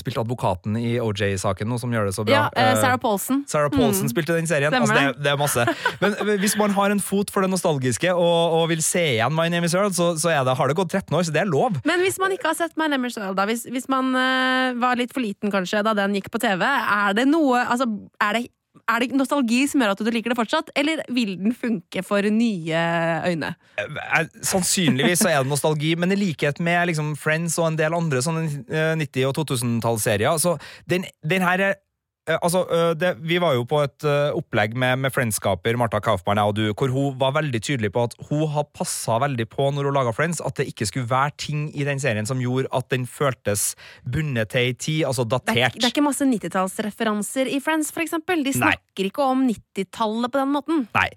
Spilt 0.00 0.18
advokaten 0.18 0.74
i 0.80 0.96
OJ-saken, 0.98 1.68
noe 1.70 1.78
som 1.78 1.92
gjør 1.94 2.08
det 2.08 2.14
så 2.16 2.24
bra. 2.26 2.34
Ja, 2.34 2.44
eh, 2.56 2.72
Eh, 2.74 2.80
Sarah 2.80 2.98
Paulson. 2.98 3.44
Sarah 3.46 3.70
Paulson 3.70 4.08
Mm. 4.08 4.10
spilte 4.10 4.34
den 4.34 4.46
serien. 4.50 4.74
Altså, 4.74 4.94
det, 4.94 5.22
det 5.22 5.30
er 5.30 5.36
masse. 5.38 5.64
Men 6.00 6.16
eh, 6.18 6.36
hvis 6.42 6.56
man 6.58 6.70
har 6.74 6.90
en 6.90 7.00
fot 7.00 7.30
for 7.30 7.40
det 7.46 7.50
nostalgiske 7.52 8.10
og, 8.12 8.56
og 8.58 8.68
vil 8.72 8.82
se 8.82 9.04
igjen 9.14 9.32
My 9.36 9.46
Name 9.48 9.66
Is 9.70 9.74
Earl, 9.74 9.92
så, 9.94 10.12
så 10.18 10.32
det, 10.34 10.56
har 10.58 10.68
det 10.68 10.76
gått 10.76 10.90
13 10.90 11.14
år, 11.14 11.22
så 11.28 11.32
det 11.36 11.42
er 11.44 11.50
lov. 11.50 11.78
Men 11.86 12.00
hvis 12.02 12.18
man 12.18 12.34
ikke 12.34 12.50
har 12.50 12.58
sett 12.58 12.74
My 12.80 12.88
Name 12.90 13.06
is 13.06 13.16
Earl, 13.20 13.36
da, 13.38 13.46
hvis, 13.46 13.66
hvis 13.70 13.86
man 13.88 14.10
uh, 14.18 14.74
var 14.82 14.98
litt 14.98 15.14
for 15.14 15.22
liten 15.22 15.52
kanskje 15.54 15.84
da 15.86 15.94
den 15.94 16.14
gikk 16.18 16.30
på 16.34 16.42
TV, 16.42 16.64
er 16.66 17.14
det 17.14 17.28
noe 17.30 17.62
altså, 17.62 17.86
er, 18.20 18.40
det, 18.40 18.48
er 18.90 19.04
det 19.04 19.16
nostalgi 19.16 19.62
som 19.70 19.82
gjør 19.82 19.94
at 19.94 20.02
du 20.02 20.10
liker 20.12 20.32
det 20.32 20.38
fortsatt, 20.38 20.72
eller 20.78 21.02
vil 21.14 21.36
den 21.40 21.54
funke 21.56 22.02
for 22.06 22.26
nye 22.30 22.82
øyne? 23.28 23.54
Eh, 23.80 24.26
Sannsynligvis 24.42 25.22
så 25.24 25.30
er 25.30 25.42
det 25.42 25.52
nostalgi, 25.52 25.94
men 25.98 26.12
i 26.12 26.18
likhet 26.18 26.60
med 26.64 26.90
liksom 26.90 27.14
Friends 27.18 27.56
og 27.60 27.70
en 27.70 27.78
del 27.80 27.96
andre 27.96 28.22
sånne 28.24 28.44
eh, 28.68 28.92
90- 29.00 29.30
og 29.30 29.38
2000-tallsserier, 29.40 30.38
så 30.42 30.56
den, 30.90 31.06
den 31.24 31.46
her 31.46 31.62
er 31.70 31.76
eh, 31.76 31.80
Altså, 32.24 32.62
eh, 32.72 32.94
det, 32.96 33.10
Vi 33.20 33.36
var 33.42 33.52
jo 33.52 33.66
på 33.68 33.82
et 33.84 34.04
eh, 34.08 34.32
opplegg 34.32 34.72
med, 34.80 34.96
med 35.04 35.12
friendskaper 35.12 35.76
Marta 35.76 36.00
Kaufmann 36.00 36.40
og 36.40 36.54
du, 36.56 36.62
hvor 36.72 36.88
hun 36.88 37.18
var 37.20 37.34
veldig 37.36 37.60
tydelig 37.60 37.90
på 37.92 38.06
at 38.08 38.16
hun 38.30 38.46
har 38.54 38.64
passa 38.72 39.18
veldig 39.20 39.44
på 39.52 39.66
når 39.76 39.90
hun 39.90 39.96
laga 39.98 40.14
Friends, 40.16 40.40
at 40.40 40.56
det 40.56 40.70
ikke 40.72 40.88
skulle 40.88 41.10
være 41.10 41.34
ting 41.44 41.66
i 41.76 41.84
den 41.84 42.00
serien 42.00 42.24
som 42.28 42.40
gjorde 42.40 42.70
at 42.72 42.88
den 42.94 43.04
føltes 43.04 43.74
bundet 44.08 44.54
til 44.54 44.70
ei 44.70 44.72
tid, 44.72 45.02
altså 45.04 45.26
Det 45.28 45.36
er, 45.36 45.52
datert. 45.52 45.76
det 45.76 45.84
er 45.84 45.92
ikke 45.92 46.06
masse 46.06 46.24
90-tallsreferanser 46.24 47.50
i 47.52 47.60
Friends, 47.60 47.92
for 47.92 48.04
eksempel. 48.04 48.40
De 48.44 48.52
Nei. 48.54 48.58
snakker 48.62 49.10
ikke 49.10 49.28
om 49.28 49.44
90-tallet 49.50 50.32
på 50.32 50.40
den 50.40 50.54
måten. 50.56 50.84
Nei. 50.96 51.08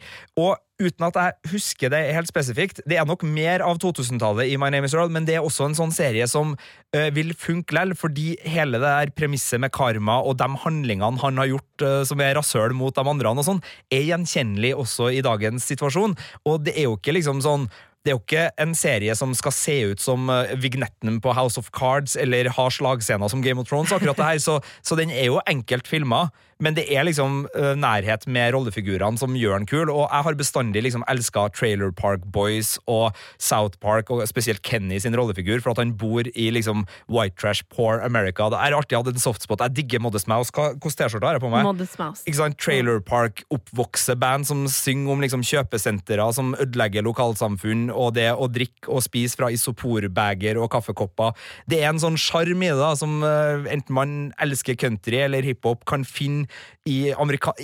Og 0.44 0.58
uten 0.78 1.08
at 1.08 1.18
jeg 1.18 1.54
husker 1.54 1.92
det 1.92 2.02
helt 2.14 2.30
spesifikt, 2.30 2.82
det 2.90 3.00
er 3.00 3.08
nok 3.08 3.26
mer 3.26 3.64
av 3.66 3.80
2000-tallet 3.82 4.52
i 4.52 4.58
My 4.62 4.70
Name 4.74 4.86
Is 4.90 4.96
Earl, 4.98 5.12
men 5.14 5.26
det 5.28 5.38
er 5.38 5.46
også 5.46 5.68
en 5.68 5.78
sånn 5.78 5.94
serie 5.96 6.28
som 6.30 6.54
uh, 6.54 7.08
vil 7.16 7.34
funke 7.38 7.76
lell, 7.78 7.96
fordi 7.98 8.36
hele 8.46 8.78
det 8.78 8.86
der 8.86 9.14
premisset 9.18 9.62
med 9.64 9.74
karma 9.76 10.20
og 10.22 10.38
de 10.42 10.50
handlingene 10.64 11.22
han 11.24 11.42
har 11.42 11.52
gjort 11.56 11.86
uh, 11.86 12.02
som 12.08 12.22
er 12.22 12.38
rasshøl 12.38 12.78
mot 12.78 12.96
de 12.96 13.06
andre, 13.06 13.34
og 13.34 13.48
sånn, 13.48 13.64
er 13.94 14.06
gjenkjennelig 14.12 14.76
også 14.78 15.12
i 15.18 15.24
dagens 15.26 15.66
situasjon. 15.72 16.18
Og 16.46 16.66
det 16.68 16.78
er 16.78 16.90
jo 16.90 16.98
ikke 17.00 17.18
liksom 17.18 17.42
sånn 17.46 17.70
det 18.06 18.14
er 18.14 18.16
jo 18.16 18.22
ikke 18.22 18.44
en 18.64 18.74
serie 18.78 19.16
som 19.20 19.34
skal 19.36 19.52
se 19.52 19.74
ut 19.90 20.00
som 20.00 20.30
uh, 20.32 20.54
vignetten 20.56 21.18
på 21.20 21.34
House 21.36 21.60
of 21.60 21.74
Cards 21.76 22.16
eller 22.16 22.48
ha 22.56 22.68
slagscener 22.72 23.28
som 23.34 23.42
Game 23.44 23.60
of 23.60 23.68
Thrones, 23.68 23.92
akkurat 23.92 24.16
det 24.16 24.30
her, 24.30 24.40
så, 24.40 24.62
så 24.86 24.96
den 24.96 25.12
er 25.12 25.28
jo 25.28 25.42
enkelt 25.44 25.90
filma. 25.90 26.30
Men 26.64 26.78
det 26.78 26.88
er 26.90 27.06
liksom 27.06 27.44
uh, 27.54 27.74
nærhet 27.78 28.26
med 28.30 28.54
rollefigurene 28.56 29.20
som 29.20 29.36
gjør 29.38 29.60
den 29.60 29.70
kul, 29.70 29.92
og 29.94 30.08
jeg 30.08 30.26
har 30.28 30.38
bestandig 30.40 30.84
liksom 30.86 31.06
elska 31.10 31.48
Trailer 31.54 31.92
Park 31.94 32.26
Boys 32.34 32.76
og 32.90 33.16
South 33.38 33.78
Park, 33.84 34.10
og 34.14 34.24
spesielt 34.30 34.64
Kenny 34.66 35.00
sin 35.02 35.16
rollefigur, 35.18 35.62
for 35.62 35.74
at 35.76 35.82
han 35.84 35.94
bor 36.00 36.26
i 36.28 36.50
liksom 36.54 36.86
white 37.12 37.38
trash, 37.38 37.66
poor 37.74 38.02
America. 38.06 38.50
Det 38.50 38.62
er 38.62 38.78
artig, 38.78 38.96
jeg 38.96 39.04
hadde 39.04 39.16
en 39.16 39.26
softspot. 39.28 39.62
Jeg 39.62 39.78
digger 39.78 40.04
Modest 40.04 40.30
Mouse. 40.32 40.54
Hvilken 40.54 40.98
T-skjorte 40.98 41.30
har 41.30 41.38
jeg 41.38 41.46
på 41.46 41.52
meg? 41.54 41.68
Modest 41.68 42.00
Mouse. 42.02 42.26
Ikke 42.26 42.42
sant? 42.42 42.58
Trailer 42.62 43.02
Park, 43.06 43.44
oppvokseband 43.54 44.50
som 44.50 44.66
synger 44.72 45.14
om 45.14 45.24
liksom 45.24 45.46
kjøpesentre 45.46 46.32
som 46.34 46.56
ødelegger 46.58 47.06
lokalsamfunn, 47.06 47.88
og 47.94 48.16
det 48.18 48.32
å 48.34 48.50
drikke 48.52 48.90
og 48.92 49.06
spise 49.06 49.38
fra 49.38 49.52
isoporbager 49.54 50.58
og 50.62 50.72
kaffekopper. 50.74 51.38
Det 51.70 51.84
er 51.84 51.92
en 51.92 52.02
sånn 52.02 52.18
sjarm 52.20 52.66
i 52.66 52.72
det, 52.72 52.80
da, 52.82 52.94
som 52.98 53.22
eh, 53.26 53.68
enten 53.74 53.96
man 53.98 54.18
elsker 54.44 54.78
country 54.80 55.22
eller 55.26 55.46
hiphop, 55.46 55.86
kan 55.88 56.06
finne 56.08 56.47
i 56.88 57.12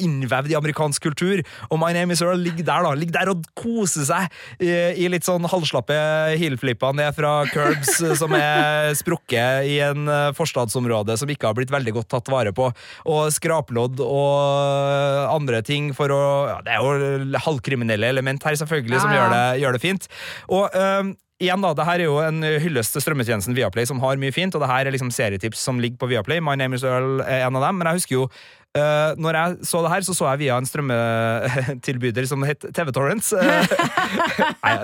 innvevd 0.03 0.51
i 0.51 0.57
amerikansk 0.57 1.03
kultur. 1.07 1.41
Og 1.69 1.79
My 1.81 1.93
Name 1.95 2.15
Is 2.15 2.21
Earl 2.23 2.41
ligger 2.43 2.65
der, 2.67 2.85
da. 2.85 2.93
Ligger 2.97 3.15
der 3.19 3.31
og 3.33 3.45
koser 3.57 4.07
seg 4.07 4.27
i, 4.59 4.71
i 5.03 5.09
litt 5.11 5.27
sånn 5.27 5.47
halvslappe 5.49 5.95
heelflipper 6.39 6.95
ned 6.97 7.15
fra 7.17 7.35
curbs 7.51 8.01
som 8.21 8.35
er 8.37 8.91
sprukket 8.99 9.69
i 9.69 9.79
en 9.85 10.07
eh, 10.11 10.29
forstadsområde 10.37 11.17
som 11.19 11.31
ikke 11.31 11.49
har 11.49 11.57
blitt 11.57 11.73
veldig 11.73 11.95
godt 11.99 12.11
tatt 12.15 12.31
vare 12.33 12.53
på. 12.55 12.69
Og 13.09 13.25
skraplodd 13.33 14.01
og 14.03 15.33
andre 15.33 15.63
ting 15.65 15.91
for 15.95 16.11
å 16.13 16.21
ja, 16.49 16.61
Det 16.65 16.73
er 16.73 16.83
jo 16.83 17.41
halvkriminelle 17.45 18.09
element 18.11 18.43
her, 18.45 18.57
selvfølgelig, 18.59 19.01
som 19.03 19.13
gjør 19.13 19.33
det, 19.33 19.43
gjør 19.63 19.77
det 19.77 19.83
fint. 19.83 20.09
Og 20.51 20.73
um, 20.75 21.13
Igjen 21.43 21.63
da, 21.63 21.73
det 21.75 21.85
her 21.87 21.99
er 21.99 22.07
jo 22.07 22.19
en 22.23 22.45
hyllest 22.61 22.93
til 22.95 23.03
strømmetjenesten 23.03 23.55
Viaplay, 23.57 23.87
som 23.89 23.99
har 24.03 24.19
mye 24.21 24.31
fint, 24.31 24.53
og 24.55 24.61
det 24.63 24.69
her 24.69 24.87
er 24.87 24.95
liksom 24.95 25.09
serietips 25.11 25.63
som 25.65 25.79
ligger 25.81 25.99
på 25.99 26.07
Viaplay. 26.11 26.39
My 26.39 26.53
Name 26.59 26.77
Is 26.77 26.85
Earl 26.87 27.23
er 27.25 27.47
en 27.47 27.57
av 27.59 27.65
dem, 27.65 27.79
men 27.79 27.89
jeg 27.89 27.99
husker 27.99 28.15
jo 28.15 28.27
øh, 28.77 29.19
når 29.21 29.37
jeg 29.37 29.57
så 29.69 29.81
det 29.83 29.91
her, 29.93 30.05
så 30.07 30.15
så 30.17 30.29
jeg 30.31 30.39
via 30.43 30.57
en 30.57 30.65
strømmetilbyder 30.69 32.25
som 32.29 32.43
het 32.47 32.65
TV 32.75 32.93
Torrents. 32.95 33.33
Eh, 33.33 33.67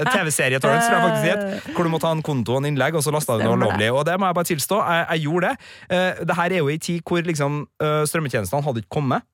TV-serie 0.14 0.60
Torrents, 0.60 0.88
tror 0.88 0.98
jeg 0.98 1.06
faktisk 1.08 1.26
det 1.26 1.34
het. 1.34 1.74
Hvor 1.76 1.84
du 1.88 1.94
må 1.94 2.02
ta 2.02 2.12
en 2.14 2.24
konto 2.26 2.58
og 2.58 2.64
en 2.64 2.72
innlegg, 2.72 2.96
og 2.96 3.04
så 3.06 3.14
lasta 3.16 3.40
du 3.40 3.46
noe 3.48 3.60
lovlig. 3.60 3.92
Og 3.92 4.06
det 4.08 4.20
må 4.20 4.30
jeg 4.30 4.40
bare 4.40 4.52
tilstå, 4.52 4.84
jeg, 4.84 5.06
jeg 5.10 5.26
gjorde 5.28 5.52
det. 5.52 5.72
Uh, 5.90 6.26
det 6.28 6.40
her 6.42 6.56
er 6.56 6.64
jo 6.64 6.70
ei 6.70 6.78
tid 6.78 7.02
hvor 7.06 7.26
liksom 7.26 7.66
uh, 7.84 8.04
strømmetjenestene 8.10 8.66
hadde 8.66 8.84
ikke 8.84 8.98
kommet. 9.00 9.28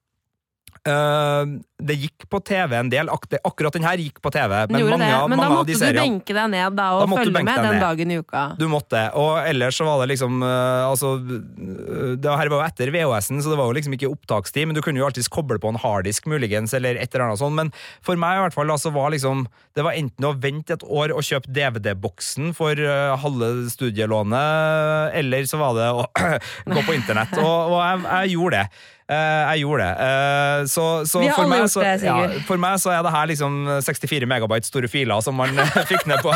Eh, 0.86 1.46
det 1.86 1.96
gikk 1.98 2.26
på 2.30 2.40
TV 2.46 2.76
en 2.78 2.90
del. 2.94 3.10
Ak 3.10 3.26
akkurat 3.42 3.74
den 3.74 3.86
her 3.86 3.98
gikk 4.00 4.20
på 4.24 4.30
TV. 4.34 4.52
Men 4.70 4.86
mange, 4.86 5.00
det. 5.02 5.08
Men 5.10 5.34
da 5.34 5.38
mange 5.42 5.48
av 5.48 5.56
måtte 5.58 5.74
du 5.74 5.98
benke 5.98 6.36
deg 6.38 6.52
ned 6.54 6.76
da, 6.78 6.86
Da 6.86 7.00
og 7.00 7.10
da 7.10 7.18
følge 7.20 7.42
med 7.42 7.50
den 7.58 7.74
ned. 7.76 7.82
dagen 7.84 8.14
i 8.14 8.20
uka. 8.22 8.44
Du 8.60 8.68
måtte. 8.72 9.02
Og 9.18 9.40
ellers 9.50 9.80
så 9.82 9.88
var 9.88 10.04
det 10.04 10.12
liksom 10.14 10.46
uh, 10.46 10.86
Altså, 10.86 11.16
det 11.26 12.30
her 12.30 12.52
var 12.54 12.62
jo 12.62 12.64
etter 12.68 12.94
VHS-en, 12.94 13.42
så 13.42 13.52
det 13.52 13.58
var 13.60 13.72
jo 13.72 13.76
liksom 13.80 13.98
ikke 13.98 14.12
opptakstid, 14.14 14.70
men 14.70 14.78
du 14.78 14.82
kunne 14.86 15.02
jo 15.02 15.08
alltids 15.08 15.30
koble 15.32 15.58
på 15.62 15.74
en 15.74 15.82
harddisk, 15.82 16.30
muligens, 16.32 16.74
eller 16.78 17.00
et 17.02 17.10
eller 17.10 17.28
annet 17.28 17.42
sånt. 17.42 17.58
Men 17.58 17.74
for 18.06 18.22
meg 18.22 18.38
i 18.38 18.46
hvert 18.46 18.56
fall, 18.56 18.70
da, 18.70 18.78
så 18.80 18.94
var 18.94 19.12
liksom 19.16 19.48
Det 19.76 19.84
var 19.84 19.98
enten 19.98 20.24
å 20.30 20.36
vente 20.40 20.78
et 20.78 20.86
år 20.88 21.12
og 21.12 21.26
kjøpe 21.26 21.52
DVD-boksen 21.52 22.54
for 22.56 22.80
uh, 22.80 23.18
halve 23.20 23.66
studielånet, 23.74 25.18
eller 25.20 25.50
så 25.50 25.60
var 25.60 25.76
det 25.76 25.90
å 25.92 26.06
gå 26.78 26.86
på 26.86 26.96
internett. 26.96 27.34
Og, 27.42 27.74
og 27.76 27.80
jeg, 27.82 28.06
jeg 28.06 28.38
gjorde 28.38 28.62
det. 28.62 28.94
Eh, 29.06 29.54
jeg 29.54 29.62
gjorde 29.62 29.86
det. 29.86 30.06
Eh, 30.06 30.66
så, 30.66 30.84
så 31.06 31.20
Vi 31.22 31.28
har 31.30 31.38
for 31.38 31.46
alle 31.46 31.52
meg 31.52 31.60
gjort 31.62 31.74
så, 31.76 31.82
det, 31.86 32.00
Sigurd. 32.02 32.32
Ja, 32.34 32.46
for 32.48 32.62
meg 32.62 32.80
så 32.82 32.94
er 32.96 33.04
det 33.06 33.12
her 33.14 33.30
liksom 33.30 33.60
64 33.86 34.30
megabyte 34.32 34.70
store 34.70 34.90
filer 34.90 35.22
som 35.22 35.38
man 35.38 35.54
eh, 35.62 35.78
fikk 35.86 36.08
ned 36.10 36.24
på. 36.26 36.34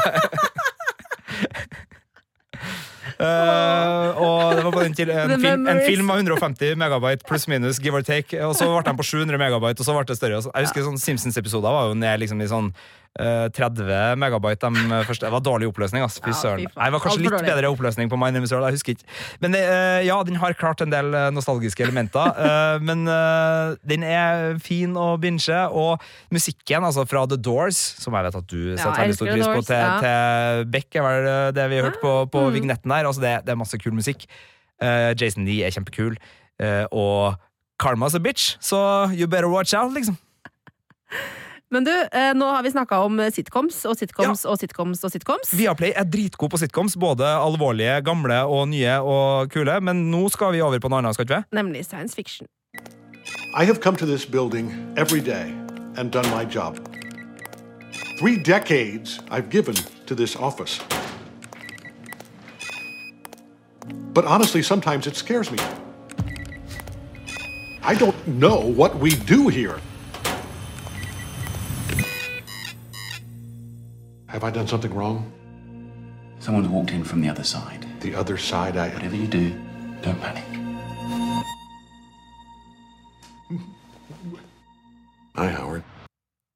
Uh, 3.20 4.14
og 4.24 4.54
det 4.56 4.62
var 4.68 4.72
på 4.76 4.84
den 4.84 4.94
til, 4.96 5.10
en, 5.12 5.34
film, 5.42 5.66
en 5.68 5.82
film 5.82 6.14
av 6.14 6.22
150 6.22 6.78
megabyte 6.80 7.26
pluss 7.26 7.50
minus, 7.50 7.82
give 7.82 7.98
or 7.98 8.06
take. 8.06 8.38
Og 8.46 8.54
så 8.54 8.70
ble 8.70 8.86
den 8.86 9.02
på 9.02 9.08
700 9.16 9.42
megabyte, 9.42 9.82
og 9.82 9.90
så 9.90 9.98
ble 9.98 10.06
det 10.06 10.20
større. 10.22 10.44
Jeg 10.46 10.70
husker 10.70 10.86
sånn 10.86 11.02
Simpsons-episoder 11.02 11.74
var 11.74 11.90
jo 11.90 11.98
ned 11.98 12.22
liksom 12.22 12.46
i 12.46 12.52
sånn 12.54 12.70
30 13.18 14.16
megabyte 14.22 14.70
de 14.70 15.00
første. 15.08 15.26
Det 15.26 15.32
var 15.34 15.42
dårlig 15.44 15.68
oppløsning, 15.68 16.04
ass. 16.06 16.20
Fy 16.24 16.32
søren. 16.32 16.68
fy 16.70 16.78
Det 16.78 16.92
var 16.94 17.02
kanskje 17.04 17.24
litt 17.26 17.48
bedre 17.48 17.72
oppløsning 17.74 18.12
på 18.12 18.20
My 18.20 18.30
Name 18.32 18.48
is 18.48 18.54
Earl, 18.54 18.68
jeg 18.70 18.78
husker 18.78 18.96
ikke. 18.96 19.08
Men 19.44 19.58
eh, 19.58 20.06
ja, 20.08 20.20
den 20.24 20.38
har 20.40 20.56
klart 20.56 20.84
en 20.86 20.94
del 20.94 21.12
eh, 21.18 21.28
nostalgiske 21.36 21.84
elementer. 21.84 22.30
eh, 22.48 22.78
men 22.86 23.04
eh, 23.10 23.74
den 23.90 24.06
er 24.08 24.56
fin 24.64 24.96
å 25.00 25.10
binge, 25.22 25.60
og 25.74 26.06
musikken 26.32 26.86
altså 26.88 27.04
fra 27.10 27.26
The 27.30 27.40
Doors, 27.40 27.80
som 28.00 28.16
jeg 28.16 28.30
vet 28.30 28.40
at 28.40 28.48
du 28.54 28.62
Ja, 28.62 28.78
setter 28.84 29.04
veldig 29.04 29.18
stor 29.20 29.34
pris 29.34 29.50
på, 29.50 29.66
til, 29.68 29.84
ja. 29.84 30.64
Beck, 30.78 30.90
er 30.96 31.08
vel 31.08 31.30
eh, 31.34 31.50
det 31.58 31.68
vi 31.74 31.82
har 31.82 31.90
hørt 31.90 32.00
på, 32.04 32.16
på 32.32 32.46
mm. 32.48 32.56
vignetten 32.56 32.96
her. 32.96 33.10
Altså, 33.10 33.26
det, 33.26 33.36
det 33.48 33.56
er 33.56 33.60
masse 33.60 33.82
kul 33.82 33.98
musikk. 33.98 34.26
Eh, 34.80 35.12
Jason 35.20 35.50
Lee 35.50 35.66
er 35.68 35.76
kjempekul, 35.76 36.16
eh, 36.64 36.86
og 36.96 37.36
Karma's 37.80 38.16
a 38.16 38.24
bitch, 38.24 38.56
så 38.64 39.10
you 39.12 39.28
better 39.28 39.52
watch 39.52 39.74
out, 39.74 39.94
liksom. 39.96 40.18
Men 41.70 41.86
du, 41.86 41.92
eh, 41.94 42.32
nå 42.34 42.46
har 42.50 42.64
vi 42.66 42.72
snakka 42.74 42.98
om 43.06 43.20
sitcoms 43.32 43.84
og 43.86 43.98
sitcoms 43.98 44.46
og 44.50 44.58
sitcoms 44.58 45.04
og 45.06 45.12
sitcoms. 45.14 45.52
Viaplay 45.54 45.94
er 45.96 46.08
dritgod 46.10 46.50
på 46.50 46.58
sitcoms, 46.58 46.96
både 46.98 47.28
alvorlige, 47.30 48.00
gamle 48.02 48.40
og 48.50 48.68
nye 48.72 48.96
og 49.06 49.52
kule, 49.54 49.76
men 49.86 50.08
nå 50.10 50.24
skal 50.34 50.56
vi 50.56 50.64
over 50.66 50.82
på 50.82 50.90
noe 50.90 51.04
annet, 51.04 51.14
skal 51.18 51.28
ikke 51.28 51.44
vi? 51.44 51.58
Nemlig 51.60 51.86
science 51.86 52.18
fiction. 52.18 52.50
I 53.54 53.66
have 53.66 53.82
come 53.82 53.98
to 53.98 54.06
this 54.06 54.26
building 54.26 54.74
every 54.98 55.22
day 55.22 55.54
and 55.98 56.12
done 56.12 56.30
my 56.30 56.44
job. 56.44 56.80
Three 58.20 58.38
decades 58.38 59.20
I've 59.30 59.50
given 59.50 59.76
to 60.08 60.16
this 60.16 60.36
office. 60.36 60.82
But 64.14 64.26
honestly, 64.26 64.64
sometimes 64.64 65.08
it 65.08 65.16
scares 65.16 65.52
me. 65.52 65.60
I 67.84 67.96
don't 67.96 68.28
know 68.28 68.60
what 68.76 69.00
we 69.00 69.12
do 69.12 69.48
here. 69.50 69.80
Have 74.40 74.56
I 74.56 74.58
done 74.58 74.68
something 74.68 74.94
wrong? 74.94 75.30
Someone's 76.40 76.70
walked 76.70 76.92
in 76.92 77.04
from 77.04 77.20
the 77.20 77.28
other 77.28 77.44
side. 77.44 77.86
The 78.00 78.16
other 78.16 78.38
side, 78.38 78.78
I. 78.78 78.88
Whatever 78.88 79.18
you 79.18 79.28
do, 79.28 79.52
don't 80.02 80.18
panic. 80.22 80.46
Hi, 85.36 85.50
Howard. 85.50 85.84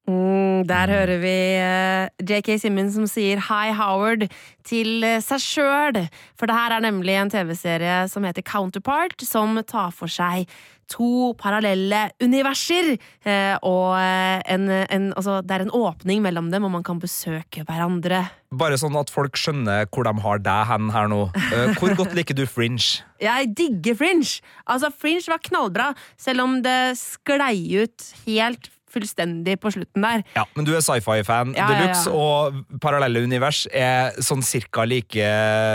Mm, 0.08 0.64
der 0.68 0.88
hører 0.88 1.18
vi 1.20 1.36
eh, 1.60 2.08
JK 2.24 2.58
Simmons 2.60 2.94
som 2.96 3.04
sier 3.08 3.40
Hi 3.50 3.72
Howard 3.76 4.26
til 4.64 5.04
eh, 5.04 5.20
seg 5.20 5.44
sjøl. 5.44 6.00
For 6.40 6.48
det 6.48 6.56
her 6.56 6.78
er 6.78 6.84
nemlig 6.84 7.18
en 7.20 7.32
TV-serie 7.32 8.02
som 8.08 8.24
heter 8.24 8.44
Counterpart, 8.48 9.20
som 9.20 9.60
tar 9.68 9.92
for 9.92 10.08
seg 10.08 10.48
to 10.90 11.32
parallelle 11.40 12.10
universer. 12.22 12.94
eh, 13.24 13.56
og 13.62 13.94
eh, 13.98 14.40
en, 14.54 14.68
en, 14.70 15.10
altså, 15.16 15.40
det 15.42 15.56
er 15.56 15.64
en 15.66 15.74
åpning 15.74 16.22
mellom 16.24 16.50
dem, 16.52 16.64
og 16.68 16.74
man 16.76 16.82
kan 16.86 17.00
besøke 17.02 17.64
hverandre. 17.68 18.24
Bare 18.54 18.76
sånn 18.78 18.94
at 19.00 19.10
folk 19.10 19.34
skjønner 19.40 19.88
hvor 19.90 20.06
de 20.06 20.12
har 20.22 20.38
deg 20.44 20.68
hen 20.70 20.90
her 20.94 21.08
nå. 21.10 21.22
Eh, 21.50 21.74
Hvor 21.80 21.94
godt 21.98 22.14
liker 22.14 22.36
du 22.38 22.44
Fringe? 22.46 23.02
Jeg 23.24 23.50
digger 23.56 23.96
Fringe! 23.98 24.40
Altså, 24.66 24.92
Fringe 24.94 25.24
var 25.30 25.42
knallbra, 25.42 25.88
selv 26.20 26.44
om 26.44 26.60
det 26.62 26.94
sklei 27.00 27.82
ut 27.82 28.10
helt 28.26 28.70
fullstendig 28.94 29.58
på 29.62 29.72
slutten 29.74 30.06
der. 30.06 30.24
Ja, 30.36 30.46
Men 30.56 30.68
du 30.68 30.72
er 30.76 30.82
sci-fi-fan 30.84 31.54
Ja, 31.58 31.68
de 31.70 31.80
luxe, 31.84 32.08
ja. 32.08 32.14
og 32.14 32.80
parallelle 32.82 33.24
univers 33.26 33.64
er 33.74 34.14
sånn 34.24 34.42
cirka 34.46 34.86
like 34.88 35.28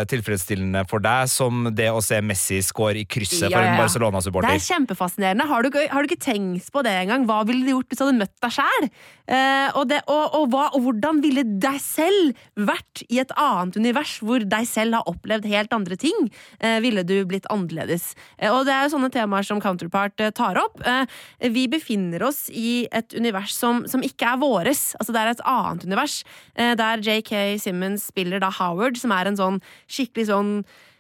tilfredsstillende 0.10 0.86
for 0.90 1.04
deg 1.04 1.30
som 1.32 1.68
det 1.76 1.90
å 1.92 2.02
se 2.04 2.20
Messi 2.26 2.62
score 2.66 3.00
i 3.02 3.06
krysset 3.10 3.50
Ja, 3.50 3.54
for 3.58 3.66
ja, 3.66 3.74
en. 3.76 3.80
Barcelona-supporter. 3.84 4.50
Det 4.50 4.60
er 4.62 4.68
kjempefascinerende. 4.74 5.48
Har 5.50 5.66
du, 5.66 5.70
har 5.76 6.04
du 6.06 6.10
ikke 6.10 6.24
tenkt 6.24 6.72
på 6.74 6.84
det 6.86 6.96
engang? 7.04 7.26
Hva 7.30 7.42
ville 7.48 7.66
du 7.66 7.74
gjort 7.74 7.90
hvis 7.92 8.02
du 8.02 8.06
hadde 8.06 8.20
møtt 8.22 8.36
deg 8.44 8.56
sjæl? 8.56 8.90
Eh, 9.30 9.78
og, 9.78 9.94
og, 10.10 10.36
og, 10.40 10.56
og 10.74 10.80
hvordan 10.86 11.22
ville 11.24 11.44
deg 11.62 11.78
selv 11.84 12.40
vært 12.58 13.04
i 13.10 13.20
et 13.22 13.34
annet 13.38 13.78
univers 13.78 14.16
hvor 14.26 14.42
deg 14.50 14.66
selv 14.70 14.98
har 15.00 15.10
opplevd 15.12 15.46
helt 15.52 15.76
andre 15.76 15.98
ting? 16.02 16.30
Eh, 16.60 16.80
ville 16.84 17.04
du 17.08 17.16
blitt 17.30 17.48
annerledes? 17.54 18.12
Eh, 18.40 18.50
og 18.52 18.66
det 18.68 18.74
er 18.76 18.88
jo 18.88 18.96
sånne 18.96 19.12
temaer 19.14 19.46
som 19.46 19.62
Counterpart 19.64 20.20
eh, 20.26 20.34
tar 20.36 20.60
opp. 20.62 20.82
Eh, 20.86 21.06
vi 21.54 21.68
befinner 21.72 22.26
oss 22.30 22.48
i 22.50 22.88
et 22.96 23.09
univers 23.18 23.56
som, 23.56 23.84
som 23.90 24.04
ikke 24.06 24.34
er 24.34 24.42
våres. 24.42 24.92
Altså 25.00 25.16
det 25.16 25.22
er 25.22 25.32
et 25.34 25.48
annet 25.48 25.86
univers, 25.88 26.22
eh, 26.56 26.76
der 26.80 27.04
JK 27.06 27.34
Simmons 27.62 28.10
spiller 28.12 28.42
da 28.44 28.52
Howard, 28.60 29.00
som 29.00 29.14
er 29.16 29.30
en 29.30 29.40
sånn 29.40 29.60
skikkelig 29.90 30.30
sånn 30.30 30.54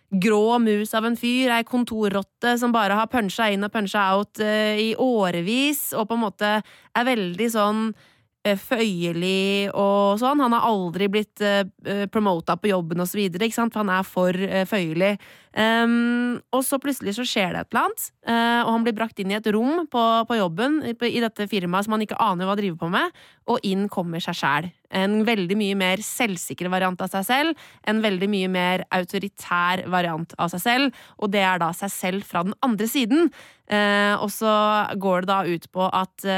grå 0.10 0.57
mus 0.62 0.93
av 0.97 1.05
en 1.05 1.18
fyr, 1.20 1.51
ei 1.53 1.66
kontorrotte 1.68 2.55
som 2.57 2.74
bare 2.74 2.97
har 2.97 3.10
punsja 3.12 3.51
inn 3.53 3.66
og 3.66 3.74
punsja 3.74 4.07
out 4.16 4.41
eh, 4.41 4.80
i 4.89 4.91
årevis, 4.97 5.91
og 5.93 6.10
på 6.10 6.18
en 6.18 6.24
måte 6.24 6.53
er 6.60 7.10
veldig 7.12 7.49
sånn 7.53 7.84
føyelig 8.48 9.70
og 9.76 10.20
sånn. 10.22 10.40
Han 10.40 10.56
har 10.56 10.68
aldri 10.70 11.10
blitt 11.12 11.44
uh, 11.44 11.66
promota 12.12 12.56
på 12.56 12.72
jobben 12.72 13.04
sant, 13.04 13.74
for 13.74 13.82
han 13.82 13.92
er 13.92 14.06
for 14.08 14.34
eh, 14.34 14.66
føyelig. 14.66 15.18
Um, 15.50 16.40
og 16.54 16.62
så 16.64 16.78
plutselig 16.80 17.16
så 17.18 17.26
skjer 17.26 17.52
det 17.52 17.64
et 17.64 17.72
eller 17.74 17.88
annet, 17.88 18.04
uh, 18.30 18.62
og 18.64 18.70
han 18.70 18.86
blir 18.86 18.96
brakt 18.96 19.20
inn 19.20 19.32
i 19.34 19.36
et 19.36 19.50
rom 19.52 19.88
på, 19.90 20.04
på 20.30 20.38
jobben 20.38 20.78
i, 20.86 20.94
dette 21.20 21.48
firmaet 21.50 21.88
som 21.88 21.96
han 21.96 22.06
ikke 22.06 22.20
aner 22.22 22.48
hva 22.48 22.56
driver 22.60 22.78
på 22.84 22.92
med, 22.94 23.18
og 23.50 23.66
inn 23.66 23.88
kommer 23.92 24.24
seg 24.24 24.38
sjæl. 24.38 24.70
En 24.94 25.24
veldig 25.26 25.58
mye 25.58 25.76
mer 25.80 26.06
selvsikker 26.06 26.70
variant 26.72 27.02
av 27.02 27.12
seg 27.12 27.28
selv, 27.28 27.68
en 27.90 28.00
veldig 28.06 28.30
mye 28.30 28.54
mer 28.54 28.86
autoritær 28.94 29.84
variant 29.90 30.38
av 30.38 30.54
seg 30.54 30.64
selv, 30.64 31.04
og 31.18 31.34
det 31.34 31.44
er 31.44 31.60
da 31.60 31.74
seg 31.76 31.92
selv 31.94 32.30
fra 32.30 32.46
den 32.48 32.56
andre 32.66 32.88
siden. 32.88 33.28
Uh, 33.68 34.16
og 34.22 34.30
så 34.34 34.54
går 35.02 35.26
det 35.26 35.34
da 35.34 35.44
ut 35.50 35.72
på 35.74 35.92
at 35.92 36.30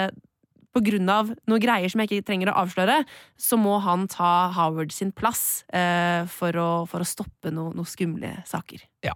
av 1.12 1.34
noen 1.50 1.64
greier 1.64 1.92
som 1.92 2.04
jeg 2.04 2.12
ikke 2.12 2.28
trenger 2.30 2.52
å 2.52 2.60
avsløre, 2.64 3.02
så 3.40 3.60
må 3.60 3.78
han 3.84 4.08
ta 4.12 4.52
Howard 4.56 4.94
sin 4.96 5.12
plass 5.16 5.64
eh, 5.74 6.24
for, 6.32 6.56
å, 6.56 6.70
for 6.90 7.04
å 7.04 7.08
stoppe 7.08 7.54
noen 7.54 7.76
noe 7.78 7.90
skumle 7.90 8.38
saker. 8.50 8.91
Ja. 9.02 9.16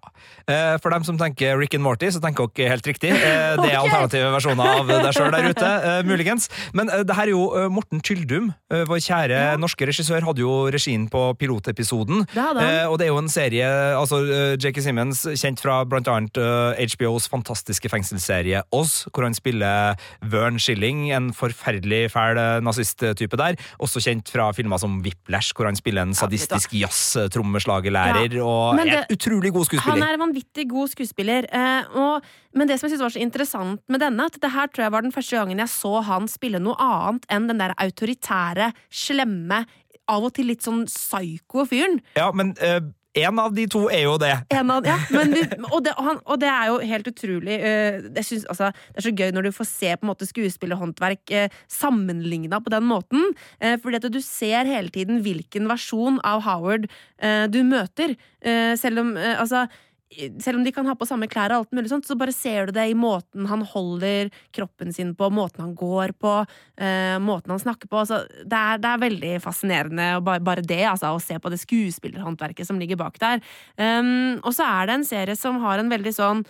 Eh, 0.50 0.76
For 0.82 0.90
dem 0.94 1.04
som 1.06 1.18
tenker 1.18 1.58
Rick 1.60 1.76
and 1.78 1.84
Morty, 1.86 2.10
så 2.10 2.22
tenker 2.22 2.50
dere 2.58 2.74
helt 2.74 2.88
riktig. 2.90 3.12
Eh, 3.14 3.54
Det 3.62 3.70
er 3.70 3.78
alternative 3.80 4.32
versjoner 4.34 4.80
av 4.82 4.90
deg 4.90 5.12
sjøl 5.14 5.32
der 5.34 5.50
ute, 5.54 5.70
eh, 5.90 6.00
muligens. 6.08 6.50
Men 6.78 6.90
det 6.90 7.16
her 7.18 7.30
er 7.30 7.34
jo 7.34 7.70
Morten 7.74 8.02
Tyldum, 8.06 8.52
vår 8.90 9.02
kjære 9.06 9.40
norske 9.62 9.86
regissør, 9.88 10.26
hadde 10.26 10.42
jo 10.42 10.54
regien 10.74 11.06
på 11.12 11.22
pilotepisoden. 11.40 12.26
Det 12.34 12.46
Og 12.90 12.98
det 13.00 13.08
er 13.08 13.12
jo 13.12 13.20
en 13.22 13.30
serie, 13.32 13.68
altså 13.98 14.22
Jakey. 14.62 14.84
Simmons, 14.86 15.24
kjent 15.40 15.62
fra 15.64 15.80
blant 15.88 16.10
annet 16.12 16.38
HBOs 16.78 17.26
fantastiske 17.32 17.90
fengselsserie 17.90 18.60
Oz, 18.76 19.06
hvor 19.10 19.26
han 19.26 19.34
spiller 19.34 19.96
Vern 20.22 20.60
Schilling, 20.62 21.08
en 21.16 21.32
forferdelig 21.34 22.12
fæl 22.14 22.38
nazisttype 22.66 23.40
der. 23.40 23.58
Også 23.82 24.04
kjent 24.04 24.30
fra 24.30 24.52
filmer 24.54 24.82
som 24.82 25.00
Whiplash, 25.06 25.56
hvor 25.58 25.70
han 25.70 25.80
spiller 25.80 26.06
en 26.06 26.14
sadistisk 26.18 26.76
jazz 26.78 27.16
trommeslagelærer 27.34 28.38
Ja, 28.38 28.44
og 28.46 28.84
er 28.84 29.08
utrolig 29.16 29.54
god 29.56 29.66
skuespiller. 29.66 29.74
Han 29.84 30.03
er 30.03 30.15
en 30.15 30.23
vanvittig 30.28 30.67
god 30.71 30.91
skuespiller. 30.93 31.47
Eh, 31.51 31.95
og, 31.99 32.26
men 32.55 32.69
det 32.69 32.80
som 32.80 32.88
jeg 32.88 32.95
synes 32.95 33.05
var 33.05 33.15
så 33.15 33.23
interessant 33.23 33.84
med 33.91 34.03
denne, 34.03 34.28
at 34.28 34.38
det 34.41 34.53
her 34.55 34.69
tror 34.71 34.88
jeg 34.88 34.95
var 34.95 35.05
den 35.05 35.15
første 35.15 35.39
gangen 35.39 35.63
jeg 35.63 35.73
så 35.73 35.93
han 36.07 36.30
spille 36.32 36.61
noe 36.63 36.78
annet 36.82 37.28
enn 37.34 37.49
den 37.51 37.61
der 37.61 37.76
autoritære, 37.82 38.71
slemme, 38.93 39.65
av 40.11 40.28
og 40.28 40.36
til 40.38 40.51
litt 40.51 40.65
sånn 40.65 40.84
psyko 40.86 41.65
fyren. 41.69 41.99
Ja, 42.17 42.30
men 42.36 42.53
eh, 42.61 42.82
en 43.16 43.39
av 43.39 43.53
de 43.55 43.66
to 43.72 43.86
er 43.93 44.05
jo 44.05 44.16
det. 44.22 44.34
Av, 44.51 44.88
ja, 44.88 44.97
vi, 45.32 45.43
og, 45.72 45.80
det, 45.86 45.93
han, 45.97 46.20
og 46.26 46.39
det 46.41 46.49
er 46.51 46.72
jo 46.72 46.80
helt 46.91 47.09
utrolig. 47.11 47.57
eh, 47.59 48.22
synes, 48.22 48.45
altså, 48.51 48.72
det 48.91 49.01
er 49.01 49.07
så 49.07 49.16
gøy 49.16 49.34
når 49.36 49.47
du 49.47 49.51
får 49.55 49.70
se 49.70 49.93
på 49.95 50.05
en 50.05 50.11
måte 50.11 50.28
skuespillerhåndverk 50.28 51.36
uh, 51.36 51.59
sammenligna 51.72 52.59
på 52.63 52.74
den 52.74 52.88
måten. 52.89 53.32
Uh, 53.63 53.76
fordi 53.82 54.01
at 54.01 54.09
du 54.11 54.22
ser 54.24 54.68
hele 54.70 54.91
tiden 54.93 55.22
hvilken 55.26 55.70
versjon 55.72 56.20
av 56.28 56.43
Howard 56.45 56.88
eh, 57.20 57.45
du 57.51 57.61
møter. 57.68 58.16
Eh, 58.45 58.74
selv 58.80 59.01
om 59.01 59.16
eh, 59.18 59.36
altså 59.39 59.66
selv 60.14 60.60
om 60.60 60.64
de 60.64 60.72
kan 60.72 60.86
ha 60.88 60.93
på 60.97 61.08
samme 61.08 61.28
klær, 61.32 61.51
og 61.51 61.64
alt 61.64 61.76
mulig 61.76 61.89
sånt, 61.91 62.06
så 62.08 62.18
bare 62.18 62.34
ser 62.36 62.70
du 62.70 62.76
det 62.78 62.86
i 62.91 62.97
måten 62.97 63.47
han 63.49 63.64
holder 63.66 64.30
kroppen 64.56 64.93
sin 64.93 65.14
på, 65.18 65.30
måten 65.34 65.64
han 65.66 65.74
går 65.78 66.14
på, 66.22 66.34
uh, 66.45 67.18
måten 67.24 67.56
han 67.56 67.62
snakker 67.62 67.89
på. 67.89 68.03
Altså, 68.03 68.22
det, 68.43 68.60
er, 68.60 68.84
det 68.84 68.91
er 68.91 69.01
veldig 69.06 69.34
fascinerende 69.43 70.08
bare, 70.26 70.43
bare 70.45 70.66
det, 70.66 70.84
altså, 70.91 71.16
å 71.16 71.24
se 71.24 71.39
på 71.41 71.51
det 71.51 71.60
skuespillerhåndverket 71.64 72.70
som 72.70 72.80
ligger 72.82 72.99
bak 73.01 73.20
der. 73.24 73.41
Um, 73.82 74.38
og 74.43 74.53
så 74.56 74.70
er 74.70 74.89
det 74.89 74.99
en 74.99 75.10
serie 75.10 75.39
som 75.39 75.60
har 75.66 75.82
en 75.82 75.91
veldig 75.91 76.16
sånn 76.16 76.45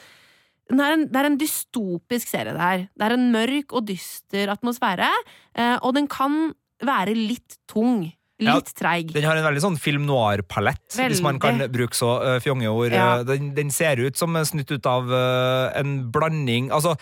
det 0.66 0.82
er 0.82 0.96
en, 0.96 1.04
det 1.14 1.20
er 1.20 1.28
en 1.28 1.36
dystopisk 1.38 2.30
serie, 2.32 2.54
det 2.56 2.62
her. 2.62 2.86
Det 2.98 3.06
er 3.06 3.14
en 3.14 3.28
mørk 3.30 3.76
og 3.78 3.86
dyster 3.86 4.50
atmosfære, 4.50 5.12
uh, 5.60 5.78
og 5.78 5.92
den 5.98 6.10
kan 6.10 6.56
være 6.86 7.14
litt 7.14 7.60
tung. 7.70 8.08
Ja, 8.44 8.58
Litt 8.60 8.74
treig. 8.76 9.14
Den 9.16 9.24
har 9.24 9.38
en 9.40 9.46
veldig 9.46 9.62
sånn 9.64 9.78
film 9.80 10.04
noir-palett, 10.10 10.84
hvis 10.98 11.22
man 11.24 11.38
kan 11.40 11.62
bruke 11.72 11.96
så 11.96 12.10
uh, 12.20 12.34
fjonge 12.44 12.68
ord. 12.68 12.92
Ja. 12.92 13.22
Eh, 13.22 13.24
Den, 13.30 13.54
den 13.56 13.72
ser 13.72 14.02
ut 14.04 14.20
som 14.20 14.36
en 14.36 14.48
snutt 14.48 14.74
ut 14.76 14.90
av 14.92 15.08
uh, 15.08 15.72
en 15.80 16.12
blanding 16.12 16.68
Altså, 16.76 16.98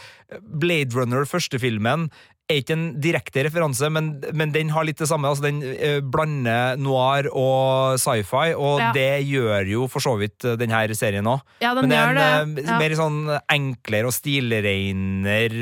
Blade 0.61 0.93
Runner, 0.93 1.25
første 1.25 1.57
filmen, 1.61 2.11
er 2.51 2.59
ikke 2.59 2.75
en 2.75 2.85
direkte 2.99 3.43
referanse, 3.47 3.87
men, 3.89 4.09
men 4.35 4.51
den 4.51 4.69
har 4.75 4.83
litt 4.83 4.99
det 4.99 5.07
samme. 5.07 5.29
Altså 5.31 5.45
den 5.45 5.61
eh, 5.63 6.01
blander 6.03 6.75
noir 6.77 7.29
og 7.31 7.95
sci-fi, 8.01 8.51
og 8.53 8.79
Ja. 8.83 8.89
det 8.93 9.23
gjør 9.29 9.65
jo 9.71 9.87
for 9.87 10.03
så 10.03 10.17
vidt 10.19 10.43
eh, 10.45 10.57
denne 10.59 10.81
serien 10.93 11.23
òg. 11.25 11.39
Ja, 11.63 11.71
den 11.73 11.87
men 11.87 11.93
det 11.93 11.97
er 12.01 12.09
en 12.43 12.55
det. 12.55 12.65
eh, 12.65 12.67
Ja. 12.67 12.77
mer 12.79 12.95
sånn 12.99 13.39
enklere 13.49 14.05
og 14.11 14.13
stilreiner 14.13 15.53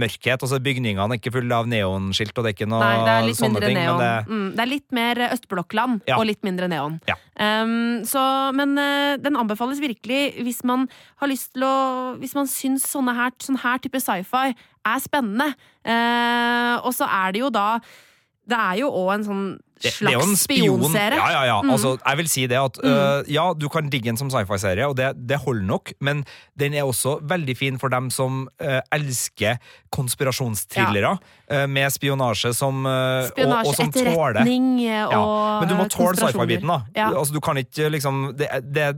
mørkhet. 0.00 0.42
Altså 0.44 0.60
Bygningene 0.62 1.08
er 1.14 1.18
ikke 1.20 1.32
fulle 1.34 1.56
av 1.56 1.68
neonskilt, 1.70 2.36
og 2.36 2.44
det 2.44 2.52
er 2.52 2.56
ikke 2.58 2.70
noe 2.70 2.82
Nei, 2.84 2.92
det 3.06 3.14
er 3.14 3.26
litt 3.28 3.40
sånne 3.40 3.54
mindre 3.56 3.70
ting. 3.70 3.80
neon. 3.80 3.98
Det, 4.00 4.12
mm, 4.28 4.48
det 4.56 4.64
er 4.66 4.70
litt 4.74 4.92
mer 4.92 5.22
østblokkland 5.30 6.00
Ja. 6.08 6.18
og 6.18 6.26
litt 6.28 6.42
mindre 6.46 6.68
neon. 6.68 7.00
Ja. 7.08 7.16
Um, 7.40 8.02
så, 8.04 8.52
men 8.54 8.76
uh, 8.76 9.16
den 9.16 9.36
anbefales 9.40 9.80
virkelig 9.80 10.34
hvis 10.44 10.62
man 10.68 10.88
har 11.22 11.28
lyst 11.30 11.54
til 11.54 11.62
å 11.64 12.18
Hvis 12.20 12.34
man 12.34 12.44
syns 12.50 12.84
sånne 12.84 13.14
her, 13.16 13.30
sånn 13.40 13.56
her 13.62 13.78
type 13.78 13.96
sci-fi 14.00 14.52
er 14.86 15.02
spennende. 15.02 15.50
Eh, 15.84 16.76
og 16.84 16.94
så 16.96 17.08
er 17.08 17.32
det 17.32 17.40
jo 17.44 17.50
da 17.50 17.80
Det 18.50 18.56
er 18.58 18.80
jo 18.80 18.88
òg 18.90 19.10
en 19.14 19.24
sånn 19.24 19.44
slags 19.80 20.42
spion. 20.42 20.82
spionserie. 20.82 21.16
Ja, 21.16 21.28
ja, 21.32 21.42
ja. 21.46 21.58
Mm. 21.62 21.70
Altså, 21.70 21.94
jeg 22.04 22.18
vil 22.18 22.28
si 22.28 22.46
det 22.50 22.58
at 22.60 22.80
uh, 22.84 23.22
Ja, 23.30 23.52
du 23.56 23.68
kan 23.72 23.88
digge 23.92 24.10
den 24.10 24.18
som 24.20 24.30
sci-fi-serie, 24.32 24.88
og 24.88 24.96
det, 24.98 25.12
det 25.28 25.38
holder 25.40 25.64
nok, 25.66 25.92
men 26.00 26.24
den 26.58 26.74
er 26.74 26.84
også 26.88 27.18
veldig 27.22 27.56
fin 27.56 27.78
for 27.80 27.88
dem 27.92 28.10
som 28.10 28.48
uh, 28.60 28.80
elsker 28.92 29.60
konspirasjonsthrillere 29.94 31.14
øh, 31.50 31.68
med 31.68 31.90
spionasje 31.90 32.52
som 32.54 32.84
Spionasje, 32.84 33.46
og, 33.46 33.70
og 33.70 33.74
som 33.74 33.88
etterretning 33.88 34.66
tåler. 34.82 35.06
og 35.06 35.14
ja, 35.14 35.60
Men 35.60 35.68
du 35.72 35.74
må 35.78 35.88
tåle 35.88 36.16
sci-fi-biten, 36.20 36.68
da. 36.68 36.82
Ja. 36.96 37.08
Altså, 37.14 37.34
du 37.34 37.40
kan 37.40 37.56
ikke 37.56 37.88
liksom 37.88 38.34
Det, 38.38 38.48
det 38.74 38.90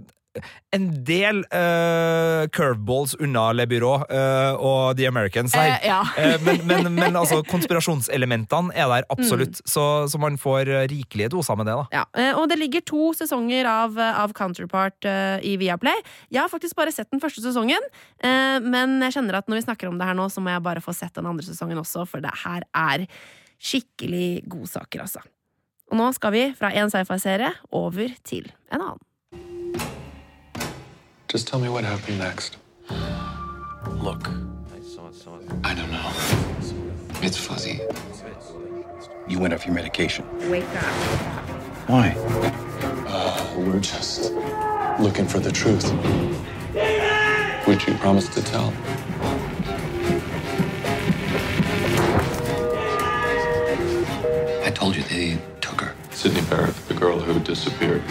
en 0.72 0.86
del 1.04 1.42
uh, 1.52 2.46
curveballs 2.54 3.12
unna 3.20 3.50
Le 3.52 3.66
Byrå 3.68 3.90
uh, 4.08 4.54
og 4.56 4.96
The 4.96 5.06
Americans 5.10 5.52
her. 5.56 5.74
Eh, 5.76 5.88
ja. 5.90 6.00
Eh, 6.22 6.36
men, 6.44 6.60
men, 6.68 6.86
men 6.94 7.16
altså, 7.18 7.40
konspirasjonselementene 7.50 8.72
er 8.78 8.88
der 8.92 9.06
absolutt, 9.12 9.58
Mm. 9.62 9.68
så, 9.68 9.84
så 10.08 10.18
man 10.22 10.36
får 10.38 10.68
eh, 10.70 10.84
rikelige 10.88 11.28
doser 11.34 11.56
med 11.58 11.66
det. 11.66 11.74
da. 11.76 11.84
Ja, 11.92 12.04
eh, 12.16 12.32
og 12.38 12.46
det 12.48 12.56
ligger 12.60 12.80
to 12.86 13.10
sesonger 13.16 13.66
av, 13.68 13.98
av 13.98 14.32
Counterpart 14.36 15.04
uh, 15.08 15.36
i 15.44 15.56
Viaplay. 15.60 15.98
Jeg 16.30 16.40
har 16.44 16.48
faktisk 16.52 16.76
bare 16.78 16.92
sett 16.94 17.10
den 17.12 17.20
første 17.20 17.42
sesongen, 17.44 17.82
eh, 18.22 18.58
men 18.62 18.98
jeg 19.08 19.16
kjenner 19.18 19.40
at 19.40 19.50
når 19.50 19.60
vi 19.60 19.66
snakker 19.66 19.90
om 19.90 19.98
det 20.00 20.06
her 20.08 20.16
nå, 20.18 20.28
så 20.32 20.40
må 20.44 20.54
jeg 20.54 20.62
bare 20.64 20.82
få 20.84 20.94
sett 20.96 21.14
den 21.18 21.26
andre 21.28 21.44
sesongen 21.46 21.80
også, 21.82 22.06
for 22.08 22.22
det 22.24 22.32
her 22.44 22.64
er 22.72 23.06
skikkelig 23.62 24.42
godsaker, 24.50 25.04
altså. 25.04 25.22
Og 25.92 25.98
nå 26.00 26.08
skal 26.16 26.32
vi 26.34 26.44
fra 26.56 26.70
en 26.78 26.90
sci-fi-serie 26.92 27.50
over 27.76 28.14
til 28.24 28.46
en 28.72 28.80
annen. 28.80 29.02
Just 31.32 31.46
tell 31.46 31.58
me 31.58 31.70
what 31.70 31.82
happened 31.82 32.18
next. 32.18 32.58
Look, 32.90 34.28
I 35.64 35.72
don't 35.72 35.90
know. 35.90 36.12
It's 37.22 37.38
fuzzy. 37.38 37.80
You 39.26 39.38
went 39.38 39.54
off 39.54 39.64
your 39.64 39.74
medication. 39.74 40.26
Wake 40.50 40.64
up. 40.64 40.84
Why? 41.88 42.14
Uh, 43.08 43.54
we're 43.56 43.80
just 43.80 44.30
looking 45.00 45.26
for 45.26 45.38
the 45.38 45.50
truth. 45.50 45.90
Which 47.66 47.88
you 47.88 47.94
promised 47.94 48.34
to 48.34 48.42
tell. 48.42 48.70
I 54.62 54.70
told 54.74 54.96
you 54.96 55.02
they 55.04 55.38
took 55.62 55.80
her. 55.80 55.94
Sydney 56.10 56.42
Barrett, 56.42 56.74
the 56.88 56.94
girl 56.94 57.18
who 57.18 57.40
disappeared. 57.40 58.02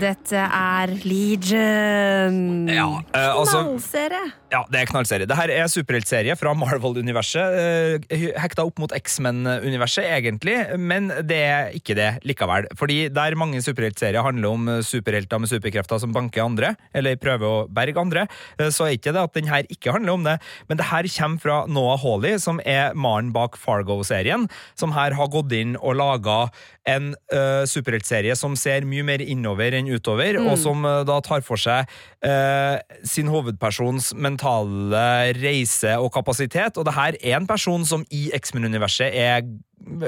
Dette 0.00 0.40
er 0.42 0.90
Legion. 1.06 2.66
Ja, 2.68 2.88
eh, 3.14 3.28
altså, 3.30 3.60
Knallserie. 3.62 4.32
ja, 4.50 4.62
det 4.70 4.80
er 4.80 4.88
knallserie. 4.90 5.28
Dette 5.30 5.46
er 5.54 5.68
superheltserie 5.70 6.34
fra 6.38 6.54
Marvel-universet. 6.58 8.00
eh, 8.10 8.24
Hekta 8.40 8.64
opp 8.66 8.78
mot 8.82 8.92
X-Men-universet, 8.94 10.04
egentlig, 10.10 10.56
men 10.78 11.08
det 11.22 11.40
er 11.46 11.70
ikke 11.78 11.94
det 11.94 12.10
likevel. 12.26 12.66
Fordi 12.76 13.08
der 13.08 13.38
mange 13.38 13.62
superheltserier 13.62 14.22
handler 14.22 14.48
om 14.48 14.68
superhelter 14.82 15.38
med 15.38 15.48
superkrefter 15.52 16.00
som 16.00 16.12
banker 16.12 16.44
andre, 16.44 16.74
eller 16.94 17.16
prøver 17.16 17.46
å 17.46 17.68
berge 17.68 18.00
andre, 18.00 18.26
eh, 18.58 18.70
så 18.74 18.88
er 18.88 18.98
ikke 18.98 19.14
det 19.14 19.22
at 19.22 19.34
den 19.34 19.50
her 19.50 19.62
ikke 19.70 19.92
handler 19.92 20.12
om 20.18 20.24
det. 20.24 20.38
Men 20.68 20.78
det 20.78 20.90
her 20.90 21.08
kommer 21.18 21.40
fra 21.40 21.66
Noah 21.66 21.98
Hawley, 22.02 22.38
som 22.38 22.60
er 22.66 22.94
mannen 22.94 23.32
bak 23.32 23.56
Fargo-serien, 23.56 24.48
som 24.74 24.92
her 24.92 25.14
har 25.14 25.28
gått 25.28 25.52
inn 25.52 25.76
og 25.76 25.96
laga 25.96 26.50
en 26.86 27.14
uh, 27.32 27.64
superheltserie 27.68 28.34
som 28.36 28.56
ser 28.60 28.84
mye 28.88 29.04
mer 29.06 29.22
innover 29.24 29.72
enn 29.76 29.83
utover, 29.92 30.38
Mm. 30.38 30.46
og 30.50 30.58
som 30.58 30.84
eh, 30.84 31.04
da 31.04 31.20
tar 31.20 31.40
for 31.42 31.56
seg 31.56 31.86
eh, 32.22 32.78
sin 33.04 33.26
hovedpersons 33.28 34.12
mentale 34.14 35.32
reise 35.36 35.96
og 35.98 36.12
kapasitet. 36.12 36.78
Og 36.78 36.84
det 36.84 36.94
her 36.94 37.16
er 37.22 37.36
en 37.36 37.46
person 37.46 37.84
som 37.84 38.04
i 38.10 38.30
X-Men-universet 38.34 39.12
er 39.14 39.42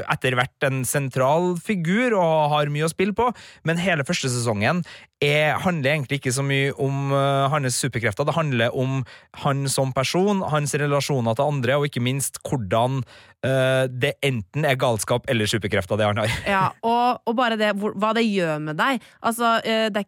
etter 0.06 0.36
hvert 0.38 0.66
en 0.66 0.82
sentral 0.88 1.54
figur 1.62 2.16
og 2.16 2.52
har 2.52 2.70
mye 2.72 2.86
å 2.86 2.92
spille 2.92 3.14
på, 3.16 3.28
men 3.68 3.80
hele 3.80 4.06
første 4.06 4.30
sesongen 4.32 4.82
er, 5.24 5.56
handler 5.62 5.94
egentlig 5.94 6.20
ikke 6.20 6.34
så 6.36 6.44
mye 6.44 6.72
om 6.82 7.12
uh, 7.14 7.46
hans 7.52 7.78
superkrefter. 7.80 8.26
Det 8.28 8.36
handler 8.36 8.76
om 8.76 9.00
han 9.42 9.64
som 9.72 9.94
person, 9.96 10.44
hans 10.52 10.76
relasjoner 10.76 11.36
til 11.36 11.52
andre, 11.54 11.78
og 11.78 11.88
ikke 11.88 12.04
minst 12.04 12.40
hvordan 12.46 13.00
uh, 13.02 13.84
det 13.88 14.16
enten 14.26 14.68
er 14.68 14.80
galskap 14.80 15.28
eller 15.32 15.48
superkrefter 15.50 16.00
det 16.00 16.10
han 16.10 16.22
har. 16.24 16.38
Ja, 16.48 16.64
og, 16.84 17.22
og 17.24 17.38
bare 17.38 17.60
det, 17.60 17.74
hvor, 17.80 17.96
hva 17.96 18.12
det 18.16 18.26
gjør 18.28 18.60
med 18.70 18.80
deg. 18.80 19.04
Altså, 19.24 19.56
uh, 19.64 19.86
det, 19.92 20.06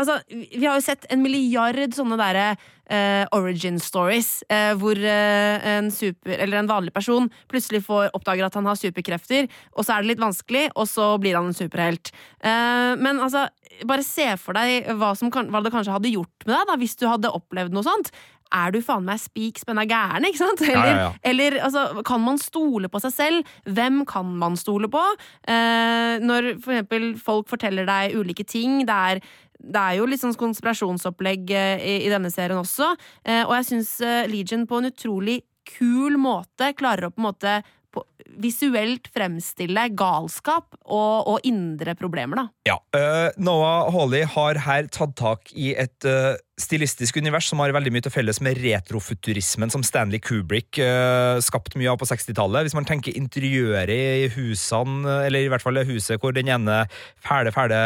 altså, 0.00 0.20
vi 0.28 0.66
har 0.66 0.76
jo 0.76 0.84
sett 0.84 1.08
en 1.10 1.24
milliard 1.24 1.96
sånne 1.96 2.20
derre 2.20 2.52
eh, 2.90 3.24
origin 3.36 3.78
stories, 3.82 4.42
eh, 4.50 4.72
hvor 4.80 4.98
eh, 4.98 5.68
en 5.76 5.90
super, 5.94 6.34
eller 6.36 6.60
en 6.60 6.70
vanlig 6.70 6.94
person 6.96 7.30
plutselig 7.50 7.84
får 7.86 8.10
oppdager 8.16 8.48
at 8.48 8.58
han 8.58 8.68
har 8.68 8.78
superkrefter, 8.78 9.48
og 9.76 9.86
så 9.86 9.96
er 9.96 10.02
det 10.02 10.14
litt 10.14 10.24
vanskelig, 10.24 10.66
og 10.74 10.90
så 10.90 11.12
blir 11.22 11.38
han 11.38 11.50
en 11.50 11.56
superhelt. 11.56 12.12
Eh, 12.42 12.92
men 13.00 13.22
altså, 13.22 13.46
bare 13.88 14.04
se 14.04 14.26
for 14.40 14.58
deg 14.58 14.90
hva, 14.98 15.14
som 15.16 15.32
hva 15.32 15.62
det 15.64 15.72
kanskje 15.72 15.94
hadde 15.94 16.12
gjort 16.12 16.46
med 16.46 16.54
deg 16.56 16.68
da, 16.68 16.78
hvis 16.80 16.98
du 17.00 17.08
hadde 17.08 17.34
opplevd 17.40 17.74
noe 17.76 17.86
sånt. 17.86 18.12
Er 18.50 18.72
du 18.74 18.80
faen 18.82 19.04
meg 19.06 19.20
spik 19.22 19.60
spenna 19.62 19.84
gæren, 19.86 20.26
ikke 20.26 20.40
sant? 20.40 20.62
Ja, 20.66 20.80
ja, 20.82 20.94
ja. 21.04 21.10
eller 21.30 21.60
altså, 21.62 22.02
kan 22.06 22.22
man 22.24 22.40
stole 22.42 22.90
på 22.90 22.98
seg 23.04 23.14
selv? 23.14 23.52
Hvem 23.78 24.02
kan 24.10 24.32
man 24.40 24.58
stole 24.58 24.90
på? 24.90 25.02
Eh, 25.46 26.18
når 26.18 26.56
for 26.58 26.74
eksempel 26.74 27.12
folk 27.20 27.46
forteller 27.52 27.86
deg 27.86 28.18
ulike 28.18 28.46
ting, 28.48 28.82
det 28.88 28.96
er 29.12 29.22
det 29.60 29.80
er 29.80 29.98
jo 29.98 30.08
litt 30.08 30.22
sånn 30.22 30.36
konspirasjonsopplegg 30.40 31.52
eh, 31.56 31.82
i, 31.84 31.96
i 32.06 32.12
denne 32.12 32.32
serien 32.32 32.60
også, 32.60 32.94
eh, 33.24 33.44
og 33.44 33.54
jeg 33.58 33.70
syns 33.72 33.96
eh, 34.04 34.24
Legion 34.30 34.66
på 34.68 34.80
en 34.80 34.90
utrolig 34.90 35.40
kul 35.68 36.16
måte 36.18 36.72
klarer 36.78 37.08
å 37.08 37.12
på 37.14 37.20
en 37.20 37.28
måte 37.28 37.60
på, 37.90 38.02
visuelt 38.40 39.08
fremstille 39.12 39.88
galskap 39.98 40.76
og, 40.84 41.28
og 41.30 41.46
indre 41.46 41.96
problemer, 41.98 42.44
da. 42.44 42.46
Ja, 42.70 42.78
Uh, 42.90 43.30
Noah 43.38 43.86
Hawley 43.94 44.24
har 44.26 44.58
her 44.64 44.88
tatt 44.90 45.12
tak 45.14 45.52
i 45.54 45.68
et 45.78 46.06
uh, 46.08 46.34
stilistisk 46.58 47.20
univers 47.22 47.46
som 47.46 47.62
har 47.62 47.70
veldig 47.70 47.92
mye 47.94 48.02
til 48.02 48.10
felles 48.10 48.40
med 48.42 48.58
retrofuturismen 48.58 49.70
som 49.70 49.84
Stanley 49.86 50.18
Kubrick 50.18 50.80
uh, 50.82 51.38
skapte 51.38 51.78
mye 51.78 51.92
av 51.92 52.00
på 52.00 52.08
60-tallet. 52.10 52.66
Hvis 52.66 52.74
man 52.74 52.88
tenker 52.88 53.14
interiøret 53.14 53.94
i 53.94 54.26
husene, 54.34 55.20
eller 55.28 55.46
i 55.46 55.52
hvert 55.52 55.62
fall 55.62 55.78
huset 55.86 56.18
hvor 56.18 56.34
den 56.34 56.50
ene 56.50 56.82
fæle, 57.22 57.54
fæle 57.54 57.78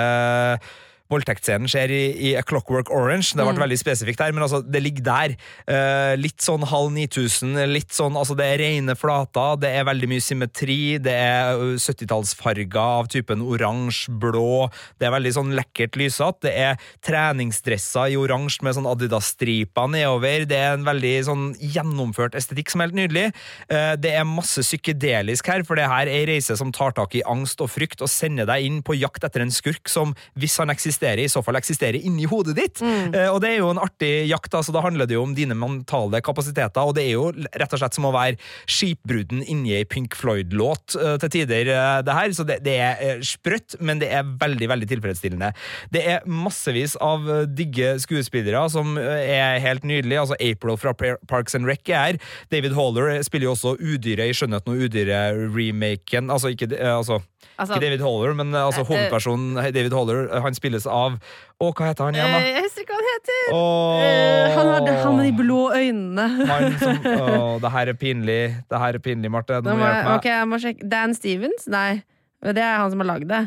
Voldtektsscenen 1.12 1.68
skjer 1.68 1.92
i, 1.92 2.02
i 2.16 2.30
A 2.38 2.42
Clockwork 2.42 2.88
Orange. 2.90 3.34
Det 3.34 3.44
ble 3.44 3.52
Mm. 3.54 3.60
veldig 3.60 3.78
spesifikt 3.78 4.20
her, 4.24 4.32
men 4.32 4.42
altså, 4.42 4.62
det 4.64 4.80
ligger 4.82 5.04
der. 5.04 5.34
Uh, 5.68 6.14
litt 6.16 6.40
sånn 6.40 6.64
halv 6.66 6.90
9000, 6.94 7.58
litt 7.70 7.92
sånn 7.92 8.16
Altså, 8.16 8.36
det 8.38 8.46
er 8.46 8.58
rene 8.62 8.94
flater, 8.96 9.58
det 9.60 9.70
er 9.74 9.84
veldig 9.84 10.08
mye 10.08 10.22
symmetri, 10.22 10.96
det 11.02 11.12
er 11.12 11.58
70-tallsfarger 11.76 12.78
av 12.80 13.08
typen 13.12 13.42
oransje, 13.44 14.12
blå, 14.22 14.70
det 14.98 15.08
er 15.08 15.14
veldig 15.14 15.32
sånn 15.36 15.52
lekkert 15.58 15.98
lysete, 16.00 16.46
det 16.46 16.54
er 16.54 16.80
treningsdresser 17.04 18.12
i 18.14 18.18
oransje 18.20 18.64
med 18.64 18.76
sånn 18.78 18.88
Adidas-striper 18.88 19.90
nedover, 19.92 20.46
det 20.48 20.56
er 20.58 20.76
en 20.78 20.86
veldig 20.86 21.12
sånn 21.28 21.44
gjennomført 21.60 22.36
estetikk 22.38 22.72
som 22.72 22.80
er 22.80 22.90
helt 22.90 22.98
nydelig. 23.02 23.26
Uh, 23.68 23.94
det 24.00 24.14
er 24.16 24.24
masse 24.28 24.62
psykedelisk 24.64 25.48
her, 25.52 25.64
for 25.66 25.78
det 25.78 25.88
her 25.90 26.08
er 26.08 26.14
ei 26.14 26.24
reise 26.34 26.56
som 26.56 26.72
tar 26.74 26.94
tak 26.96 27.14
i 27.18 27.24
angst 27.28 27.60
og 27.64 27.72
frykt 27.74 28.02
og 28.04 28.10
sender 28.12 28.48
deg 28.48 28.64
inn 28.66 28.80
på 28.86 28.96
jakt 28.96 29.24
etter 29.26 29.44
en 29.44 29.52
skurk 29.54 29.90
som, 29.90 30.14
hvis 30.38 30.56
han 30.62 30.70
eksisterer, 30.72 30.93
i 31.02 31.28
så 31.30 31.42
fall 31.44 31.58
eksisterer 31.58 31.98
inni 32.00 32.28
hodet 32.30 32.56
ditt. 32.56 32.82
Eh, 32.84 33.28
og 33.28 33.40
det 33.42 33.50
er 33.50 33.58
jo 33.58 33.72
en 33.72 33.82
artig 33.82 34.12
jakt, 34.30 34.54
altså 34.54 34.72
da 34.74 34.84
handler 34.84 35.08
det 35.10 35.16
jo 35.16 35.24
om 35.26 35.34
dine 35.36 35.56
mentale 35.58 36.20
kapasiteter, 36.24 36.80
og 36.84 36.94
det 36.96 37.08
er 37.08 37.16
jo 37.16 37.26
rett 37.34 37.74
og 37.74 37.82
slett 37.82 37.98
som 37.98 38.08
å 38.08 38.14
være 38.14 38.38
skipbruden 38.70 39.42
inni 39.42 39.74
ei 39.74 39.84
Pink 39.88 40.14
Floyd-låt 40.18 40.96
eh, 41.00 41.16
til 41.24 41.34
tider, 41.40 41.72
eh, 41.74 41.98
det 42.06 42.18
her. 42.18 42.34
Så 42.34 42.46
det, 42.48 42.60
det 42.64 42.78
er 42.78 43.22
sprøtt, 43.26 43.78
men 43.84 44.00
det 44.02 44.12
er 44.14 44.24
veldig, 44.40 44.70
veldig 44.72 44.90
tilfredsstillende. 44.94 45.52
Det 45.94 46.04
er 46.14 46.24
massevis 46.30 46.96
av 47.02 47.26
digge 47.54 47.96
skuespillere 48.02 48.64
som 48.72 48.96
er 48.98 49.60
helt 49.64 49.84
nydelige. 49.86 50.22
Altså 50.24 50.38
April 50.40 50.78
fra 50.80 50.94
Parks 50.94 51.56
and 51.58 51.68
Rec 51.68 51.90
er 51.90 52.04
her. 52.04 52.18
David 52.52 52.74
Haller 52.78 53.22
spiller 53.26 53.48
jo 53.48 53.54
også 53.54 53.76
Udyret 53.78 54.30
i 54.32 54.36
Skjønnheten 54.36 54.74
og 54.74 54.84
udyret-remaken. 54.86 56.30
Altså 56.32 56.52
ikke, 56.54 56.70
altså, 56.78 57.20
Altså- 57.58 57.74
ikke 57.74 57.84
David 57.86 58.00
Haller, 58.02 58.34
men 58.34 58.54
altså 58.54 58.82
hovedpersonen 58.82 59.54
David 59.74 59.92
Haller, 59.92 60.40
han 60.40 60.54
spiller 60.54 60.80
spilles 60.84 60.92
av 60.92 61.18
Å, 61.64 61.70
hva 61.72 61.86
heter 61.88 62.04
han 62.08 62.16
igjen, 62.18 62.28
Eh, 62.28 62.34
da? 62.34 62.46
Jeg 62.50 62.62
husker 62.64 62.82
ikke 62.84 62.92
hva 62.92 63.00
han 63.00 63.10
heter. 63.14 63.42
Åh. 63.54 64.04
Eh, 64.04 64.54
han 64.56 64.70
hadde 64.74 64.94
han 65.00 65.16
med 65.16 65.24
de 65.30 65.34
blå 65.38 65.60
øynene. 65.72 66.24
Han 66.50 66.78
som 66.80 66.98
Å, 67.24 67.58
det 67.62 67.70
her 67.72 67.92
er 67.92 67.98
pinlig. 68.00 68.40
Det 68.68 68.80
her 68.82 68.98
er 68.98 69.04
pinlig, 69.04 69.30
Marte. 69.32 69.60
Du 69.64 69.70
må 69.70 69.76
må 69.78 69.86
jeg, 69.86 69.94
hjelpe 69.94 70.08
meg. 70.10 70.18
ok, 70.18 70.30
jeg 70.34 70.48
må 70.50 70.58
sjekke. 70.64 70.88
Dan 70.92 71.14
Stevens? 71.16 71.68
Nei, 71.72 72.02
det 72.44 72.60
er 72.64 72.80
han 72.82 72.90
som 72.92 73.00
har 73.04 73.14
lagd 73.14 73.30
det. 73.30 73.44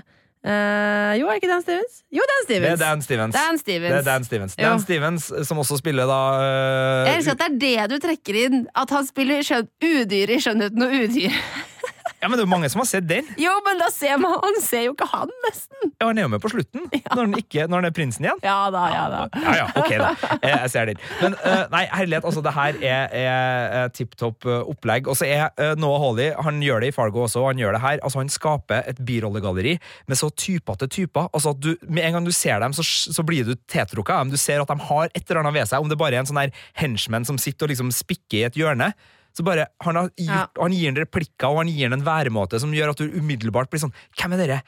Uh, 0.48 1.12
jo, 1.20 1.28
er 1.28 1.36
det 1.36 1.42
ikke 1.42 1.50
Dan 1.52 1.64
Stevens? 1.66 1.96
Jo, 2.14 2.24
Dan 2.32 2.44
Stevens! 2.46 2.66
Det 2.66 2.72
er 2.72 2.82
Dan 2.86 3.02
Stevens. 3.04 3.36
Dan 3.36 3.58
Stevens. 3.60 3.92
Det 3.92 3.98
er 4.00 4.06
Dan 4.08 4.24
Stevens. 4.28 4.56
Dan 4.56 4.80
Stevens 4.86 5.26
som 5.50 5.60
også 5.60 5.78
spiller 5.82 6.08
da 6.08 6.20
uh, 6.40 7.08
Jeg 7.10 7.18
elsker 7.20 7.36
at 7.36 7.58
det 7.60 7.74
er 7.76 7.90
det 7.92 7.98
du 7.98 8.06
trekker 8.08 8.38
inn. 8.46 8.62
At 8.78 8.94
han 8.96 9.06
spiller 9.10 9.44
skjønn, 9.44 9.68
udyr 9.84 10.32
i 10.32 10.40
'Skjønnheten 10.40 10.88
og 10.88 10.96
udyr'. 11.04 11.42
Ja, 12.18 12.28
men 12.28 12.38
det 12.38 12.42
er 12.42 12.48
jo 12.48 12.50
mange 12.50 12.70
som 12.74 12.82
har 12.82 12.88
sett 12.90 13.06
den. 13.06 13.28
Jo, 13.38 13.52
men 13.66 13.78
da 13.78 13.92
ser 13.94 14.18
man 14.18 14.34
Han 14.42 14.56
ser 14.64 14.88
jo 14.88 14.94
ikke 14.96 15.06
han, 15.12 15.30
nesten. 15.46 15.92
Ja, 16.00 16.08
Han 16.08 16.18
er 16.18 16.26
jo 16.26 16.32
med 16.34 16.42
på 16.42 16.50
slutten, 16.50 16.88
når, 16.90 17.20
han 17.20 17.36
ikke, 17.38 17.68
når 17.70 17.82
han 17.82 17.90
er 17.90 17.94
prinsen 17.94 18.26
igjen. 18.26 18.40
Ja 18.42 18.56
da, 18.74 18.84
ja 18.90 19.04
da. 19.12 19.20
Ja, 19.44 19.54
ja, 19.60 19.68
ok 19.78 19.92
da. 20.02 20.10
Jeg, 20.42 20.54
jeg 20.56 20.72
ser 20.74 20.90
den. 20.90 21.04
Men 21.22 21.36
øh, 21.38 21.64
nei, 21.74 21.84
herlighet, 21.94 22.26
altså, 22.26 22.42
det 22.46 22.54
her 22.56 22.80
er, 22.82 23.14
er, 23.22 23.92
tipp 23.94 24.16
topp 24.18 24.48
øh, 24.50 24.64
opplegg. 24.74 25.10
Og 25.12 25.20
så 25.20 25.28
er 25.30 25.76
Noah 25.78 26.02
Hawley, 26.02 26.32
han 26.48 26.62
gjør 26.64 26.82
det 26.84 26.92
i 26.92 26.96
Fargo 26.96 27.26
også, 27.28 27.44
og 27.44 27.52
han 27.52 27.62
gjør 27.62 27.78
det 27.78 27.84
her. 27.86 28.02
Altså, 28.02 28.22
han 28.24 28.34
skaper 28.34 28.90
et 28.90 29.02
birollegalleri 29.06 29.76
med 30.10 30.20
så 30.20 30.32
typete 30.34 30.90
typer. 30.90 31.30
Altså, 31.34 31.54
du, 31.54 31.76
med 31.86 32.08
en 32.08 32.18
gang 32.18 32.26
du 32.26 32.34
ser 32.34 32.58
dem, 32.64 32.74
så, 32.74 32.86
så 32.86 33.26
blir 33.28 33.46
du 33.46 33.54
tiltrukket 33.70 34.16
av 34.16 34.26
dem. 34.26 34.34
Du 34.34 34.42
ser 34.42 34.64
at 34.64 34.74
de 34.74 34.90
har 34.90 35.14
et 35.14 35.22
eller 35.22 35.44
annet 35.44 35.60
ved 35.60 35.70
seg, 35.70 35.86
om 35.86 35.94
det 35.94 36.00
bare 36.02 36.18
er 36.18 36.26
en 36.26 36.32
sånn 36.32 36.42
her 36.42 36.66
henchman 36.82 37.30
som 37.30 37.38
sitter 37.42 37.68
og 37.68 37.76
liksom 37.76 37.94
spikker 37.94 38.42
i 38.42 38.48
et 38.50 38.58
hjørne. 38.58 38.92
Så 39.38 39.46
bare, 39.46 39.68
han, 39.86 40.00
har 40.00 40.10
gjort, 40.18 40.58
han 40.58 40.74
gir 40.74 40.90
en 40.90 41.00
replikker 41.04 41.52
og 41.52 41.62
han 41.62 41.70
gir 41.70 41.92
en 41.92 41.98
en 41.98 42.06
væremåte 42.06 42.60
som 42.62 42.74
gjør 42.74 42.94
at 42.94 43.02
du 43.02 43.18
umiddelbart 43.20 43.72
blir 43.72 43.84
sånn 43.86 43.96
Hvem 44.18 44.36
er 44.36 44.44
dere? 44.44 44.60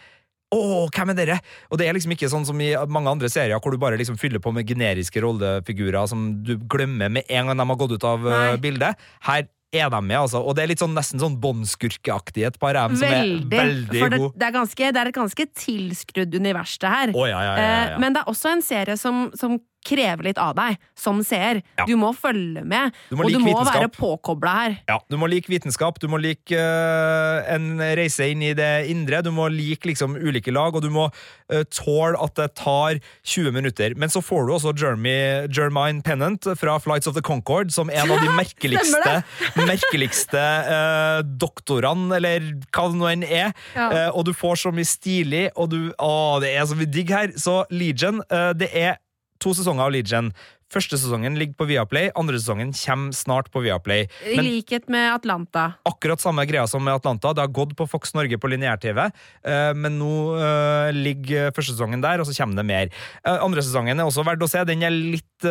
Å, 0.50 0.88
hvem 0.90 1.12
er 1.14 1.18
dere? 1.18 1.38
Og 1.70 1.78
det 1.78 1.86
er 1.86 1.94
liksom 1.94 2.16
ikke 2.16 2.30
sånn 2.32 2.48
som 2.48 2.58
i 2.64 2.72
mange 2.90 3.12
andre 3.12 3.30
serier 3.30 3.62
hvor 3.62 3.74
du 3.74 3.82
bare 3.82 4.00
liksom 4.02 4.18
fyller 4.18 4.42
på 4.42 4.54
med 4.56 4.70
generiske 4.70 5.22
rollefigurer 5.22 6.10
som 6.10 6.32
du 6.46 6.56
glemmer 6.70 7.12
med 7.20 7.30
en 7.30 7.52
gang 7.52 7.62
de 7.62 7.68
har 7.70 7.80
gått 7.82 7.94
ut 7.94 8.08
av 8.10 8.26
Nei. 8.26 8.58
bildet. 8.62 9.10
Her 9.28 9.46
er 9.70 9.92
de 9.94 10.00
med, 10.02 10.18
altså. 10.18 10.42
Og 10.42 10.56
det 10.58 10.64
er 10.64 10.72
litt 10.72 10.82
sånn, 10.82 10.96
nesten 10.98 11.22
sånn 11.22 11.38
par 11.38 12.74
av 12.80 12.90
dem 12.90 12.98
som 12.98 13.06
er 13.06 13.28
Veldig. 13.52 14.00
For 14.00 14.10
det, 14.10 14.20
gode. 14.24 14.34
det, 14.42 14.48
er 14.48 14.56
ganske, 14.56 14.92
det 14.96 15.02
er 15.04 15.12
et 15.12 15.20
ganske 15.20 15.46
tilskrudd 15.62 16.38
univers, 16.42 16.78
det 16.82 16.94
her. 16.96 17.14
Oh, 17.14 17.28
ja, 17.30 17.38
ja, 17.38 17.54
ja, 17.54 17.62
ja, 17.62 17.68
ja. 17.70 17.94
Eh, 17.94 18.00
Men 18.02 18.18
det 18.18 18.24
er 18.24 18.34
også 18.34 18.56
en 18.56 18.66
serie 18.66 18.98
som, 18.98 19.28
som 19.38 19.60
krever 19.86 20.28
litt 20.30 20.40
av 20.42 20.56
deg 20.58 20.76
som 20.98 21.22
seer. 21.26 21.62
Du 21.88 21.96
må 22.00 22.12
følge 22.18 22.64
med, 22.68 22.92
Du 23.10 23.16
må 23.16 23.24
og 23.24 23.30
like 23.32 23.40
du 23.40 23.44
må 23.46 23.54
vitenskap. 23.54 23.80
være 23.80 23.92
påkobla 23.96 24.54
her. 24.60 24.76
Ja, 24.90 25.00
Du 25.10 25.18
må 25.18 25.30
like 25.32 25.50
vitenskap, 25.50 26.00
du 26.02 26.08
må 26.12 26.20
like 26.22 26.52
uh, 26.54 27.48
en 27.54 27.80
reise 27.98 28.28
inn 28.32 28.44
i 28.44 28.54
det 28.58 28.90
indre, 28.92 29.22
du 29.24 29.32
må 29.32 29.48
like 29.54 29.88
liksom 29.88 30.18
ulike 30.20 30.52
lag, 30.52 30.76
og 30.76 30.84
du 30.84 30.90
må 30.94 31.08
uh, 31.10 31.64
tåle 31.72 32.20
at 32.20 32.36
det 32.36 32.50
tar 32.60 33.00
20 33.24 33.56
minutter. 33.56 33.96
Men 33.96 34.10
så 34.12 34.22
får 34.22 34.48
du 34.48 34.54
også 34.58 34.76
Jeremy, 34.78 35.48
Jermine 35.48 36.04
Pennant 36.06 36.48
fra 36.60 36.78
Flights 36.84 37.08
of 37.08 37.16
the 37.16 37.24
Concord, 37.26 37.72
som 37.72 37.90
en 37.90 38.12
av 38.12 38.20
de 38.20 38.36
merkeligste, 38.36 39.16
merkeligste 39.70 40.40
uh, 40.70 41.20
doktorene, 41.24 42.16
eller 42.20 42.52
hva 42.70 42.88
det 42.92 43.00
nå 43.00 43.10
enn 43.16 43.26
er. 43.28 43.54
Ja. 43.76 44.10
Og 44.14 44.26
du 44.28 44.34
får 44.36 44.60
så 44.66 44.72
mye 44.76 44.88
stilig, 44.88 45.48
og 45.56 45.72
du 45.72 45.80
Å, 46.00 46.40
det 46.44 46.52
er 46.56 46.66
så 46.68 46.76
mye 46.78 46.90
digg 46.90 47.10
her. 47.14 47.32
Så 47.40 47.62
Legion, 47.74 48.22
det 48.60 48.70
er 48.76 48.98
to 49.40 49.54
sesonger 49.56 49.88
av 49.88 49.92
Legion. 49.96 50.34
Første 50.70 51.00
sesongen 51.02 51.34
ligger 51.34 51.56
på 51.58 51.66
Viaplay, 51.66 52.12
andre 52.14 52.38
sesongen 52.38 52.70
kommer 52.78 53.16
snart 53.18 53.48
på 53.50 53.64
Viaplay. 53.64 54.04
I 54.30 54.38
likhet 54.38 54.86
med 54.86 55.08
Atlanta. 55.16 55.74
akkurat 55.90 56.22
samme 56.22 56.46
greia 56.46 56.68
som 56.70 56.84
med 56.86 56.94
Atlanta. 56.94 57.34
Det 57.34 57.42
har 57.42 57.50
gått 57.50 57.74
på 57.76 57.88
Fox 57.90 58.14
Norge 58.14 58.38
på 58.38 58.48
lineær-TV, 58.52 59.00
eh, 59.50 59.74
men 59.74 59.98
nå 59.98 60.38
eh, 60.38 60.92
ligger 60.94 61.50
første 61.56 61.74
sesongen 61.74 62.04
der, 62.04 62.22
og 62.22 62.28
så 62.30 62.38
kommer 62.38 62.62
det 62.62 62.66
mer. 62.70 62.94
Eh, 63.26 63.40
andre 63.42 63.64
sesongen 63.66 63.98
er 63.98 64.06
også 64.06 64.22
verdt 64.28 64.46
å 64.46 64.50
se. 64.52 64.62
Den 64.70 64.86
er 64.86 64.94
litt 64.94 65.26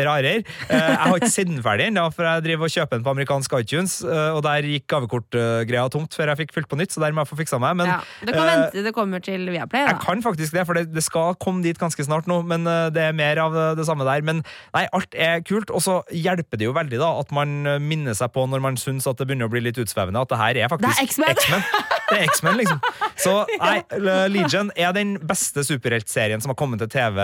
rarere. 0.00 0.40
Jeg 0.70 0.96
har 0.96 1.16
ikke 1.18 1.28
sett 1.28 1.50
den 1.50 1.60
ferdig 1.64 1.90
ennå, 1.90 2.06
for 2.14 2.24
jeg 2.24 2.44
driver 2.46 2.70
og 2.70 2.72
kjøper 2.72 2.96
den 2.96 3.04
på 3.04 3.12
amerikansk 3.12 3.58
iTunes, 3.60 3.98
og 4.06 4.40
der 4.46 4.64
gikk 4.70 4.86
gavekortgreia 4.88 5.84
tomt 5.92 6.14
før 6.16 6.32
jeg 6.32 6.40
fikk 6.44 6.56
fylt 6.56 6.70
på 6.70 6.78
nytt, 6.80 6.94
så 6.94 7.02
der 7.04 7.12
må 7.12 7.24
jeg 7.24 7.32
få 7.34 7.40
fiksa 7.42 7.60
meg. 7.60 7.76
Men 7.82 7.92
ja. 7.92 8.00
Det 8.24 8.32
kan 8.32 8.48
vente 8.48 8.84
det 8.86 8.94
kommer 8.96 9.20
til 9.24 9.44
Viaplay. 9.50 9.84
jeg 9.90 10.00
kan 10.06 10.22
faktisk 10.24 10.56
det, 10.56 10.64
for 10.68 10.78
det, 10.78 10.86
det 10.94 11.04
skal 11.04 11.36
komme 11.42 11.60
dit 11.66 11.76
ganske 11.80 12.06
snart 12.06 12.29
nå, 12.30 12.40
men 12.48 12.66
eh, 12.70 12.88
det 12.94 13.06
er 13.08 13.16
mer 13.16 13.42
av 13.42 13.56
det, 13.56 13.66
det 13.80 13.86
samme 13.88 14.06
der. 14.08 14.24
Men 14.26 14.42
nei, 14.76 14.86
alt 14.96 15.16
er 15.16 15.44
kult, 15.46 15.72
og 15.74 15.84
så 15.84 16.00
hjelper 16.14 16.60
det 16.60 16.68
jo 16.68 16.76
veldig 16.76 17.00
da 17.02 17.12
at 17.20 17.34
man 17.34 17.60
eh, 17.66 17.80
minner 17.82 18.16
seg 18.16 18.32
på 18.34 18.46
når 18.50 18.64
man 18.64 18.80
syns 18.80 19.08
at 19.10 19.20
det 19.20 19.28
begynner 19.28 19.50
å 19.50 19.52
bli 19.52 19.64
litt 19.68 19.80
utsvevende, 19.80 20.22
at 20.22 20.32
det 20.32 20.40
her 20.40 20.64
er 20.64 20.72
faktisk 20.72 21.04
X-Men. 21.08 21.66
Det 22.10 22.18
er 22.18 22.26
X-Men, 22.28 22.58
liksom. 22.60 22.80
Så 23.20 23.34
nei, 23.62 23.76
Legion 24.32 24.72
er 24.76 24.94
den 24.96 25.16
beste 25.26 25.64
superheltserien 25.66 26.42
som 26.42 26.52
har 26.52 26.58
kommet 26.58 26.82
til 26.82 26.90
TV 26.92 27.20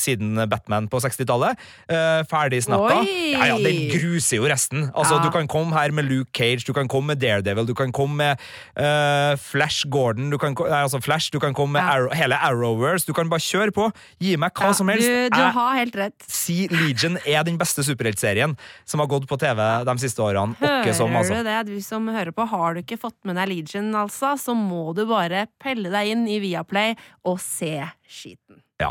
siden 0.00 0.40
Batman 0.50 0.88
på 0.92 1.00
60-tallet. 1.02 1.58
Uh, 1.90 2.22
ferdig 2.30 2.62
snakka. 2.66 3.02
Ja, 3.06 3.52
ja, 3.52 3.58
den 3.62 3.88
gruser 3.92 4.40
jo 4.40 4.48
resten. 4.50 4.88
Altså, 4.94 5.18
Ja. 5.18 5.20
Du 5.22 5.30
kan 5.30 5.46
komme 5.46 5.76
her 5.76 5.92
med 5.94 6.08
Luke 6.08 6.32
Cage, 6.34 6.64
du 6.66 6.72
kan 6.74 6.88
komme 6.90 7.12
med 7.12 7.20
Daredevil, 7.22 7.66
du 7.68 7.74
kan 7.78 7.92
komme 7.94 8.16
med 8.16 8.40
uh, 8.80 9.36
Flash 9.38 9.86
Gordon, 9.92 10.30
du 10.32 10.38
kan, 10.40 10.56
nei, 10.58 10.80
altså 10.82 10.98
Flash, 11.02 11.30
du 11.32 11.38
kan 11.42 11.54
komme 11.54 11.76
med. 11.76 11.82
Arrow, 11.82 12.10
hele 12.16 12.36
Arrowverse. 12.36 13.06
Du 13.06 13.12
kan 13.16 13.30
bare 13.30 13.42
kjøre 13.44 13.74
på. 13.74 13.88
Gi 14.22 14.34
meg 14.40 14.54
hva 14.56 14.72
som 14.76 14.90
helst. 14.90 15.06
Du, 15.06 15.36
du 15.36 15.42
har 15.56 15.76
helt 15.78 15.96
rett. 15.98 16.26
Si 16.30 16.66
Legion 16.72 17.18
er 17.26 17.44
den 17.46 17.58
beste 17.60 17.84
superheltserien 17.86 18.56
som 18.88 19.02
har 19.02 19.10
gått 19.10 19.28
på 19.30 19.38
TV 19.40 19.60
de 19.88 19.96
siste 20.02 20.22
årene. 20.24 20.56
Hører 20.62 20.96
som, 20.96 21.14
altså. 21.16 21.38
du 21.40 21.48
det, 21.48 21.58
du 21.70 21.78
som 21.84 22.08
hører 22.12 22.34
på? 22.34 22.46
Har 22.52 22.76
du 22.76 22.82
ikke 22.82 22.98
fått 23.00 23.18
med 23.28 23.38
deg 23.38 23.50
Legion, 23.52 23.90
altså, 23.98 24.11
så 24.38 24.54
må 24.56 24.92
du 24.96 25.04
bare 25.10 25.46
pelle 25.62 25.92
deg 25.92 26.12
inn 26.12 26.26
i 26.30 26.40
Viaplay 26.42 26.96
og 27.28 27.40
se 27.42 27.74
skiten. 28.06 28.62
Ja. 28.82 28.90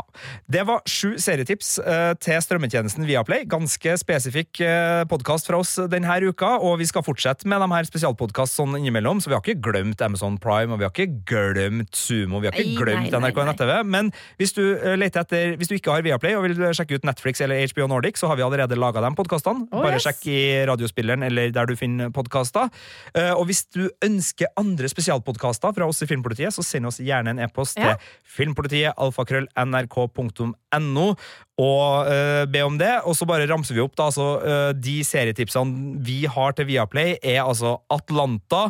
Det 0.50 0.62
var 0.68 0.80
sju 0.88 1.16
serietips 1.20 1.74
eh, 1.82 2.12
til 2.22 2.40
strømmetjenesten 2.44 3.04
Viaplay. 3.08 3.44
Ganske 3.50 3.96
spesifikk 4.00 4.62
eh, 4.64 5.02
podkast 5.10 5.48
fra 5.50 5.60
oss 5.60 5.74
denne 5.92 6.14
uka, 6.22 6.54
og 6.62 6.78
vi 6.80 6.86
skal 6.88 7.04
fortsette 7.04 7.48
med 7.48 7.60
de 7.62 7.68
her 7.72 7.88
spesialpodkast 7.88 8.56
sånn 8.58 8.76
innimellom, 8.78 9.20
så 9.20 9.30
vi 9.30 9.36
har 9.36 9.44
ikke 9.44 9.64
glemt 9.64 10.02
Amazon 10.04 10.38
Prime, 10.40 10.72
og 10.74 10.80
vi 10.80 10.86
har 10.86 10.94
ikke 10.94 11.24
glemt 11.28 11.96
Sumo, 11.98 12.40
vi 12.42 12.48
har 12.48 12.56
ikke 12.56 12.84
glemt 12.84 13.10
nei, 13.10 13.20
nei, 13.20 13.30
NRK 13.32 13.40
nett-TV, 13.50 13.72
men 13.88 14.12
hvis 14.40 14.54
du, 14.56 14.62
eh, 14.76 14.96
etter, 15.12 15.56
hvis 15.60 15.70
du 15.70 15.76
ikke 15.76 15.96
har 15.96 16.06
Viaplay 16.06 16.36
og 16.38 16.46
vil 16.46 16.62
sjekke 16.76 17.00
ut 17.00 17.06
Netflix 17.08 17.42
eller 17.44 17.60
HBO 17.72 17.88
Nordic, 17.92 18.20
så 18.20 18.30
har 18.30 18.38
vi 18.40 18.46
allerede 18.46 18.78
laga 18.78 19.02
de 19.04 19.12
podkastene. 19.18 19.66
Oh, 19.72 19.82
Bare 19.84 19.98
yes. 19.98 20.06
sjekk 20.06 20.24
i 20.32 20.40
radiospilleren 20.70 21.26
eller 21.26 21.52
der 21.52 21.68
du 21.68 21.74
finner 21.78 22.12
podkaster. 22.14 22.70
Og 23.36 23.44
hvis 23.48 23.64
du 23.74 23.84
ønsker 24.04 24.50
andre 24.60 24.88
spesialpodkaster 24.90 25.74
fra 25.76 25.88
oss 25.88 26.02
i 26.04 26.08
Filmpolitiet, 26.08 26.54
så 26.54 26.64
send 26.64 26.88
oss 26.88 27.00
gjerne 27.02 27.34
en 27.34 27.42
e-post 27.44 27.78
Ja. 27.80 27.94
til 27.96 28.22
filmpolitiet 28.38 28.96
alfakrøll 28.96 29.48
nrk.no 29.82 31.06
og 31.62 32.08
uh, 32.08 32.42
be 32.50 32.64
om 32.64 32.78
det. 32.80 32.94
Og 33.06 33.16
så 33.18 33.28
bare 33.28 33.46
ramser 33.50 33.76
vi 33.76 33.84
opp, 33.84 33.94
da. 33.98 34.08
Altså, 34.10 34.28
uh, 34.40 34.72
de 34.76 35.00
serietipsene 35.06 36.00
vi 36.02 36.24
har 36.30 36.56
til 36.56 36.70
Viaplay, 36.70 37.16
er 37.22 37.42
altså 37.44 37.78
Atlanta, 37.92 38.68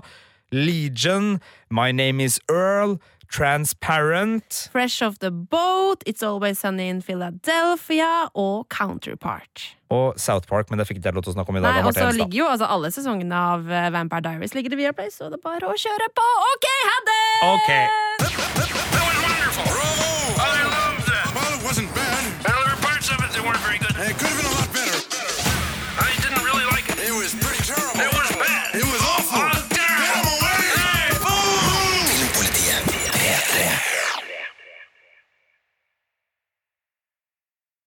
Legion, 0.52 1.38
My 1.72 1.92
Name 1.96 2.24
Is 2.24 2.40
Earl, 2.50 2.98
Transparent 3.32 4.68
Fresh 4.72 5.02
Off 5.02 5.18
The 5.18 5.30
Boat, 5.30 6.02
It's 6.04 6.22
Always 6.22 6.58
Sunny 6.58 6.88
in 6.88 7.00
Philadelphia 7.00 8.28
og 8.34 8.66
Counterpart. 8.68 9.76
og 9.92 10.20
South 10.20 10.48
Park, 10.48 10.70
men 10.70 10.78
det 10.80 10.86
fikk 10.88 10.96
ikke 11.00 11.10
jeg 11.10 11.16
lov 11.18 11.24
til 11.26 11.32
å 11.34 11.36
snakke 11.36 11.52
om 11.52 11.58
i 11.60 11.62
dag. 11.64 11.72
Nei, 11.76 11.84
og 11.88 11.94
så 11.96 12.08
ligger 12.16 12.38
jo 12.38 12.46
altså 12.48 12.66
alle 12.72 12.88
sesongene 12.94 13.36
av 13.52 13.60
eh, 13.68 13.90
Vampire 13.92 14.24
Diaries 14.28 14.56
ligger 14.56 14.72
i 14.76 14.80
Viaplay, 14.80 15.08
så 15.12 15.28
det 15.28 15.36
er 15.40 15.44
bare 15.44 15.68
å 15.68 15.76
kjøre 15.84 16.08
på. 16.16 16.28
OK, 16.52 16.66
ha 16.88 16.96
det! 17.12 17.24
Ok. 17.52 17.70